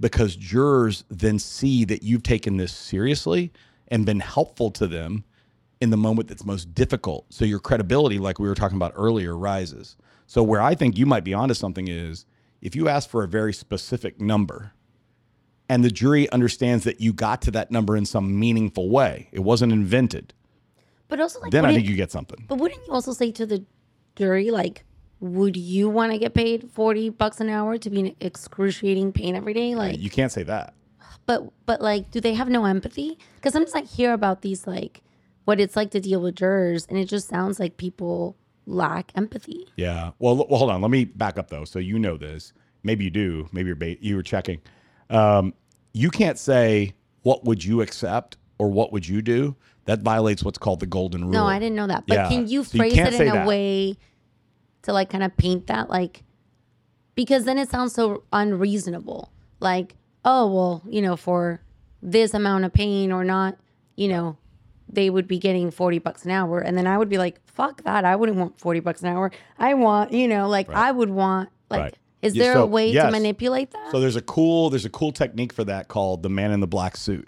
because 0.00 0.36
jurors 0.36 1.04
then 1.08 1.38
see 1.38 1.84
that 1.84 2.02
you've 2.02 2.22
taken 2.22 2.56
this 2.56 2.72
seriously 2.72 3.52
and 3.88 4.04
been 4.04 4.20
helpful 4.20 4.70
to 4.72 4.86
them 4.86 5.24
in 5.80 5.90
the 5.90 5.96
moment 5.96 6.28
that's 6.28 6.44
most 6.44 6.74
difficult. 6.74 7.26
So 7.30 7.44
your 7.44 7.60
credibility, 7.60 8.18
like 8.18 8.38
we 8.38 8.48
were 8.48 8.54
talking 8.54 8.76
about 8.76 8.92
earlier, 8.96 9.36
rises. 9.36 9.96
So 10.26 10.42
where 10.42 10.60
I 10.60 10.74
think 10.74 10.96
you 10.96 11.06
might 11.06 11.24
be 11.24 11.34
onto 11.34 11.54
something 11.54 11.88
is 11.88 12.24
if 12.62 12.74
you 12.74 12.88
ask 12.88 13.08
for 13.08 13.22
a 13.22 13.28
very 13.28 13.52
specific 13.52 14.20
number 14.20 14.72
and 15.68 15.84
the 15.84 15.90
jury 15.90 16.28
understands 16.30 16.84
that 16.84 17.00
you 17.00 17.12
got 17.12 17.42
to 17.42 17.50
that 17.52 17.70
number 17.70 17.96
in 17.96 18.06
some 18.06 18.38
meaningful 18.38 18.88
way, 18.88 19.28
it 19.32 19.40
wasn't 19.40 19.72
invented, 19.72 20.34
But 21.08 21.20
also 21.20 21.40
like 21.40 21.52
then 21.52 21.64
I 21.64 21.74
think 21.74 21.86
you 21.86 21.96
get 21.96 22.10
something. 22.10 22.44
But 22.48 22.58
wouldn't 22.58 22.80
you 22.86 22.92
also 22.92 23.12
say 23.12 23.30
to 23.32 23.46
the 23.46 23.64
jury, 24.16 24.50
like, 24.50 24.84
would 25.20 25.56
you 25.56 25.88
want 25.88 26.12
to 26.12 26.18
get 26.18 26.34
paid 26.34 26.70
forty 26.72 27.08
bucks 27.10 27.40
an 27.40 27.48
hour 27.48 27.78
to 27.78 27.90
be 27.90 28.00
in 28.00 28.16
excruciating 28.20 29.12
pain 29.12 29.34
every 29.36 29.54
day? 29.54 29.74
Like, 29.74 29.98
You 29.98 30.10
can't 30.10 30.32
say 30.32 30.42
that. 30.44 30.74
but 31.26 31.48
but 31.66 31.80
like, 31.80 32.10
do 32.10 32.20
they 32.20 32.34
have 32.34 32.48
no 32.48 32.64
empathy? 32.64 33.18
Because 33.36 33.52
sometimes 33.52 33.74
I 33.74 33.82
hear 33.82 34.12
about 34.12 34.42
these 34.42 34.66
like 34.66 35.02
what 35.44 35.60
it's 35.60 35.76
like 35.76 35.90
to 35.92 36.00
deal 36.00 36.20
with 36.20 36.34
jurors, 36.36 36.86
and 36.88 36.98
it 36.98 37.06
just 37.06 37.28
sounds 37.28 37.58
like 37.60 37.76
people 37.76 38.36
lack 38.66 39.12
empathy. 39.14 39.66
Yeah. 39.76 40.12
Well, 40.18 40.36
well, 40.36 40.58
hold 40.58 40.70
on. 40.70 40.80
Let 40.80 40.90
me 40.90 41.04
back 41.04 41.38
up 41.38 41.48
though. 41.50 41.64
So 41.64 41.78
you 41.78 41.98
know 41.98 42.16
this. 42.16 42.52
Maybe 42.82 43.04
you 43.04 43.10
do. 43.10 43.48
Maybe 43.52 43.68
you're 43.68 43.76
ba- 43.76 44.02
you 44.04 44.16
were 44.16 44.22
checking. 44.22 44.60
Um, 45.10 45.54
you 45.92 46.10
can't 46.10 46.38
say 46.38 46.94
what 47.22 47.44
would 47.44 47.64
you 47.64 47.80
accept 47.82 48.36
or 48.58 48.70
what 48.70 48.92
would 48.92 49.06
you 49.06 49.22
do. 49.22 49.56
That 49.86 50.00
violates 50.00 50.42
what's 50.42 50.56
called 50.58 50.80
the 50.80 50.86
golden 50.86 51.22
rule. 51.22 51.32
No, 51.32 51.44
I 51.46 51.58
didn't 51.58 51.76
know 51.76 51.86
that. 51.86 52.04
But 52.06 52.14
Yeah. 52.14 52.28
can 52.28 52.46
you 52.48 52.64
So 52.64 52.76
you 52.76 52.80
phrase 52.80 52.94
can't 52.94 53.14
it 53.14 53.20
in 53.20 53.28
a 53.28 53.32
that. 53.32 53.46
way 53.46 53.96
to 54.84 54.92
like 54.92 55.10
kind 55.10 55.22
of 55.24 55.36
paint 55.36 55.66
that 55.66 55.90
like 55.90 56.22
because 57.14 57.44
then 57.44 57.58
it 57.58 57.68
sounds 57.70 57.92
so 57.94 58.22
unreasonable. 58.32 59.30
Like, 59.60 59.94
oh 60.24 60.46
well, 60.52 60.82
you 60.88 61.02
know, 61.02 61.16
for 61.16 61.60
this 62.02 62.34
amount 62.34 62.64
of 62.64 62.72
pain 62.72 63.12
or 63.12 63.24
not, 63.24 63.56
you 63.96 64.08
know, 64.08 64.36
they 64.88 65.10
would 65.10 65.26
be 65.26 65.38
getting 65.38 65.70
40 65.70 65.98
bucks 66.00 66.24
an 66.24 66.30
hour 66.30 66.58
and 66.60 66.76
then 66.76 66.86
I 66.86 66.98
would 66.98 67.08
be 67.08 67.18
like, 67.18 67.40
fuck 67.46 67.82
that. 67.84 68.04
I 68.04 68.16
wouldn't 68.16 68.36
want 68.38 68.58
40 68.60 68.80
bucks 68.80 69.02
an 69.02 69.08
hour. 69.08 69.30
I 69.58 69.74
want, 69.74 70.12
you 70.12 70.28
know, 70.28 70.48
like 70.48 70.68
I 70.70 70.90
would 70.90 71.10
want 71.10 71.48
like 71.70 71.80
Right. 71.80 71.98
is 72.22 72.34
Yeah, 72.36 72.44
there 72.44 72.52
so, 72.54 72.62
a 72.64 72.66
way 72.66 72.90
yes. 72.90 73.04
to 73.06 73.10
manipulate 73.10 73.70
that? 73.70 73.90
So 73.90 74.00
there's 74.00 74.16
a 74.16 74.22
cool 74.22 74.70
there's 74.70 74.84
a 74.84 74.90
cool 74.90 75.12
technique 75.12 75.52
for 75.52 75.64
that 75.64 75.88
called 75.88 76.22
the 76.22 76.28
man 76.30 76.50
in 76.52 76.60
the 76.60 76.66
black 76.66 76.96
suit, 76.96 77.26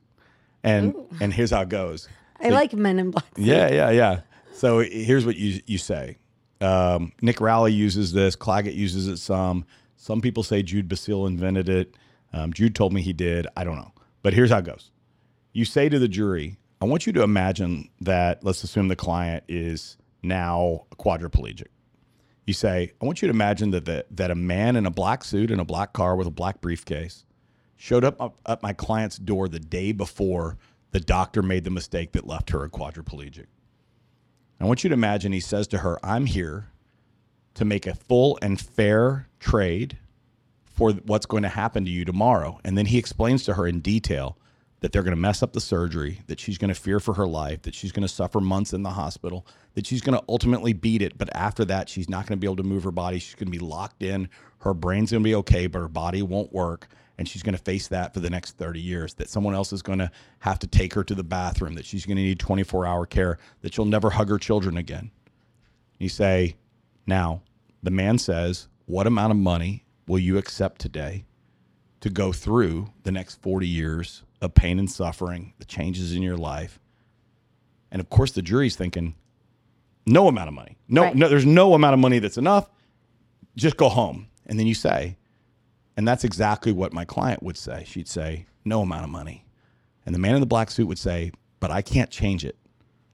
and 0.62 0.95
and 1.21 1.33
here's 1.33 1.51
how 1.51 1.62
it 1.62 1.69
goes. 1.69 2.09
I 2.40 2.51
like 2.51 2.75
men 2.75 2.99
in 2.99 3.11
black. 3.12 3.25
Yeah, 3.37 3.71
yeah, 3.73 3.90
yeah. 3.90 4.21
So 4.53 4.81
here's 4.81 5.25
what 5.25 5.37
you 5.37 5.61
you 5.66 5.79
say. 5.79 6.19
Um, 6.61 7.12
Nick 7.21 7.40
Rowley 7.40 7.73
uses 7.73 8.12
this. 8.12 8.37
Claggett 8.37 8.75
uses 8.75 9.09
it 9.09 9.19
some. 9.19 9.66
Some 9.97 10.21
people 10.21 10.42
say 10.42 10.62
Jude 10.62 10.88
Basile 10.88 11.27
invented 11.27 11.69
it. 11.69 11.97
Um, 12.33 12.53
Jude 12.53 12.75
told 12.75 12.92
me 12.92 13.03
he 13.03 13.12
did. 13.12 13.47
I 13.57 13.64
don't 13.64 13.76
know. 13.76 13.93
But 14.22 14.35
here's 14.35 14.51
how 14.51 14.59
it 14.59 14.64
goes. 14.64 14.91
You 15.53 15.64
say 15.64 15.89
to 15.89 15.99
the 15.99 16.09
jury, 16.09 16.59
I 16.81 16.85
want 16.85 17.07
you 17.07 17.12
to 17.14 17.22
imagine 17.22 17.89
that, 18.03 18.45
let's 18.45 18.62
assume 18.62 18.89
the 18.89 18.97
client 18.97 19.45
is 19.49 19.97
now 20.22 20.87
quadriplegic. 20.99 21.68
You 22.47 22.53
say, 22.53 22.93
I 23.01 23.05
want 23.05 23.22
you 23.22 23.28
to 23.28 23.35
imagine 23.35 23.70
that, 23.70 23.87
the, 23.87 24.05
that 24.11 24.31
a 24.31 24.35
man 24.35 24.76
in 24.76 24.87
a 24.87 24.91
black 24.91 25.24
suit 25.24 25.51
in 25.51 25.59
a 25.59 25.64
black 25.64 25.93
car 25.93 26.14
with 26.16 26.26
a 26.26 26.31
black 26.31 26.61
briefcase 26.61 27.24
showed 27.76 28.05
up 28.05 28.20
up 28.20 28.39
at 28.47 28.62
my 28.62 28.72
client's 28.72 29.18
door 29.18 29.49
the 29.49 29.61
day 29.61 29.93
before 29.93 30.57
the 30.93 31.01
doctor 31.01 31.43
made 31.43 31.64
the 31.64 31.70
mistake 31.70 32.12
that 32.12 32.26
left 32.26 32.51
her 32.51 32.64
a 32.64 32.70
quadriplegic. 32.70 33.47
I 34.61 34.65
want 34.65 34.85
you 34.85 34.89
to 34.89 34.95
imagine 34.95 35.33
he 35.33 35.41
says 35.41 35.67
to 35.69 35.79
her, 35.79 35.99
I'm 36.05 36.27
here 36.27 36.69
to 37.55 37.65
make 37.65 37.87
a 37.87 37.95
full 37.95 38.39
and 38.43 38.61
fair 38.61 39.29
trade 39.39 39.99
for 40.65 40.93
what's 40.93 41.27
going 41.27 41.43
to 41.43 41.49
happen 41.49 41.85
to 41.85 41.91
you 41.91 42.05
tomorrow. 42.05 42.61
And 42.65 42.77
then 42.77 42.87
he 42.87 42.99
explains 42.99 43.45
to 43.45 43.55
her 43.55 43.67
in 43.67 43.81
detail 43.81 44.37
that 44.81 44.93
they're 44.93 45.03
going 45.03 45.17
to 45.17 45.21
mess 45.21 45.43
up 45.43 45.53
the 45.53 45.61
surgery, 45.61 46.21
that 46.27 46.39
she's 46.39 46.59
going 46.59 46.69
to 46.69 46.75
fear 46.75 47.01
for 47.01 47.15
her 47.15 47.27
life, 47.27 47.63
that 47.63 47.75
she's 47.75 47.93
going 47.93 48.07
to 48.07 48.13
suffer 48.13 48.41
months 48.41 48.73
in 48.73 48.83
the 48.83 48.91
hospital, 48.91 49.47
that 49.75 49.87
she's 49.87 50.03
going 50.03 50.19
to 50.19 50.25
ultimately 50.29 50.75
beat 50.75 51.01
it. 51.01 51.17
But 51.17 51.35
after 51.35 51.65
that, 51.67 51.89
she's 51.89 52.09
not 52.09 52.27
going 52.27 52.39
to 52.39 52.41
be 52.41 52.47
able 52.47 52.57
to 52.57 52.63
move 52.63 52.85
her 52.85 52.91
body. 52.91 53.19
She's 53.19 53.35
going 53.35 53.51
to 53.51 53.59
be 53.59 53.65
locked 53.65 54.03
in. 54.03 54.29
Her 54.59 54.75
brain's 54.75 55.11
going 55.11 55.23
to 55.23 55.29
be 55.29 55.35
okay, 55.37 55.67
but 55.67 55.79
her 55.79 55.89
body 55.89 56.23
won't 56.23 56.53
work. 56.53 56.89
And 57.19 57.27
she's 57.27 57.43
going 57.43 57.57
to 57.57 57.62
face 57.62 57.89
that 57.89 58.12
for 58.12 58.21
the 58.21 58.29
next 58.29 58.59
30 58.59 58.79
years. 58.81 59.14
That 59.14 59.31
someone 59.31 59.55
else 59.55 59.73
is 59.73 59.81
going 59.83 60.01
to 60.01 60.11
have 60.41 60.59
to 60.59 60.67
take 60.67 60.93
her 60.95 61.03
to 61.05 61.14
the 61.14 61.25
bathroom, 61.25 61.75
that 61.75 61.87
she's 61.87 62.05
going 62.05 62.17
to 62.19 62.23
need 62.23 62.39
24 62.39 62.85
hour 62.85 63.07
care, 63.07 63.39
that 63.62 63.73
she'll 63.75 63.85
never 63.87 64.11
hug 64.11 64.29
her 64.29 64.39
children 64.39 64.77
again. 64.77 65.11
You 65.99 66.09
say, 66.11 66.57
now, 67.07 67.43
the 67.83 67.91
man 67.91 68.19
says, 68.19 68.69
What 68.85 69.07
amount 69.07 69.31
of 69.31 69.39
money 69.39 69.85
will 70.07 70.19
you 70.19 70.37
accept 70.37 70.81
today 70.81 71.25
to 72.01 72.11
go 72.11 72.33
through 72.33 72.93
the 73.05 73.12
next 73.12 73.41
40 73.41 73.67
years 73.67 74.23
of 74.43 74.53
pain 74.55 74.79
and 74.79 74.91
suffering, 74.91 75.55
the 75.59 75.64
changes 75.64 76.12
in 76.14 76.21
your 76.23 76.37
life? 76.37 76.79
And 77.91 78.01
of 78.01 78.11
course, 78.11 78.33
the 78.33 78.43
jury's 78.43 78.77
thinking, 78.77 79.14
no 80.05 80.29
amount 80.29 80.49
of 80.49 80.55
money. 80.55 80.77
No, 80.89 81.03
Right. 81.05 81.17
no, 81.17 81.29
there's 81.29 81.47
no 81.47 81.73
amount 81.75 81.95
of 81.95 82.01
money 82.01 82.19
that's 82.19 82.37
enough. 82.39 82.69
Just 83.57 83.77
go 83.77 83.89
home. 83.89 84.29
And 84.45 84.59
then 84.59 84.67
you 84.67 84.75
say, 84.75 85.17
and 85.97 86.07
that's 86.07 86.24
exactly 86.24 86.72
what 86.72 86.92
my 86.92 87.05
client 87.05 87.42
would 87.42 87.57
say. 87.57 87.84
She'd 87.86 88.09
say, 88.09 88.47
no 88.64 88.82
amount 88.82 89.05
of 89.05 89.11
money. 89.11 89.47
And 90.05 90.14
the 90.14 90.18
man 90.18 90.34
in 90.34 90.40
the 90.40 90.47
black 90.47 90.70
suit 90.70 90.86
would 90.86 90.99
say, 90.99 91.32
but 91.61 91.70
I 91.70 91.82
can't 91.82 92.11
change 92.11 92.44
it. 92.44 92.57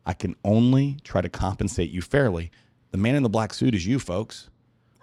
I 0.04 0.12
can 0.14 0.34
only 0.44 0.98
try 1.04 1.20
to 1.20 1.28
compensate 1.28 1.90
you 1.90 2.02
fairly. 2.02 2.50
The 2.90 2.98
man 2.98 3.14
in 3.14 3.22
the 3.22 3.28
black 3.28 3.54
suit 3.54 3.74
is 3.74 3.86
you, 3.86 3.98
folks 3.98 4.50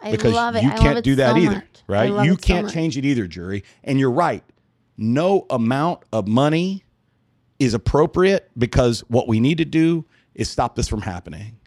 I 0.01 0.11
because 0.11 0.33
love 0.33 0.55
it. 0.55 0.63
you 0.63 0.71
I 0.71 0.77
can't 0.77 1.03
do 1.03 1.15
that 1.15 1.31
so 1.31 1.37
either, 1.37 1.55
much. 1.55 1.83
Right? 1.87 2.25
You 2.25 2.37
can't 2.37 2.65
much. 2.65 2.73
change 2.73 2.97
it 2.97 3.05
either, 3.05 3.27
jury. 3.27 3.63
And 3.83 3.99
you're 3.99 4.11
right. 4.11 4.43
No 4.97 5.45
amount 5.49 6.03
of 6.11 6.27
money 6.27 6.83
is 7.57 7.73
appropriate 7.73 8.49
because 8.57 9.01
what 9.07 9.27
we 9.27 9.39
need 9.39 9.57
to 9.57 9.65
do 9.65 10.05
is 10.35 10.49
stop 10.49 10.75
this 10.75 10.87
from 10.87 11.01
happening. 11.01 11.57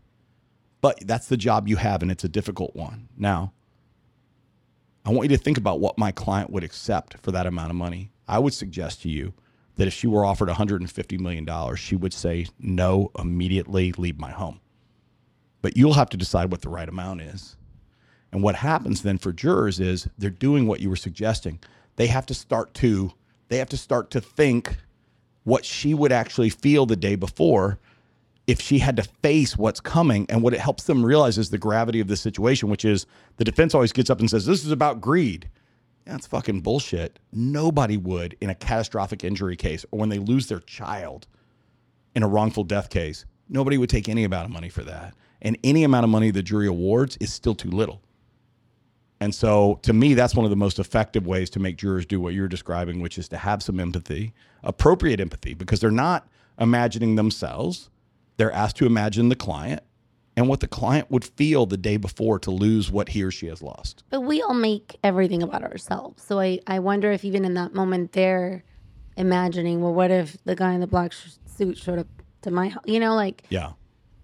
But 0.80 1.06
that's 1.06 1.26
the 1.28 1.36
job 1.36 1.68
you 1.68 1.76
have, 1.76 2.02
and 2.02 2.10
it's 2.10 2.24
a 2.24 2.28
difficult 2.28 2.74
one. 2.74 3.08
Now, 3.16 3.52
I 5.04 5.10
want 5.10 5.30
you 5.30 5.36
to 5.36 5.42
think 5.42 5.58
about 5.58 5.80
what 5.80 5.98
my 5.98 6.12
client 6.12 6.50
would 6.50 6.64
accept 6.64 7.18
for 7.18 7.32
that 7.32 7.46
amount 7.46 7.70
of 7.70 7.76
money. 7.76 8.10
I 8.28 8.38
would 8.38 8.54
suggest 8.54 9.02
to 9.02 9.08
you 9.08 9.34
that 9.76 9.88
if 9.88 9.94
she 9.94 10.06
were 10.06 10.24
offered 10.24 10.48
$150 10.48 11.18
million, 11.18 11.76
she 11.76 11.96
would 11.96 12.12
say, 12.12 12.46
no, 12.58 13.10
immediately 13.18 13.92
leave 13.92 14.18
my 14.18 14.30
home. 14.30 14.60
But 15.60 15.76
you'll 15.76 15.94
have 15.94 16.10
to 16.10 16.16
decide 16.16 16.50
what 16.50 16.62
the 16.62 16.68
right 16.68 16.88
amount 16.88 17.22
is. 17.22 17.56
And 18.30 18.42
what 18.42 18.56
happens 18.56 19.02
then 19.02 19.18
for 19.18 19.32
jurors 19.32 19.80
is 19.80 20.08
they're 20.18 20.30
doing 20.30 20.66
what 20.66 20.80
you 20.80 20.88
were 20.88 20.96
suggesting. 20.96 21.60
They 21.96 22.06
have 22.06 22.26
to 22.26 22.34
start 22.34 22.74
to 22.74 23.12
they 23.48 23.58
have 23.58 23.68
to 23.68 23.76
start 23.76 24.10
to 24.12 24.20
think 24.20 24.78
what 25.44 25.66
she 25.66 25.92
would 25.92 26.10
actually 26.10 26.48
feel 26.48 26.86
the 26.86 26.96
day 26.96 27.16
before 27.16 27.78
if 28.46 28.60
she 28.60 28.78
had 28.78 28.96
to 28.96 29.02
face 29.02 29.56
what's 29.56 29.80
coming 29.80 30.26
and 30.28 30.42
what 30.42 30.54
it 30.54 30.60
helps 30.60 30.84
them 30.84 31.04
realize 31.04 31.38
is 31.38 31.50
the 31.50 31.58
gravity 31.58 32.00
of 32.00 32.08
the 32.08 32.16
situation 32.16 32.68
which 32.68 32.84
is 32.84 33.06
the 33.36 33.44
defense 33.44 33.74
always 33.74 33.92
gets 33.92 34.10
up 34.10 34.20
and 34.20 34.28
says 34.28 34.46
this 34.46 34.64
is 34.64 34.72
about 34.72 35.00
greed. 35.00 35.48
That's 36.04 36.26
fucking 36.26 36.62
bullshit. 36.62 37.20
Nobody 37.32 37.96
would 37.96 38.36
in 38.40 38.50
a 38.50 38.54
catastrophic 38.54 39.22
injury 39.22 39.56
case 39.56 39.84
or 39.90 40.00
when 40.00 40.08
they 40.08 40.18
lose 40.18 40.48
their 40.48 40.60
child 40.60 41.28
in 42.14 42.22
a 42.22 42.28
wrongful 42.28 42.64
death 42.64 42.90
case 42.90 43.24
nobody 43.52 43.78
would 43.78 43.90
take 43.90 44.08
any 44.08 44.24
amount 44.24 44.46
of 44.46 44.50
money 44.50 44.68
for 44.68 44.82
that. 44.82 45.14
And 45.40 45.58
any 45.62 45.84
amount 45.84 46.04
of 46.04 46.10
money 46.10 46.30
the 46.30 46.42
jury 46.42 46.66
awards 46.66 47.16
is 47.20 47.32
still 47.32 47.54
too 47.54 47.70
little. 47.70 48.00
And 49.20 49.32
so, 49.32 49.78
to 49.82 49.92
me, 49.92 50.14
that's 50.14 50.34
one 50.34 50.44
of 50.44 50.50
the 50.50 50.56
most 50.56 50.80
effective 50.80 51.26
ways 51.26 51.48
to 51.50 51.60
make 51.60 51.76
jurors 51.76 52.06
do 52.06 52.20
what 52.20 52.34
you're 52.34 52.48
describing, 52.48 53.00
which 53.00 53.18
is 53.18 53.28
to 53.28 53.36
have 53.36 53.62
some 53.62 53.78
empathy, 53.78 54.32
appropriate 54.64 55.20
empathy, 55.20 55.54
because 55.54 55.78
they're 55.78 55.92
not 55.92 56.26
imagining 56.58 57.14
themselves. 57.14 57.88
They're 58.42 58.50
asked 58.50 58.74
to 58.78 58.86
imagine 58.86 59.28
the 59.28 59.36
client 59.36 59.84
and 60.36 60.48
what 60.48 60.58
the 60.58 60.66
client 60.66 61.12
would 61.12 61.24
feel 61.24 61.64
the 61.64 61.76
day 61.76 61.96
before 61.96 62.40
to 62.40 62.50
lose 62.50 62.90
what 62.90 63.10
he 63.10 63.22
or 63.22 63.30
she 63.30 63.46
has 63.46 63.62
lost. 63.62 64.02
But 64.10 64.22
we 64.22 64.42
all 64.42 64.52
make 64.52 64.96
everything 65.04 65.44
about 65.44 65.62
ourselves. 65.62 66.24
So 66.24 66.40
I, 66.40 66.58
I 66.66 66.80
wonder 66.80 67.12
if 67.12 67.24
even 67.24 67.44
in 67.44 67.54
that 67.54 67.72
moment 67.72 68.10
they're 68.14 68.64
imagining, 69.16 69.80
well, 69.80 69.94
what 69.94 70.10
if 70.10 70.36
the 70.42 70.56
guy 70.56 70.72
in 70.72 70.80
the 70.80 70.88
black 70.88 71.12
sh- 71.12 71.34
suit 71.46 71.78
showed 71.78 72.00
up 72.00 72.08
to 72.40 72.50
my 72.50 72.70
house? 72.70 72.82
You 72.84 72.98
know, 72.98 73.14
like 73.14 73.44
Yeah. 73.48 73.74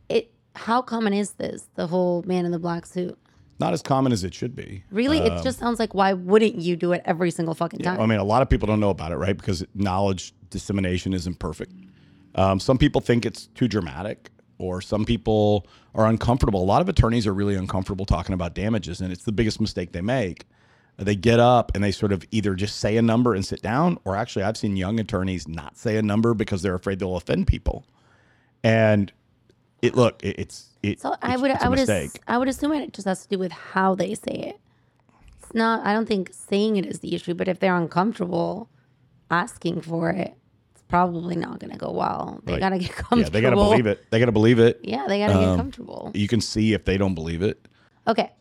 it. 0.09 0.33
How 0.57 0.83
common 0.83 1.13
is 1.13 1.35
this? 1.35 1.69
The 1.77 1.87
whole 1.87 2.25
man 2.27 2.45
in 2.45 2.51
the 2.51 2.59
black 2.59 2.87
suit. 2.87 3.17
Not 3.61 3.73
as 3.73 3.83
common 3.83 4.11
as 4.11 4.25
it 4.25 4.35
should 4.35 4.57
be. 4.57 4.83
Really, 4.91 5.19
it 5.19 5.31
um, 5.31 5.45
just 5.45 5.61
sounds 5.61 5.79
like 5.79 5.95
why 5.95 6.13
wouldn't 6.13 6.57
you 6.57 6.75
do 6.75 6.91
it 6.91 7.03
every 7.05 7.31
single 7.31 7.55
fucking 7.55 7.83
time? 7.83 8.01
I 8.01 8.07
mean, 8.07 8.19
a 8.19 8.25
lot 8.25 8.43
of 8.43 8.51
people 8.51 8.67
don't 8.67 8.81
know 8.81 8.91
about 8.91 9.13
it, 9.13 9.17
right? 9.17 9.37
Because 9.37 9.65
knowledge 9.77 10.35
dissemination 10.51 11.13
isn't 11.13 11.39
perfect. 11.39 11.73
Um, 12.39 12.61
some 12.61 12.79
people 12.79 13.01
think 13.01 13.27
it's 13.27 13.47
too 13.49 13.67
dramatic, 13.67 14.31
or 14.59 14.81
some 14.81 15.05
people 15.05 15.67
are 15.95 16.07
uncomfortable. 16.07 16.63
A 16.63 16.65
lot 16.65 16.81
of 16.81 16.89
attorneys 16.89 17.27
are 17.27 17.35
really 17.35 17.57
uncomfortable 17.57 18.07
talking 18.07 18.33
about 18.33 18.55
damages, 18.55 19.01
and 19.01 19.13
it's 19.13 19.25
the 19.25 19.33
biggest 19.33 19.61
mistake 19.61 19.93
they 19.93 20.01
make. 20.01 20.47
They 20.97 21.17
get 21.17 21.39
up 21.41 21.73
and 21.75 21.83
they 21.83 21.93
sort 21.93 22.13
of 22.13 22.25
either 22.31 22.55
just 22.55 22.79
say 22.81 22.97
a 22.97 23.03
number 23.03 23.35
and 23.35 23.45
sit 23.45 23.61
down, 23.63 23.99
or 24.05 24.17
actually, 24.17 24.45
I've 24.45 24.57
seen 24.57 24.77
young 24.77 24.99
attorneys 24.99 25.47
not 25.47 25.77
say 25.77 25.97
a 25.97 26.03
number 26.03 26.35
because 26.35 26.63
they're 26.63 26.75
afraid 26.75 26.99
they'll 26.99 27.17
offend 27.17 27.47
people. 27.47 27.85
And 28.65 29.13
it 29.83 29.95
look, 29.95 30.23
it, 30.25 30.39
it's 30.39 30.77
it, 30.83 31.01
So 31.01 31.15
I 31.23 31.37
would 31.37 31.51
I 31.53 31.69
would 31.69 31.79
ass- 31.79 32.17
I 32.27 32.39
would 32.39 32.49
assume 32.49 32.73
it 32.73 32.93
just 32.93 33.07
has 33.07 33.23
to 33.23 33.29
do 33.29 33.39
with 33.39 33.53
how 33.53 33.95
they 33.95 34.15
say 34.15 34.33
it. 34.33 34.61
It's 35.41 35.55
not. 35.55 35.87
I 35.87 35.93
don't 35.93 36.07
think 36.07 36.31
saying 36.33 36.77
it 36.77 36.87
is 36.87 36.99
the 36.99 37.15
issue, 37.15 37.35
but 37.35 37.49
if 37.49 37.61
they're 37.61 37.77
uncomfortable 37.77 38.69
asking 39.31 39.83
for 39.83 40.11
it, 40.11 40.35
probably 40.89 41.37
not 41.37 41.59
going 41.61 41.71
to 41.73 41.79
go 41.79 41.91
well. 41.93 42.41
They 42.45 42.53
Right. 42.55 42.61
got 42.61 42.69
to 42.71 42.79
get 42.79 42.91
comfortable. 42.93 43.23
yeah, 43.23 43.29
they 43.31 43.41
got 43.41 43.51
to 43.51 43.57
believe 43.57 43.87
it. 43.87 44.11
They 44.11 44.19
got 44.19 44.27
to 44.27 44.33
believe 44.33 44.59
it. 44.59 44.81
Yeah, 44.83 45.07
they 45.07 45.19
got 45.19 45.29
to 45.29 45.35
get 45.35 45.57
comfortable. 45.57 46.11
You 46.15 46.29
can 46.29 46.41
see 46.41 46.73
if 46.73 46.85
they 46.85 46.97
don't 46.99 47.15
believe 47.15 47.43
it. 47.43 47.69
Okay. 48.07 48.33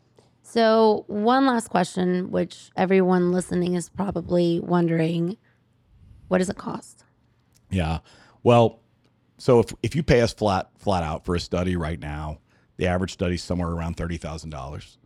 So, 0.44 1.04
one 1.08 1.46
last 1.46 1.68
question, 1.70 2.32
which 2.32 2.72
everyone 2.78 3.34
listening 3.34 3.76
is 3.76 3.90
probably 3.90 4.62
wondering 4.62 5.36
what 6.30 6.38
does 6.40 6.50
it 6.50 6.58
cost? 6.58 7.04
Yeah. 7.70 8.00
Well, 8.44 8.80
so 9.38 9.60
if 9.60 9.74
if 9.84 9.96
you 9.96 10.04
pay 10.04 10.22
us 10.22 10.34
flat 10.34 10.70
flat 10.78 11.04
out 11.04 11.26
for 11.26 11.36
a 11.36 11.40
study 11.40 11.76
right 11.76 12.00
now, 12.00 12.40
the 12.78 12.88
average 12.88 13.12
study's 13.12 13.44
somewhere 13.44 13.70
around 13.70 13.98
thirty 13.98 14.16
thousand 14.18 14.52
dollars. 14.52 14.98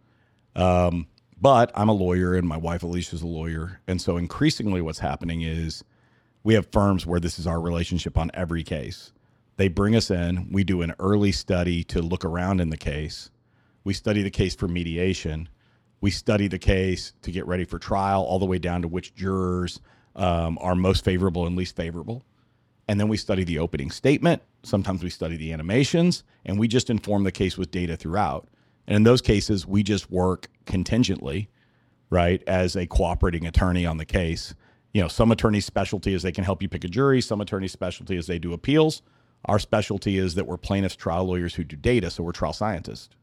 Um, 0.55 1.07
but 1.39 1.71
I'm 1.73 1.89
a 1.89 1.93
lawyer 1.93 2.35
and 2.35 2.47
my 2.47 2.57
wife 2.57 2.83
Alicia's 2.83 3.23
a 3.23 3.27
lawyer, 3.27 3.81
and 3.87 3.99
so 3.99 4.17
increasingly 4.17 4.79
what's 4.81 4.99
happening 4.99 5.41
is 5.41 5.83
we 6.43 6.53
have 6.55 6.71
firms 6.71 7.05
where 7.05 7.19
this 7.19 7.37
is 7.39 7.47
our 7.47 7.61
relationship 7.61 8.17
on 8.17 8.31
every 8.33 8.63
case. 8.63 9.11
They 9.57 9.67
bring 9.67 9.95
us 9.95 10.09
in, 10.09 10.49
we 10.51 10.63
do 10.63 10.81
an 10.81 10.95
early 10.99 11.31
study 11.31 11.83
to 11.85 12.01
look 12.01 12.25
around 12.25 12.61
in 12.61 12.69
the 12.69 12.77
case. 12.77 13.29
We 13.83 13.93
study 13.93 14.21
the 14.21 14.31
case 14.31 14.55
for 14.55 14.67
mediation. 14.67 15.49
We 15.99 16.09
study 16.09 16.47
the 16.47 16.59
case 16.59 17.13
to 17.21 17.31
get 17.31 17.45
ready 17.45 17.65
for 17.65 17.77
trial, 17.77 18.23
all 18.23 18.39
the 18.39 18.45
way 18.45 18.57
down 18.57 18.81
to 18.81 18.87
which 18.87 19.13
jurors 19.13 19.81
um, 20.15 20.57
are 20.61 20.75
most 20.75 21.05
favorable 21.05 21.45
and 21.45 21.55
least 21.55 21.75
favorable. 21.75 22.25
And 22.87 22.99
then 22.99 23.07
we 23.07 23.17
study 23.17 23.43
the 23.43 23.59
opening 23.59 23.91
statement. 23.91 24.41
Sometimes 24.63 25.03
we 25.03 25.09
study 25.09 25.37
the 25.37 25.53
animations, 25.53 26.23
and 26.43 26.59
we 26.59 26.67
just 26.67 26.89
inform 26.89 27.23
the 27.23 27.31
case 27.31 27.57
with 27.57 27.71
data 27.71 27.95
throughout. 27.95 28.47
And 28.87 28.95
in 28.95 29.03
those 29.03 29.21
cases, 29.21 29.67
we 29.67 29.83
just 29.83 30.11
work 30.11 30.49
contingently, 30.65 31.49
right, 32.09 32.43
as 32.47 32.75
a 32.75 32.87
cooperating 32.87 33.45
attorney 33.45 33.85
on 33.85 33.97
the 33.97 34.05
case. 34.05 34.55
You 34.93 35.01
know, 35.01 35.07
some 35.07 35.31
attorneys' 35.31 35.65
specialty 35.65 36.13
is 36.13 36.21
they 36.21 36.31
can 36.31 36.43
help 36.43 36.61
you 36.61 36.69
pick 36.69 36.83
a 36.83 36.87
jury. 36.87 37.21
Some 37.21 37.41
attorneys' 37.41 37.71
specialty 37.71 38.17
is 38.17 38.27
they 38.27 38.39
do 38.39 38.53
appeals. 38.53 39.01
Our 39.45 39.57
specialty 39.57 40.17
is 40.17 40.35
that 40.35 40.45
we're 40.45 40.57
plaintiffs, 40.57 40.95
trial 40.95 41.25
lawyers 41.25 41.55
who 41.55 41.63
do 41.63 41.75
data, 41.75 42.11
so 42.11 42.23
we're 42.23 42.31
trial 42.31 42.53
scientists. 42.53 43.15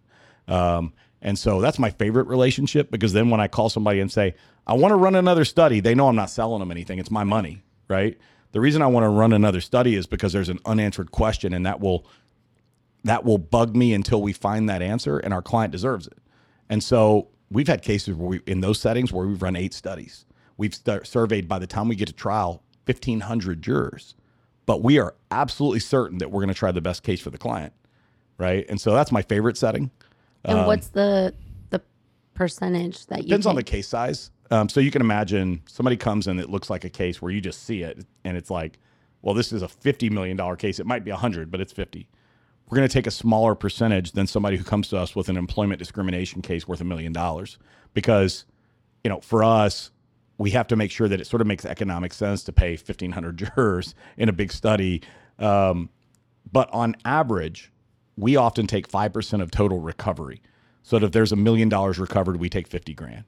Um, 0.49 0.93
and 1.21 1.39
so 1.39 1.61
that's 1.61 1.79
my 1.79 1.91
favorite 1.91 2.27
relationship 2.27 2.91
because 2.91 3.13
then 3.13 3.31
when 3.31 3.41
I 3.41 3.49
call 3.49 3.69
somebody 3.69 4.01
and 4.01 4.11
say, 4.11 4.35
I 4.67 4.75
want 4.75 4.93
to 4.93 4.97
run 4.97 5.15
another 5.15 5.45
study, 5.45 5.81
they 5.81 5.95
know 5.95 6.09
I'm 6.09 6.17
not 6.17 6.31
selling 6.31 6.61
them 6.61 6.71
anything. 6.71 6.99
It's 6.99 7.11
my 7.11 7.25
money, 7.25 7.63
right? 7.89 8.17
The 8.53 8.61
reason 8.61 8.83
I 8.83 8.87
want 8.87 9.05
to 9.05 9.09
run 9.09 9.33
another 9.33 9.61
study 9.61 9.95
is 9.95 10.07
because 10.07 10.33
there's 10.33 10.49
an 10.49 10.61
unanswered 10.65 11.11
question 11.11 11.53
and 11.53 11.67
that 11.67 11.81
will 11.81 12.07
that 13.05 13.25
will 13.25 13.39
bug 13.39 13.77
me 13.77 13.95
until 13.95 14.21
we 14.21 14.33
find 14.33 14.69
that 14.69 14.83
answer 14.83 15.19
and 15.19 15.33
our 15.33 15.43
client 15.43 15.71
deserves 15.71 16.07
it. 16.07 16.19
And 16.69 16.83
so 16.83 17.29
we've 17.51 17.69
had 17.69 17.83
cases 17.83 18.15
where 18.15 18.29
we 18.29 18.41
in 18.47 18.61
those 18.61 18.81
settings 18.81 19.13
where 19.13 19.27
we've 19.27 19.43
run 19.43 19.57
eight 19.57 19.75
studies. 19.75 20.25
We've 20.59 20.75
st- 20.75 21.07
surveyed 21.07 21.49
by 21.49 21.59
the 21.59 21.67
time 21.67 21.89
we 21.89 21.97
get 21.97 22.09
to 22.09 22.13
trial 22.13 22.63
1500 22.85 23.63
jurors. 23.63 24.15
But 24.67 24.83
we 24.83 24.99
are 24.99 25.15
absolutely 25.31 25.81
certain 25.81 26.19
that 26.19 26.31
we're 26.31 26.41
going 26.43 26.53
to 26.53 26.55
try 26.55 26.73
the 26.73 26.83
best 26.83 27.03
case 27.03 27.23
for 27.23 27.31
the 27.31 27.39
client, 27.39 27.73
right? 28.37 28.67
And 28.69 28.79
so 28.79 28.93
that's 28.93 29.11
my 29.11 29.23
favorite 29.23 29.57
setting. 29.57 29.91
And 30.45 30.67
what's 30.67 30.89
the 30.89 31.33
the 31.71 31.81
percentage 32.35 33.07
that 33.07 33.21
you 33.21 33.23
Um, 33.23 33.29
Depends 33.29 33.47
on 33.47 33.55
the 33.55 33.63
case 33.63 33.89
size. 33.89 34.31
Um, 34.51 34.69
so 34.69 34.81
you 34.81 34.91
can 34.91 35.01
imagine 35.01 35.63
somebody 35.67 35.97
comes 35.97 36.27
in 36.27 36.37
that 36.37 36.51
looks 36.51 36.69
like 36.69 36.85
a 36.85 36.91
case 36.91 37.23
where 37.23 37.33
you 37.33 37.41
just 37.41 37.65
see 37.65 37.83
it 37.83 38.05
and 38.25 38.37
it's 38.37 38.51
like, 38.51 38.79
well, 39.23 39.35
this 39.35 39.53
is 39.53 39.63
a 39.63 39.69
$50 39.69 40.11
million 40.11 40.57
case. 40.57 40.79
It 40.79 40.87
might 40.87 41.05
be 41.05 41.11
100, 41.11 41.51
but 41.51 41.61
it's 41.61 41.73
50. 41.73 42.09
We're 42.69 42.77
going 42.77 42.89
to 42.89 42.93
take 42.93 43.07
a 43.07 43.11
smaller 43.11 43.55
percentage 43.55 44.13
than 44.13 44.27
somebody 44.27 44.57
who 44.57 44.65
comes 44.65 44.89
to 44.89 44.99
us 44.99 45.17
with 45.17 45.29
an 45.29 45.37
employment 45.37 45.79
discrimination 45.79 46.43
case 46.43 46.69
worth 46.69 46.81
a 46.81 46.85
million 46.85 47.13
dollars 47.13 47.59
because, 47.95 48.45
you 49.03 49.09
know, 49.11 49.21
for 49.21 49.43
us, 49.43 49.91
we 50.39 50.51
have 50.51 50.69
to 50.69 50.77
make 50.77 50.91
sure 50.91 51.09
that 51.09 51.21
it 51.21 51.27
sort 51.27 51.41
of 51.41 51.47
makes 51.47 51.65
economic 51.65 52.15
sense 52.15 52.45
to 52.45 52.53
pay 52.53 52.71
1,500 52.71 53.37
jurors 53.57 53.95
in 54.17 54.29
a 54.29 54.33
big 54.33 54.53
study. 54.53 55.03
Um, 55.39 55.91
but 56.51 56.73
on 56.73 56.97
average, 57.05 57.73
we 58.17 58.37
often 58.37 58.67
take 58.67 58.89
5% 58.89 59.43
of 59.43 59.51
total 59.51 59.81
recovery. 59.81 60.41
So 60.83 60.97
if 60.97 61.13
there's 61.13 61.33
a 61.33 61.37
million 61.37 61.69
dollars 61.69 61.99
recovered, 61.99 62.39
we 62.39 62.49
take 62.49 62.67
50 62.67 62.95
grand. 62.95 63.25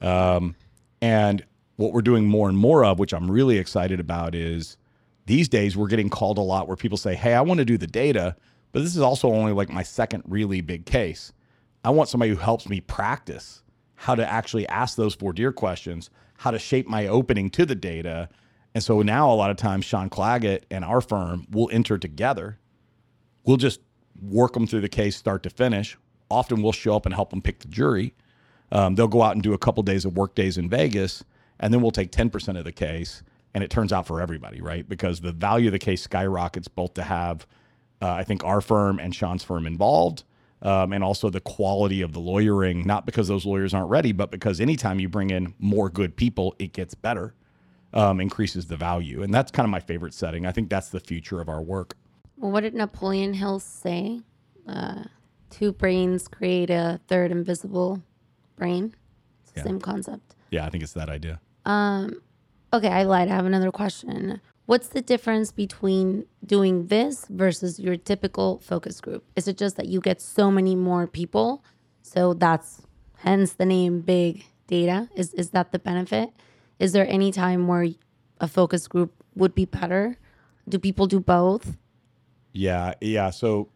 Um, 0.00 0.54
and 1.00 1.44
what 1.76 1.92
we're 1.92 2.02
doing 2.02 2.26
more 2.26 2.48
and 2.48 2.58
more 2.58 2.84
of, 2.84 2.98
which 2.98 3.14
I'm 3.14 3.30
really 3.30 3.58
excited 3.58 4.00
about, 4.00 4.34
is 4.34 4.76
these 5.26 5.48
days 5.48 5.76
we're 5.76 5.86
getting 5.86 6.10
called 6.10 6.36
a 6.36 6.42
lot 6.42 6.66
where 6.68 6.76
people 6.76 6.98
say, 6.98 7.14
Hey, 7.14 7.34
I 7.34 7.40
want 7.40 7.58
to 7.58 7.64
do 7.64 7.78
the 7.78 7.86
data, 7.86 8.36
but 8.72 8.82
this 8.82 8.94
is 8.94 9.00
also 9.00 9.32
only 9.32 9.52
like 9.52 9.70
my 9.70 9.82
second 9.82 10.24
really 10.26 10.60
big 10.60 10.84
case. 10.84 11.32
I 11.84 11.90
want 11.90 12.08
somebody 12.08 12.30
who 12.30 12.36
helps 12.36 12.68
me 12.68 12.80
practice 12.80 13.62
how 13.94 14.14
to 14.14 14.30
actually 14.30 14.66
ask 14.68 14.96
those 14.96 15.14
voir 15.14 15.32
dire 15.32 15.52
questions, 15.52 16.10
how 16.40 16.50
to 16.50 16.58
shape 16.58 16.88
my 16.88 17.06
opening 17.06 17.50
to 17.50 17.66
the 17.66 17.74
data. 17.74 18.26
And 18.74 18.82
so 18.82 19.02
now 19.02 19.30
a 19.30 19.36
lot 19.36 19.50
of 19.50 19.58
times 19.58 19.84
Sean 19.84 20.08
Claggett 20.08 20.62
and 20.70 20.86
our 20.86 21.02
firm 21.02 21.46
will 21.50 21.68
enter 21.70 21.98
together. 21.98 22.58
We'll 23.44 23.58
just 23.58 23.80
work 24.22 24.54
them 24.54 24.66
through 24.66 24.80
the 24.80 24.88
case 24.88 25.16
start 25.16 25.42
to 25.42 25.50
finish. 25.50 25.98
Often 26.30 26.62
we'll 26.62 26.72
show 26.72 26.96
up 26.96 27.04
and 27.04 27.14
help 27.14 27.28
them 27.28 27.42
pick 27.42 27.58
the 27.58 27.68
jury. 27.68 28.14
Um, 28.72 28.94
they'll 28.94 29.06
go 29.06 29.20
out 29.20 29.32
and 29.34 29.42
do 29.42 29.52
a 29.52 29.58
couple 29.58 29.82
days 29.82 30.06
of 30.06 30.16
work 30.16 30.34
days 30.34 30.56
in 30.56 30.70
Vegas, 30.70 31.22
and 31.58 31.74
then 31.74 31.82
we'll 31.82 31.90
take 31.90 32.10
10% 32.10 32.56
of 32.56 32.64
the 32.64 32.72
case. 32.72 33.22
And 33.52 33.62
it 33.62 33.68
turns 33.68 33.92
out 33.92 34.06
for 34.06 34.22
everybody, 34.22 34.62
right? 34.62 34.88
Because 34.88 35.20
the 35.20 35.32
value 35.32 35.68
of 35.68 35.72
the 35.72 35.78
case 35.78 36.00
skyrockets 36.00 36.68
both 36.68 36.94
to 36.94 37.02
have, 37.02 37.46
uh, 38.00 38.12
I 38.12 38.24
think, 38.24 38.44
our 38.44 38.62
firm 38.62 38.98
and 38.98 39.14
Sean's 39.14 39.44
firm 39.44 39.66
involved, 39.66 40.24
um, 40.62 40.92
and 40.92 41.02
also 41.02 41.30
the 41.30 41.40
quality 41.40 42.02
of 42.02 42.12
the 42.12 42.20
lawyering, 42.20 42.86
not 42.86 43.06
because 43.06 43.28
those 43.28 43.46
lawyers 43.46 43.72
aren't 43.74 43.88
ready, 43.88 44.12
but 44.12 44.30
because 44.30 44.60
anytime 44.60 45.00
you 45.00 45.08
bring 45.08 45.30
in 45.30 45.54
more 45.58 45.88
good 45.88 46.16
people, 46.16 46.54
it 46.58 46.72
gets 46.72 46.94
better, 46.94 47.34
um, 47.94 48.20
increases 48.20 48.66
the 48.66 48.76
value. 48.76 49.22
And 49.22 49.32
that's 49.32 49.50
kind 49.50 49.64
of 49.64 49.70
my 49.70 49.80
favorite 49.80 50.14
setting. 50.14 50.46
I 50.46 50.52
think 50.52 50.68
that's 50.68 50.90
the 50.90 51.00
future 51.00 51.40
of 51.40 51.48
our 51.48 51.62
work. 51.62 51.96
Well, 52.36 52.50
what 52.50 52.60
did 52.62 52.74
Napoleon 52.74 53.34
Hill 53.34 53.60
say? 53.60 54.20
Uh, 54.66 55.04
two 55.50 55.72
brains 55.72 56.28
create 56.28 56.70
a 56.70 57.00
third 57.08 57.30
invisible 57.32 58.02
brain. 58.56 58.94
It's 59.42 59.52
the 59.52 59.60
Yeah. 59.60 59.64
same 59.64 59.80
concept. 59.80 60.36
Yeah, 60.50 60.66
I 60.66 60.70
think 60.70 60.82
it's 60.82 60.92
that 60.92 61.08
idea. 61.08 61.40
Um, 61.64 62.20
okay, 62.72 62.88
I 62.88 63.02
lied. 63.04 63.28
I 63.28 63.34
have 63.34 63.46
another 63.46 63.70
question. 63.70 64.40
What's 64.70 64.86
the 64.86 65.02
difference 65.02 65.50
between 65.50 66.26
doing 66.46 66.86
this 66.86 67.26
versus 67.28 67.80
your 67.80 67.96
typical 67.96 68.60
focus 68.60 69.00
group? 69.00 69.24
Is 69.34 69.48
it 69.48 69.58
just 69.58 69.76
that 69.78 69.86
you 69.86 70.00
get 70.00 70.20
so 70.20 70.48
many 70.48 70.76
more 70.76 71.08
people? 71.08 71.64
So 72.02 72.34
that's 72.34 72.80
hence 73.16 73.54
the 73.54 73.66
name 73.66 74.00
big 74.02 74.44
data. 74.68 75.08
Is 75.16 75.34
is 75.34 75.50
that 75.50 75.72
the 75.72 75.80
benefit? 75.80 76.30
Is 76.78 76.92
there 76.92 77.04
any 77.08 77.32
time 77.32 77.66
where 77.66 77.88
a 78.40 78.46
focus 78.46 78.86
group 78.86 79.12
would 79.34 79.56
be 79.56 79.64
better? 79.64 80.18
Do 80.68 80.78
people 80.78 81.08
do 81.08 81.18
both? 81.18 81.76
Yeah, 82.52 82.94
yeah. 83.00 83.30
So, 83.30 83.70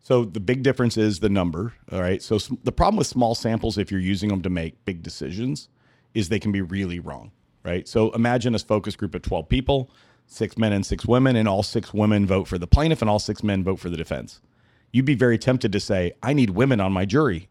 so 0.00 0.24
the 0.24 0.40
big 0.40 0.62
difference 0.62 0.96
is 0.96 1.20
the 1.20 1.28
number. 1.28 1.74
All 1.92 2.00
right. 2.00 2.22
So 2.22 2.38
the 2.38 2.72
problem 2.72 2.96
with 2.96 3.08
small 3.08 3.34
samples, 3.34 3.76
if 3.76 3.90
you're 3.90 4.00
using 4.00 4.30
them 4.30 4.40
to 4.40 4.48
make 4.48 4.86
big 4.86 5.02
decisions, 5.02 5.68
is 6.14 6.30
they 6.30 6.40
can 6.40 6.50
be 6.50 6.62
really 6.62 6.98
wrong. 6.98 7.30
Right. 7.62 7.86
So 7.86 8.10
imagine 8.12 8.54
a 8.54 8.58
focus 8.58 8.96
group 8.96 9.14
of 9.14 9.20
12 9.20 9.50
people, 9.50 9.90
six 10.34 10.58
men 10.58 10.72
and 10.72 10.84
six 10.84 11.06
women, 11.06 11.36
and 11.36 11.48
all 11.48 11.62
six 11.62 11.94
women 11.94 12.26
vote 12.26 12.48
for 12.48 12.58
the 12.58 12.66
plaintiff 12.66 13.00
and 13.00 13.10
all 13.10 13.18
six 13.18 13.42
men 13.42 13.64
vote 13.64 13.78
for 13.78 13.88
the 13.88 13.96
defense. 13.96 14.40
You'd 14.92 15.04
be 15.04 15.14
very 15.14 15.38
tempted 15.38 15.72
to 15.72 15.80
say, 15.80 16.12
I 16.22 16.32
need 16.32 16.50
women 16.50 16.80
on 16.80 16.92
my 16.92 17.04
jury. 17.04 17.48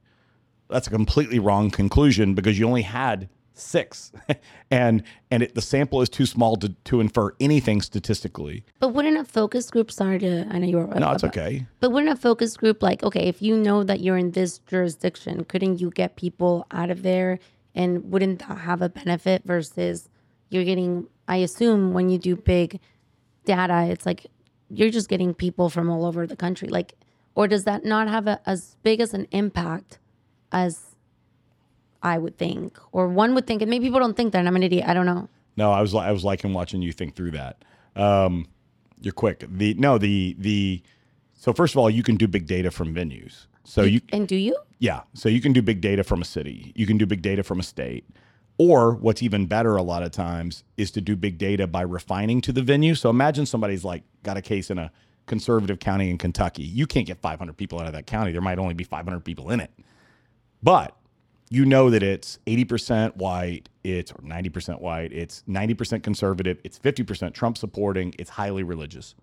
That's 0.69 0.87
a 0.87 0.89
completely 0.89 1.39
wrong 1.39 1.71
conclusion 1.71 2.35
because 2.35 2.57
you 2.57 2.67
only 2.67 2.83
had 2.83 3.29
six, 3.53 4.11
and 4.71 5.03
and 5.29 5.43
it, 5.43 5.55
the 5.55 5.61
sample 5.61 6.01
is 6.01 6.09
too 6.09 6.25
small 6.25 6.55
to, 6.57 6.69
to 6.85 6.99
infer 6.99 7.33
anything 7.39 7.81
statistically. 7.81 8.63
But 8.79 8.89
wouldn't 8.89 9.17
a 9.17 9.23
focus 9.23 9.69
group 9.69 9.91
sorry 9.91 10.19
to 10.19 10.47
I 10.49 10.59
know 10.59 10.67
you 10.67 10.77
were 10.77 10.87
No, 10.99 11.11
it's 11.11 11.23
okay. 11.23 11.65
But 11.79 11.91
wouldn't 11.91 12.11
a 12.11 12.19
focus 12.19 12.57
group 12.57 12.81
like, 12.81 13.03
okay, 13.03 13.27
if 13.27 13.41
you 13.41 13.57
know 13.57 13.83
that 13.83 14.01
you're 14.01 14.17
in 14.17 14.31
this 14.31 14.59
jurisdiction, 14.59 15.45
couldn't 15.45 15.79
you 15.79 15.91
get 15.91 16.15
people 16.15 16.65
out 16.71 16.89
of 16.89 17.03
there? 17.03 17.39
And 17.75 18.11
wouldn't 18.11 18.39
that 18.39 18.59
have 18.59 18.81
a 18.81 18.89
benefit 18.89 19.43
versus 19.45 20.09
you're 20.49 20.63
getting, 20.63 21.07
I 21.27 21.37
assume 21.37 21.93
when 21.93 22.09
you 22.09 22.17
do 22.17 22.35
big 22.35 22.79
data, 23.45 23.87
it's 23.89 24.05
like 24.05 24.27
you're 24.69 24.89
just 24.89 25.09
getting 25.09 25.33
people 25.33 25.69
from 25.69 25.89
all 25.89 26.05
over 26.05 26.25
the 26.27 26.35
country. 26.35 26.67
Like, 26.67 26.93
or 27.35 27.47
does 27.47 27.63
that 27.65 27.85
not 27.85 28.07
have 28.07 28.27
a, 28.27 28.39
as 28.45 28.75
big 28.83 28.99
as 28.99 29.13
an 29.13 29.27
impact 29.31 29.99
as 30.51 30.95
I 32.01 32.17
would 32.17 32.37
think? 32.37 32.77
Or 32.91 33.07
one 33.07 33.33
would 33.35 33.47
think, 33.47 33.61
and 33.61 33.69
maybe 33.69 33.85
people 33.85 33.99
don't 33.99 34.15
think 34.17 34.33
that, 34.33 34.39
and 34.39 34.47
I'm 34.47 34.55
an 34.55 34.63
idiot. 34.63 34.85
I 34.87 34.93
don't 34.93 35.05
know. 35.05 35.29
No, 35.55 35.71
I 35.71 35.81
was 35.81 35.93
I 35.93 36.11
was 36.11 36.23
liking 36.23 36.53
watching 36.53 36.81
you 36.81 36.91
think 36.91 37.15
through 37.15 37.31
that. 37.31 37.63
Um, 37.95 38.47
you're 39.01 39.13
quick. 39.13 39.45
The 39.47 39.75
no 39.75 39.97
the 39.97 40.35
the 40.39 40.81
so 41.33 41.53
first 41.53 41.73
of 41.75 41.77
all, 41.79 41.89
you 41.89 42.03
can 42.03 42.15
do 42.15 42.27
big 42.27 42.47
data 42.47 42.71
from 42.71 42.93
venues. 42.93 43.45
So 43.63 43.83
you 43.83 44.01
And 44.11 44.27
do 44.27 44.35
you? 44.35 44.57
yeah, 44.79 45.01
so 45.13 45.29
you 45.29 45.39
can 45.39 45.53
do 45.53 45.61
big 45.61 45.79
data 45.79 46.03
from 46.03 46.21
a 46.21 46.25
city. 46.25 46.73
You 46.75 46.85
can 46.85 46.97
do 46.97 47.05
big 47.05 47.21
data 47.21 47.43
from 47.43 47.59
a 47.59 47.63
state. 47.63 48.05
Or 48.65 48.93
what's 48.93 49.21
even 49.21 49.45
better 49.45 49.75
a 49.75 49.81
lot 49.81 50.03
of 50.03 50.11
times 50.11 50.63
is 50.77 50.89
to 50.91 51.01
do 51.01 51.17
big 51.17 51.37
data 51.37 51.67
by 51.67 51.81
refining 51.81 52.39
to 52.41 52.53
the 52.53 52.61
venue. 52.61 52.95
So 52.95 53.09
imagine 53.09 53.45
somebody's 53.45 53.83
like 53.83 54.03
got 54.23 54.37
a 54.37 54.41
case 54.41 54.71
in 54.71 54.77
a 54.77 54.89
conservative 55.25 55.79
county 55.79 56.09
in 56.09 56.17
Kentucky. 56.17 56.63
You 56.63 56.87
can't 56.87 57.05
get 57.05 57.19
500 57.19 57.57
people 57.57 57.77
out 57.81 57.87
of 57.87 57.93
that 57.93 58.07
county. 58.07 58.31
There 58.31 58.39
might 58.39 58.59
only 58.59 58.73
be 58.73 58.85
500 58.85 59.19
people 59.19 59.49
in 59.49 59.59
it. 59.59 59.69
But 60.61 60.95
you 61.49 61.65
know 61.65 61.89
that 61.89 62.03
it's 62.03 62.39
80% 62.47 63.17
white, 63.17 63.67
it's 63.83 64.13
or 64.13 64.21
90% 64.23 64.79
white, 64.79 65.11
it's 65.11 65.43
90% 65.49 66.01
conservative, 66.01 66.57
it's 66.63 66.79
50% 66.79 67.33
Trump 67.33 67.57
supporting, 67.57 68.15
it's 68.17 68.29
highly 68.29 68.63
religious. 68.63 69.13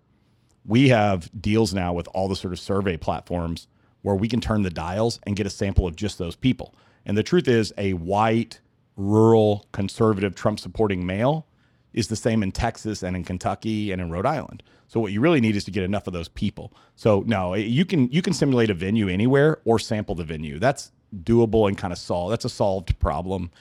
We 0.67 0.89
have 0.89 1.31
deals 1.41 1.73
now 1.73 1.93
with 1.93 2.07
all 2.13 2.27
the 2.27 2.35
sort 2.35 2.53
of 2.53 2.59
survey 2.59 2.95
platforms 2.95 3.67
where 4.03 4.15
we 4.15 4.27
can 4.27 4.39
turn 4.39 4.61
the 4.61 4.69
dials 4.69 5.19
and 5.23 5.35
get 5.35 5.47
a 5.47 5.49
sample 5.49 5.87
of 5.87 5.95
just 5.95 6.19
those 6.19 6.35
people. 6.35 6.75
And 7.07 7.17
the 7.17 7.23
truth 7.23 7.47
is, 7.47 7.73
a 7.79 7.93
white, 7.93 8.59
rural, 9.01 9.67
conservative, 9.71 10.35
Trump 10.35 10.59
supporting 10.59 11.05
male 11.05 11.47
is 11.93 12.07
the 12.07 12.15
same 12.15 12.41
in 12.43 12.51
Texas 12.51 13.03
and 13.03 13.15
in 13.15 13.23
Kentucky 13.23 13.91
and 13.91 14.01
in 14.01 14.09
Rhode 14.09 14.25
Island. 14.25 14.63
So 14.87 14.99
what 14.99 15.11
you 15.11 15.21
really 15.21 15.41
need 15.41 15.55
is 15.55 15.63
to 15.65 15.71
get 15.71 15.83
enough 15.83 16.07
of 16.07 16.13
those 16.13 16.29
people. 16.29 16.73
So 16.95 17.23
no, 17.25 17.53
you 17.55 17.85
can 17.85 18.09
you 18.11 18.21
can 18.21 18.33
simulate 18.33 18.69
a 18.69 18.73
venue 18.73 19.07
anywhere 19.07 19.59
or 19.65 19.79
sample 19.79 20.15
the 20.15 20.23
venue. 20.23 20.59
That's 20.59 20.91
doable 21.23 21.67
and 21.67 21.77
kind 21.77 21.91
of 21.91 21.99
solved. 21.99 22.31
That's 22.31 22.45
a 22.45 22.49
solved 22.49 22.97
problem. 22.99 23.51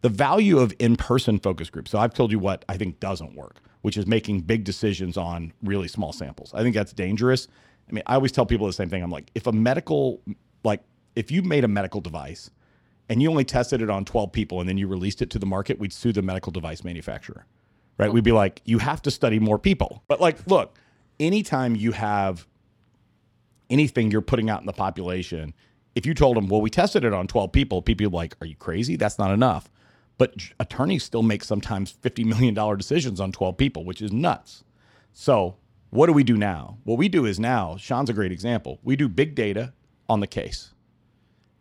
The 0.00 0.08
value 0.08 0.58
of 0.58 0.74
in-person 0.78 1.40
focus 1.40 1.70
groups. 1.70 1.90
So 1.90 1.98
I've 1.98 2.12
told 2.14 2.30
you 2.30 2.38
what 2.38 2.64
I 2.68 2.76
think 2.76 3.00
doesn't 3.00 3.34
work, 3.34 3.60
which 3.82 3.96
is 3.96 4.06
making 4.06 4.42
big 4.42 4.64
decisions 4.64 5.16
on 5.16 5.52
really 5.62 5.88
small 5.88 6.12
samples. 6.12 6.52
I 6.52 6.62
think 6.62 6.74
that's 6.74 6.92
dangerous. 6.92 7.48
I 7.88 7.92
mean, 7.92 8.02
I 8.06 8.14
always 8.14 8.32
tell 8.32 8.46
people 8.46 8.66
the 8.66 8.72
same 8.72 8.90
thing. 8.90 9.02
I'm 9.02 9.10
like, 9.10 9.30
if 9.34 9.46
a 9.46 9.52
medical 9.52 10.20
like 10.62 10.80
if 11.16 11.30
you 11.30 11.42
made 11.42 11.64
a 11.64 11.68
medical 11.68 12.00
device 12.00 12.50
and 13.08 13.22
you 13.22 13.30
only 13.30 13.44
tested 13.44 13.82
it 13.82 13.90
on 13.90 14.04
12 14.04 14.32
people 14.32 14.60
and 14.60 14.68
then 14.68 14.78
you 14.78 14.86
released 14.88 15.22
it 15.22 15.30
to 15.30 15.38
the 15.38 15.46
market, 15.46 15.78
we'd 15.78 15.92
sue 15.92 16.12
the 16.12 16.22
medical 16.22 16.52
device 16.52 16.84
manufacturer. 16.84 17.46
Right? 17.98 18.12
We'd 18.12 18.24
be 18.24 18.32
like, 18.32 18.60
you 18.64 18.78
have 18.78 19.02
to 19.02 19.10
study 19.10 19.38
more 19.38 19.58
people. 19.58 20.02
But 20.08 20.20
like, 20.20 20.46
look, 20.46 20.76
anytime 21.20 21.76
you 21.76 21.92
have 21.92 22.46
anything 23.70 24.10
you're 24.10 24.20
putting 24.20 24.50
out 24.50 24.60
in 24.60 24.66
the 24.66 24.72
population, 24.72 25.54
if 25.94 26.06
you 26.06 26.14
told 26.14 26.36
them, 26.36 26.48
well, 26.48 26.60
we 26.60 26.70
tested 26.70 27.04
it 27.04 27.12
on 27.12 27.26
12 27.26 27.52
people, 27.52 27.82
people 27.82 28.06
would 28.06 28.12
like, 28.12 28.36
are 28.40 28.46
you 28.46 28.56
crazy? 28.56 28.96
That's 28.96 29.18
not 29.18 29.30
enough. 29.30 29.70
But 30.18 30.34
attorneys 30.58 31.04
still 31.04 31.22
make 31.22 31.44
sometimes 31.44 31.92
$50 31.92 32.24
million 32.24 32.54
decisions 32.76 33.20
on 33.20 33.32
12 33.32 33.56
people, 33.56 33.84
which 33.84 34.02
is 34.02 34.12
nuts. 34.12 34.64
So, 35.12 35.56
what 35.90 36.06
do 36.06 36.12
we 36.12 36.24
do 36.24 36.36
now? 36.36 36.78
What 36.82 36.98
we 36.98 37.08
do 37.08 37.24
is 37.24 37.38
now, 37.38 37.76
Sean's 37.76 38.10
a 38.10 38.12
great 38.12 38.32
example. 38.32 38.80
We 38.82 38.96
do 38.96 39.08
big 39.08 39.36
data 39.36 39.72
on 40.08 40.18
the 40.18 40.26
case. 40.26 40.72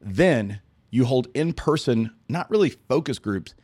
Then 0.01 0.61
you 0.93 1.05
hold 1.05 1.27
in 1.33 1.53
person, 1.53 2.11
not 2.29 2.47
really 2.51 2.69
focus 2.69 3.17
groups, 3.17 3.55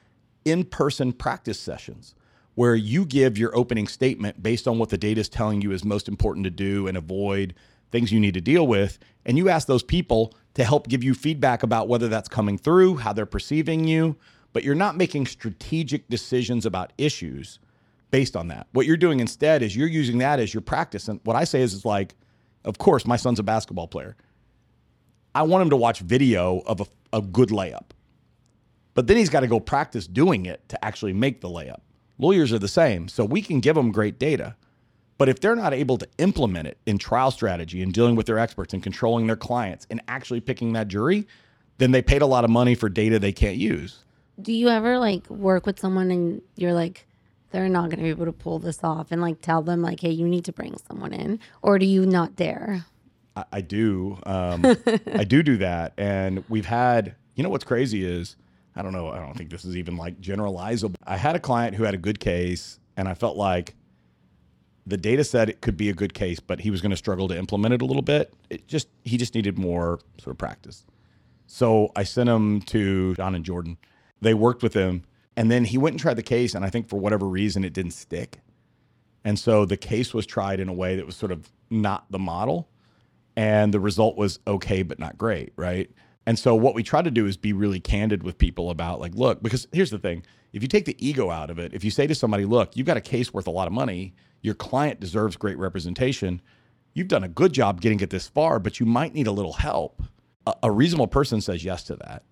in 0.46 0.64
person 0.64 1.14
practice 1.14 1.60
sessions 1.60 2.16
where 2.56 2.76
you 2.76 3.06
give 3.06 3.38
your 3.38 3.56
opening 3.56 3.88
statement 3.88 4.42
based 4.42 4.68
on 4.68 4.80
what 4.80 4.90
the 4.90 4.98
data 4.98 5.22
is 5.22 5.30
telling 5.30 5.62
you 5.62 5.72
is 5.72 5.86
most 5.86 6.08
important 6.08 6.44
to 6.44 6.50
do 6.50 6.88
and 6.88 6.98
avoid 6.98 7.54
things 7.92 8.12
you 8.12 8.20
need 8.20 8.34
to 8.34 8.42
deal 8.42 8.66
with. 8.66 8.98
And 9.28 9.38
you 9.38 9.48
ask 9.48 9.68
those 9.68 9.84
people 9.84 10.34
to 10.56 10.64
help 10.64 10.88
give 10.88 11.04
you 11.04 11.14
feedback 11.14 11.62
about 11.62 11.88
whether 11.88 12.08
that's 12.08 12.28
coming 12.28 12.58
through, 12.58 12.98
how 12.98 13.14
they're 13.14 13.28
perceiving 13.28 13.88
you, 13.88 14.18
but 14.52 14.64
you're 14.64 14.74
not 14.74 14.98
making 14.98 15.28
strategic 15.28 16.10
decisions 16.10 16.66
about 16.66 16.94
issues 16.98 17.60
based 18.10 18.36
on 18.36 18.48
that. 18.48 18.66
What 18.72 18.88
you're 18.88 18.98
doing 18.98 19.20
instead 19.20 19.62
is 19.62 19.76
you're 19.76 19.88
using 19.88 20.18
that 20.18 20.40
as 20.40 20.52
your 20.52 20.62
practice. 20.62 21.08
And 21.08 21.20
what 21.26 21.36
I 21.36 21.44
say 21.44 21.62
is, 21.62 21.76
it's 21.76 21.86
like, 21.86 22.16
of 22.66 22.80
course, 22.80 23.06
my 23.06 23.18
son's 23.18 23.38
a 23.38 23.44
basketball 23.44 23.88
player. 23.88 24.16
I 25.40 25.44
want 25.44 25.62
him 25.62 25.70
to 25.70 25.78
watch 25.78 26.02
video 26.02 26.60
of 26.66 26.82
a, 26.82 26.86
a 27.14 27.22
good 27.22 27.48
layup. 27.48 27.92
But 28.94 29.08
then 29.08 29.16
he's 29.16 29.30
got 29.30 29.40
to 29.40 29.48
go 29.48 29.62
practice 29.62 30.06
doing 30.06 30.46
it 30.46 30.68
to 30.68 30.84
actually 30.84 31.14
make 31.14 31.40
the 31.40 31.48
layup. 31.48 31.80
Lawyers 32.18 32.52
are 32.52 32.60
the 32.60 32.68
same. 32.68 33.08
So 33.08 33.24
we 33.24 33.42
can 33.42 33.62
give 33.62 33.76
them 33.76 33.94
great 33.94 34.20
data. 34.20 34.58
But 35.18 35.30
if 35.30 35.40
they're 35.40 35.56
not 35.56 35.74
able 35.74 35.98
to 36.00 36.08
implement 36.18 36.68
it 36.68 36.78
in 36.86 36.98
trial 36.98 37.32
strategy 37.32 37.82
and 37.82 37.94
dealing 37.94 38.18
with 38.18 38.26
their 38.26 38.38
experts 38.38 38.74
and 38.74 38.84
controlling 38.84 39.28
their 39.28 39.38
clients 39.38 39.88
and 39.90 40.02
actually 40.10 40.42
picking 40.42 40.74
that 40.74 40.90
jury, 40.90 41.26
then 41.78 41.92
they 41.92 42.02
paid 42.02 42.22
a 42.22 42.26
lot 42.26 42.44
of 42.44 42.50
money 42.50 42.76
for 42.76 42.90
data 42.90 43.18
they 43.18 43.32
can't 43.32 43.56
use. 43.56 44.04
do 44.42 44.52
you 44.52 44.68
ever 44.68 45.00
like 45.00 45.30
work 45.30 45.66
with 45.66 45.80
someone 45.80 46.12
and 46.12 46.42
you're 46.58 46.74
like, 46.74 47.08
they're 47.52 47.70
not 47.70 47.84
going 47.84 48.00
to 48.00 48.04
be 48.04 48.10
able 48.10 48.26
to 48.26 48.34
pull 48.34 48.60
this 48.60 48.84
off 48.84 49.08
and 49.12 49.22
like 49.22 49.40
tell 49.40 49.62
them 49.62 49.82
like, 49.82 50.02
hey, 50.02 50.12
you 50.12 50.28
need 50.28 50.44
to 50.44 50.52
bring 50.52 50.76
someone 50.86 51.14
in, 51.14 51.40
or 51.62 51.80
do 51.80 51.86
you 51.86 52.06
not 52.06 52.36
dare? 52.36 52.86
I, 53.40 53.58
I 53.58 53.62
do. 53.62 54.18
Um, 54.26 54.66
I 55.14 55.24
do 55.24 55.44
do 55.44 55.58
that, 55.58 55.94
and 55.98 56.44
we've 56.50 56.66
had. 56.66 57.16
You 57.36 57.44
know 57.44 57.50
what's 57.50 57.64
crazy 57.64 58.04
is 58.04 58.36
I 58.76 58.82
don't 58.82 58.94
know. 58.94 59.10
I 59.10 59.20
don't 59.20 59.36
think 59.36 59.50
this 59.50 59.66
is 59.66 59.78
even 59.78 59.98
like 59.98 60.20
generalizable. 60.22 60.96
I 61.06 61.18
had 61.18 61.36
a 61.36 61.40
client 61.40 61.76
who 61.76 61.84
had 61.84 61.94
a 61.94 61.98
good 61.98 62.20
case, 62.20 62.80
and 62.98 63.08
I 63.08 63.14
felt 63.14 63.38
like 63.38 63.76
the 64.86 64.98
data 64.98 65.24
said 65.24 65.50
it 65.50 65.62
could 65.62 65.78
be 65.78 65.90
a 65.90 65.94
good 65.94 66.14
case, 66.14 66.40
but 66.40 66.62
he 66.62 66.72
was 66.72 66.82
going 66.82 66.92
to 66.92 66.98
struggle 66.98 67.28
to 67.28 67.38
implement 67.38 67.74
it 67.74 67.82
a 67.82 67.86
little 67.86 68.02
bit. 68.02 68.34
It 68.50 68.68
just 68.68 68.88
he 69.04 69.18
just 69.18 69.36
needed 69.36 69.58
more 69.58 70.00
sort 70.18 70.32
of 70.34 70.38
practice. 70.38 70.86
So 71.48 71.92
I 71.96 72.04
sent 72.04 72.30
him 72.30 72.62
to 72.64 73.16
John 73.16 73.36
and 73.36 73.44
Jordan. 73.44 73.78
They 74.22 74.34
worked 74.34 74.64
with 74.64 74.74
him, 74.74 75.04
and 75.36 75.50
then 75.50 75.66
he 75.66 75.78
went 75.78 75.94
and 75.94 76.00
tried 76.00 76.16
the 76.16 76.24
case, 76.24 76.54
and 76.56 76.64
I 76.64 76.70
think 76.70 76.90
for 76.90 77.00
whatever 77.00 77.26
reason 77.26 77.64
it 77.64 77.74
didn't 77.74 77.92
stick. 77.92 78.40
And 79.24 79.38
so 79.38 79.66
the 79.66 79.78
case 79.78 80.14
was 80.14 80.26
tried 80.26 80.60
in 80.60 80.70
a 80.70 80.74
way 80.74 80.96
that 80.96 81.06
was 81.06 81.16
sort 81.16 81.32
of 81.32 81.50
not 81.70 82.06
the 82.10 82.20
model, 82.20 82.70
and 83.40 83.74
the 83.74 83.80
result 83.80 84.18
was 84.18 84.38
okay 84.46 84.84
but 84.84 85.00
not 85.00 85.18
great, 85.18 85.54
right? 85.56 85.90
And 86.26 86.38
so 86.38 86.56
what 86.56 86.76
we 86.76 86.84
try 86.84 87.02
to 87.02 87.10
do 87.10 87.26
is 87.26 87.38
be 87.38 87.54
really 87.54 87.80
candid 87.80 88.22
with 88.22 88.38
people 88.38 88.70
about 88.70 89.00
like, 89.00 89.16
look, 89.16 89.42
because 89.42 89.66
here's 89.72 89.92
the 89.92 89.98
thing: 89.98 90.26
if 90.52 90.62
you 90.62 90.68
take 90.68 90.84
the 90.84 90.98
ego 91.00 91.32
out 91.32 91.50
of 91.50 91.58
it, 91.58 91.74
if 91.74 91.86
you 91.86 91.90
say 91.90 92.06
to 92.06 92.14
somebody, 92.14 92.44
look, 92.44 92.76
you've 92.76 92.86
got 92.86 92.98
a 92.98 93.02
case 93.02 93.34
worth 93.34 93.48
a 93.48 93.52
lot 93.52 93.66
of 93.66 93.72
money, 93.72 94.14
your 94.42 94.56
client 94.56 95.00
deserves 95.00 95.38
great 95.38 95.58
representation. 95.58 96.42
You've 96.94 97.08
done 97.08 97.24
a 97.24 97.30
good 97.30 97.54
job 97.54 97.80
getting 97.80 98.02
it 98.02 98.10
this 98.10 98.28
far, 98.28 98.60
but 98.60 98.82
you 98.82 98.86
might 98.86 99.14
need 99.14 99.28
a 99.28 99.32
little 99.32 99.54
help. 99.54 100.04
A, 100.46 100.54
a 100.64 100.72
reasonable 100.72 101.08
person 101.08 101.40
says 101.40 101.64
yes 101.64 101.84
to 101.86 101.96
that. 101.96 102.24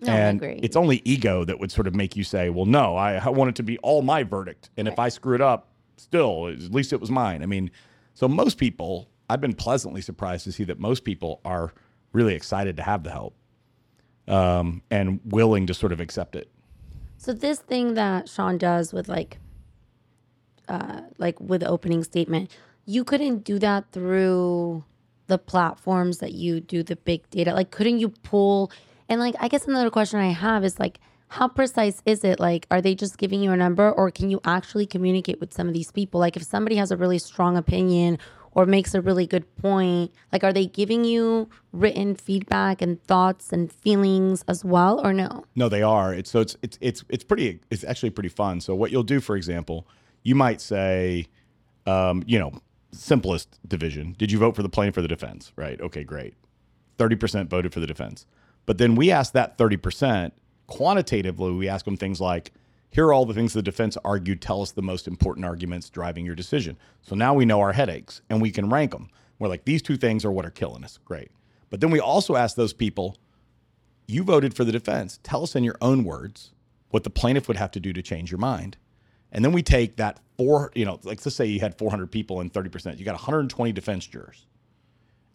No, 0.00 0.12
and 0.12 0.42
agree. 0.42 0.58
it's 0.60 0.76
only 0.76 1.02
ego 1.04 1.44
that 1.44 1.60
would 1.60 1.70
sort 1.70 1.86
of 1.86 1.94
make 1.94 2.16
you 2.16 2.24
say, 2.24 2.50
well, 2.50 2.66
no, 2.66 2.96
I, 2.96 3.14
I 3.14 3.28
want 3.28 3.50
it 3.50 3.54
to 3.56 3.62
be 3.62 3.78
all 3.78 4.02
my 4.02 4.24
verdict. 4.24 4.70
And 4.76 4.88
if 4.88 4.98
I 4.98 5.08
screw 5.08 5.36
it 5.36 5.40
up, 5.40 5.68
still, 5.98 6.48
at 6.48 6.72
least 6.72 6.92
it 6.92 7.00
was 7.00 7.10
mine. 7.10 7.44
I 7.44 7.46
mean, 7.46 7.70
so 8.14 8.26
most 8.26 8.58
people, 8.58 9.08
I've 9.28 9.40
been 9.40 9.54
pleasantly 9.54 10.00
surprised 10.00 10.44
to 10.44 10.52
see 10.52 10.64
that 10.64 10.78
most 10.78 11.04
people 11.04 11.40
are 11.44 11.72
really 12.12 12.34
excited 12.34 12.76
to 12.76 12.82
have 12.82 13.04
the 13.04 13.10
help 13.10 13.34
um, 14.26 14.82
and 14.90 15.20
willing 15.24 15.66
to 15.66 15.74
sort 15.74 15.92
of 15.92 16.00
accept 16.00 16.34
it. 16.34 16.50
So 17.18 17.32
this 17.32 17.58
thing 17.58 17.94
that 17.94 18.28
Sean 18.28 18.58
does 18.58 18.92
with 18.92 19.08
like, 19.08 19.38
uh, 20.68 21.02
like 21.18 21.40
with 21.40 21.62
opening 21.64 22.04
statement, 22.04 22.50
you 22.86 23.04
couldn't 23.04 23.44
do 23.44 23.58
that 23.58 23.90
through 23.92 24.84
the 25.26 25.38
platforms 25.38 26.18
that 26.18 26.32
you 26.32 26.60
do 26.60 26.82
the 26.82 26.96
big 26.96 27.28
data. 27.30 27.52
Like, 27.52 27.70
couldn't 27.70 27.98
you 27.98 28.08
pull? 28.08 28.72
And 29.08 29.20
like, 29.20 29.34
I 29.40 29.48
guess 29.48 29.66
another 29.66 29.90
question 29.90 30.20
I 30.20 30.30
have 30.30 30.64
is 30.64 30.78
like, 30.78 31.00
how 31.28 31.48
precise 31.48 32.00
is 32.06 32.24
it? 32.24 32.40
Like, 32.40 32.66
are 32.70 32.80
they 32.80 32.94
just 32.94 33.18
giving 33.18 33.42
you 33.42 33.52
a 33.52 33.56
number, 33.56 33.92
or 33.92 34.10
can 34.10 34.30
you 34.30 34.40
actually 34.46 34.86
communicate 34.86 35.38
with 35.40 35.52
some 35.52 35.68
of 35.68 35.74
these 35.74 35.92
people? 35.92 36.18
Like, 36.18 36.36
if 36.36 36.42
somebody 36.42 36.76
has 36.76 36.90
a 36.90 36.96
really 36.96 37.18
strong 37.18 37.58
opinion 37.58 38.18
or 38.58 38.66
makes 38.66 38.92
a 38.92 39.00
really 39.00 39.24
good 39.24 39.44
point, 39.58 40.10
like, 40.32 40.42
are 40.42 40.52
they 40.52 40.66
giving 40.66 41.04
you 41.04 41.48
written 41.70 42.16
feedback 42.16 42.82
and 42.82 43.00
thoughts 43.04 43.52
and 43.52 43.72
feelings 43.72 44.42
as 44.48 44.64
well, 44.64 45.00
or 45.06 45.12
no? 45.12 45.44
No, 45.54 45.68
they 45.68 45.80
are. 45.80 46.12
It's 46.12 46.28
so 46.28 46.40
it's 46.40 46.56
it's 46.60 46.76
it's 46.80 47.04
it's 47.08 47.22
pretty. 47.22 47.60
It's 47.70 47.84
actually 47.84 48.10
pretty 48.10 48.30
fun. 48.30 48.60
So 48.60 48.74
what 48.74 48.90
you'll 48.90 49.04
do, 49.04 49.20
for 49.20 49.36
example, 49.36 49.86
you 50.24 50.34
might 50.34 50.60
say, 50.60 51.28
um, 51.86 52.24
you 52.26 52.36
know, 52.36 52.50
simplest 52.90 53.60
division. 53.68 54.16
Did 54.18 54.32
you 54.32 54.40
vote 54.40 54.56
for 54.56 54.64
the 54.64 54.68
plaintiff 54.68 54.96
for 54.96 55.02
the 55.02 55.08
defense? 55.08 55.52
Right. 55.54 55.80
Okay, 55.80 56.02
great. 56.02 56.34
Thirty 56.98 57.14
percent 57.14 57.48
voted 57.48 57.72
for 57.72 57.78
the 57.78 57.86
defense. 57.86 58.26
But 58.66 58.78
then 58.78 58.96
we 58.96 59.12
ask 59.12 59.34
that 59.34 59.56
thirty 59.56 59.76
percent 59.76 60.34
quantitatively. 60.66 61.52
We 61.52 61.68
ask 61.68 61.84
them 61.84 61.96
things 61.96 62.20
like, 62.20 62.50
"Here 62.90 63.06
are 63.06 63.12
all 63.12 63.26
the 63.26 63.34
things 63.34 63.52
the 63.52 63.62
defense 63.62 63.96
argued. 64.04 64.40
Tell 64.40 64.62
us 64.62 64.72
the 64.72 64.82
most 64.82 65.06
important 65.06 65.46
arguments 65.46 65.90
driving 65.90 66.24
your 66.24 66.34
decision." 66.34 66.76
So 67.02 67.14
now 67.14 67.34
we 67.34 67.44
know 67.44 67.60
our 67.60 67.72
headaches 67.72 68.22
and 68.28 68.40
we 68.40 68.50
can 68.50 68.70
rank 68.70 68.92
them. 68.92 69.10
We're 69.38 69.48
like, 69.48 69.64
these 69.64 69.82
two 69.82 69.96
things 69.96 70.24
are 70.24 70.32
what 70.32 70.46
are 70.46 70.50
killing 70.50 70.84
us. 70.84 70.98
Great. 71.04 71.30
But 71.70 71.80
then 71.80 71.90
we 71.90 72.00
also 72.00 72.36
ask 72.36 72.56
those 72.56 72.72
people, 72.72 73.16
you 74.06 74.24
voted 74.24 74.54
for 74.54 74.64
the 74.64 74.72
defense. 74.72 75.20
Tell 75.22 75.42
us 75.42 75.54
in 75.54 75.64
your 75.64 75.76
own 75.80 76.02
words 76.04 76.52
what 76.90 77.04
the 77.04 77.10
plaintiff 77.10 77.46
would 77.46 77.56
have 77.56 77.70
to 77.72 77.80
do 77.80 77.92
to 77.92 78.02
change 78.02 78.30
your 78.30 78.38
mind. 78.38 78.76
And 79.30 79.44
then 79.44 79.52
we 79.52 79.62
take 79.62 79.96
that 79.96 80.20
four, 80.38 80.72
you 80.74 80.84
know, 80.84 80.98
like 81.04 81.24
let's 81.24 81.36
say 81.36 81.44
you 81.44 81.60
had 81.60 81.76
400 81.76 82.10
people 82.10 82.40
and 82.40 82.52
30%, 82.52 82.98
you 82.98 83.04
got 83.04 83.14
120 83.14 83.72
defense 83.72 84.06
jurors. 84.06 84.46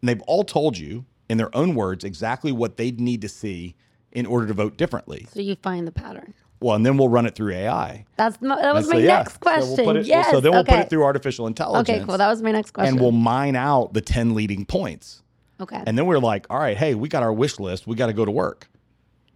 And 0.01 0.10
they've 0.10 0.22
all 0.24 0.43
told 0.43 0.78
you 0.78 1.06
in 1.30 1.38
their 1.38 1.56
own 1.56 1.76
words 1.76 2.04
exactly 2.04 2.51
what 2.51 2.78
they'd 2.78 2.99
need 2.99 3.22
to 3.22 3.30
see 3.30 3.76
in 4.12 4.26
order 4.26 4.47
to 4.47 4.54
vote 4.54 4.78
differently. 4.78 5.28
So 5.32 5.39
you 5.39 5.56
find 5.56 5.88
the 5.88 5.91
pattern. 5.91 6.34
Well, 6.64 6.76
and 6.76 6.86
then 6.86 6.97
we'll 6.97 7.09
run 7.09 7.26
it 7.26 7.36
through 7.36 7.53
AI. 7.53 8.05
That's 8.16 8.41
my, 8.41 8.61
that 8.61 8.74
was 8.74 8.86
And 8.89 8.99
my 8.99 9.05
yeah, 9.05 9.18
next 9.18 9.34
so 9.34 9.39
question. 9.39 9.68
we'll 9.78 9.86
put 9.86 9.95
it- 9.97 10.05
yes. 10.05 10.32
So 10.32 10.39
then 10.39 10.51
we'll 10.53 10.61
okay. 10.61 10.78
put 10.78 10.80
it 10.86 10.89
through 10.89 11.03
artificial 11.03 11.45
intelligence. 11.45 11.89
Okay, 11.97 12.05
cool. 12.05 12.18
That 12.18 12.30
was 12.30 12.41
my 12.41 12.51
next 12.51 12.72
question. 12.72 12.93
and 12.93 13.01
we'll 13.01 13.11
mine 13.11 13.55
out 13.55 13.93
the 13.93 14.01
10 14.01 14.34
leading 14.34 14.66
points. 14.66 15.22
okay. 15.59 15.84
And 15.86 15.97
then 15.97 16.05
we're 16.05 16.20
like, 16.20 16.45
all 16.49 16.59
right, 16.59 16.78
hey, 16.78 16.95
we 16.95 17.09
got 17.09 17.22
our 17.22 17.34
wish 17.34 17.59
list. 17.59 17.86
We 17.86 17.95
got 17.95 18.07
to 18.07 18.14
go 18.14 18.26
to 18.26 18.32
work. 18.32 18.70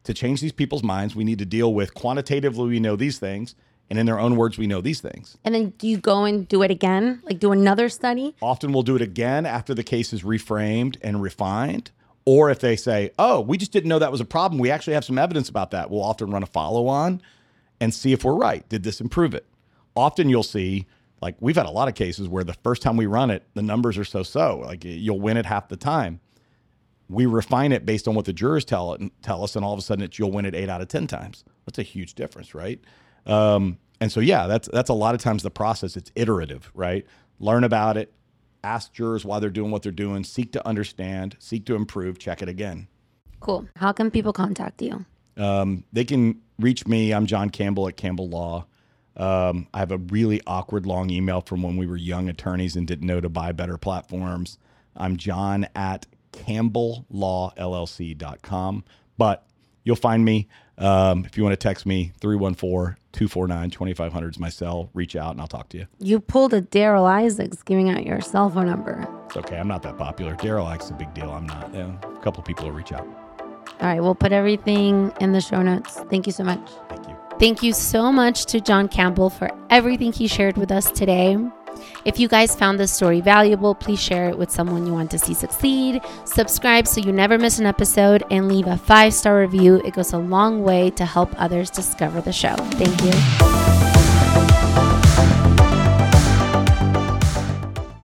To 0.05 0.13
change 0.13 0.39
these 0.39 0.53
people's 0.53 0.83
minds, 0.83 1.15
we 1.17 1.25
need 1.25 1.39
to 1.39 1.45
deal 1.45 1.73
with 1.73 1.93
quantitatively, 1.93 2.69
we 2.69 2.79
know 2.79 2.95
these 2.95 3.19
things. 3.19 3.55
And 3.89 3.97
in 3.99 4.05
their 4.05 4.19
own 4.19 4.35
words, 4.35 4.57
we 4.57 4.67
know 4.67 4.81
these 4.81 4.99
things. 5.01 5.37
And 5.45 5.53
then 5.55 5.69
do 5.77 5.87
you 5.87 5.97
go 5.97 6.23
and 6.25 6.47
do 6.47 6.61
it 6.61 6.71
again? 6.71 7.21
Like 7.23 7.39
do 7.39 7.51
another 7.51 7.87
study? 7.89 8.35
Often 8.41 8.71
we'll 8.73 8.83
do 8.83 8.95
it 8.95 9.01
again 9.01 9.45
after 9.45 9.73
the 9.73 9.83
case 9.83 10.11
is 10.13 10.23
reframed 10.23 10.97
and 11.01 11.21
refined. 11.21 11.91
Or 12.29 12.49
if 12.51 12.59
they 12.59 12.75
say, 12.75 13.11
oh, 13.17 13.39
we 13.39 13.57
just 13.57 13.71
didn't 13.71 13.87
know 13.87 13.99
that 13.99 14.11
was 14.11 14.19
a 14.19 14.25
problem, 14.25 14.59
we 14.59 14.69
actually 14.69 14.95
have 14.95 15.05
some 15.05 15.17
evidence 15.17 15.47
about 15.47 15.71
that, 15.71 15.89
we'll 15.89 16.03
often 16.03 16.29
run 16.29 16.43
a 16.43 16.45
follow 16.45 16.87
on 16.87 17.21
and 17.79 17.93
see 17.93 18.11
if 18.11 18.25
we're 18.25 18.35
right. 18.35 18.67
Did 18.67 18.83
this 18.83 18.99
improve 18.99 19.33
it? 19.33 19.45
Often 19.95 20.27
you'll 20.27 20.43
see, 20.43 20.87
like, 21.21 21.37
we've 21.39 21.55
had 21.55 21.67
a 21.67 21.71
lot 21.71 21.87
of 21.87 21.95
cases 21.95 22.27
where 22.27 22.43
the 22.43 22.55
first 22.55 22.81
time 22.81 22.97
we 22.97 23.05
run 23.05 23.31
it, 23.31 23.47
the 23.53 23.61
numbers 23.61 23.97
are 23.97 24.03
so 24.03 24.23
so. 24.23 24.61
Like, 24.65 24.83
you'll 24.83 25.21
win 25.21 25.37
it 25.37 25.45
half 25.45 25.69
the 25.69 25.77
time. 25.77 26.19
We 27.07 27.27
refine 27.27 27.71
it 27.71 27.85
based 27.85 28.09
on 28.09 28.13
what 28.13 28.25
the 28.25 28.33
jurors 28.33 28.65
tell 28.65 28.93
it 28.93 29.01
tell 29.21 29.41
us, 29.41 29.55
and 29.55 29.63
all 29.63 29.71
of 29.71 29.79
a 29.79 29.81
sudden 29.81 30.03
it's 30.03 30.19
you'll 30.19 30.33
win 30.33 30.45
it 30.45 30.53
eight 30.53 30.67
out 30.67 30.81
of 30.81 30.89
ten 30.89 31.07
times. 31.07 31.45
That's 31.65 31.79
a 31.79 31.83
huge 31.83 32.15
difference, 32.15 32.53
right? 32.53 32.81
Um, 33.25 33.77
and 34.01 34.11
so 34.11 34.19
yeah, 34.19 34.47
that's 34.47 34.67
that's 34.73 34.89
a 34.89 34.93
lot 34.93 35.15
of 35.15 35.21
times 35.21 35.43
the 35.43 35.49
process. 35.49 35.95
It's 35.95 36.11
iterative, 36.15 36.69
right? 36.73 37.05
Learn 37.39 37.63
about 37.63 37.95
it, 37.95 38.11
ask 38.67 38.93
jurors 38.93 39.23
why 39.23 39.39
they're 39.39 39.49
doing 39.49 39.71
what 39.71 39.83
they're 39.83 39.91
doing, 39.91 40.23
seek 40.23 40.51
to 40.53 40.67
understand, 40.67 41.35
seek 41.39 41.65
to 41.65 41.75
improve, 41.75 42.19
check 42.19 42.41
it 42.41 42.49
again. 42.49 42.87
Cool. 43.39 43.67
How 43.75 43.91
can 43.91 44.09
people 44.11 44.33
contact 44.33 44.81
you? 44.81 45.05
Um, 45.37 45.83
they 45.93 46.03
can 46.03 46.41
reach 46.59 46.87
me. 46.87 47.13
I'm 47.13 47.27
John 47.27 47.49
Campbell 47.49 47.87
at 47.87 47.97
Campbell 47.97 48.29
Law. 48.29 48.65
Um, 49.15 49.67
I 49.73 49.79
have 49.79 49.91
a 49.91 49.97
really 49.97 50.41
awkward 50.45 50.85
long 50.85 51.09
email 51.09 51.41
from 51.41 51.63
when 51.63 51.77
we 51.77 51.87
were 51.87 51.97
young 51.97 52.29
attorneys 52.29 52.75
and 52.75 52.87
didn't 52.87 53.07
know 53.07 53.21
to 53.21 53.29
buy 53.29 53.51
better 53.51 53.77
platforms. 53.77 54.57
I'm 54.95 55.17
John 55.17 55.67
at 55.75 56.05
CampbellLawLLC.com. 56.33 58.83
But 59.17 59.47
you'll 59.83 59.95
find 59.95 60.23
me. 60.23 60.47
Um, 60.77 61.25
if 61.25 61.35
you 61.37 61.43
want 61.43 61.53
to 61.53 61.57
text 61.57 61.87
me, 61.87 62.11
314 62.19 62.97
249 63.17 63.71
2500 63.71 64.35
is 64.35 64.39
my 64.39 64.49
cell. 64.49 64.89
Reach 64.93 65.15
out 65.15 65.31
and 65.31 65.41
I'll 65.41 65.47
talk 65.47 65.69
to 65.69 65.77
you. 65.77 65.87
You 65.99 66.19
pulled 66.19 66.53
a 66.53 66.61
Darryl 66.61 67.05
Isaacs 67.05 67.63
giving 67.63 67.89
out 67.89 68.05
your 68.05 68.21
cell 68.21 68.49
phone 68.49 68.67
number. 68.67 69.07
It's 69.25 69.37
okay. 69.37 69.57
I'm 69.57 69.67
not 69.67 69.81
that 69.83 69.97
popular. 69.97 70.35
Darryl 70.35 70.65
likes 70.65 70.89
a 70.91 70.93
big 70.93 71.13
deal. 71.13 71.31
I'm 71.31 71.47
not. 71.47 71.73
Yeah, 71.73 71.97
a 72.03 72.19
couple 72.21 72.43
people 72.43 72.65
will 72.65 72.73
reach 72.73 72.91
out. 72.91 73.07
All 73.79 73.87
right, 73.87 74.01
we'll 74.01 74.15
put 74.15 74.31
everything 74.31 75.11
in 75.19 75.31
the 75.31 75.41
show 75.41 75.61
notes. 75.61 75.99
Thank 76.09 76.27
you 76.27 76.31
so 76.31 76.43
much. 76.43 76.69
Thank 76.89 77.07
you. 77.07 77.15
Thank 77.39 77.63
you 77.63 77.73
so 77.73 78.11
much 78.11 78.45
to 78.47 78.61
John 78.61 78.87
Campbell 78.87 79.29
for 79.29 79.51
everything 79.69 80.11
he 80.11 80.27
shared 80.27 80.57
with 80.57 80.71
us 80.71 80.91
today. 80.91 81.37
If 82.05 82.19
you 82.19 82.27
guys 82.27 82.55
found 82.55 82.79
this 82.79 82.91
story 82.91 83.21
valuable, 83.21 83.75
please 83.75 83.99
share 83.99 84.29
it 84.29 84.37
with 84.37 84.51
someone 84.51 84.85
you 84.85 84.93
want 84.93 85.11
to 85.11 85.19
see 85.19 85.33
succeed. 85.33 86.01
Subscribe 86.25 86.87
so 86.87 87.01
you 87.01 87.11
never 87.11 87.37
miss 87.37 87.59
an 87.59 87.65
episode 87.65 88.23
and 88.31 88.47
leave 88.47 88.67
a 88.67 88.77
five 88.77 89.13
star 89.13 89.39
review. 89.39 89.81
It 89.85 89.93
goes 89.93 90.13
a 90.13 90.17
long 90.17 90.63
way 90.63 90.89
to 90.91 91.05
help 91.05 91.29
others 91.41 91.69
discover 91.69 92.21
the 92.21 92.33
show. 92.33 92.55
Thank 92.55 93.01
you. 93.03 93.86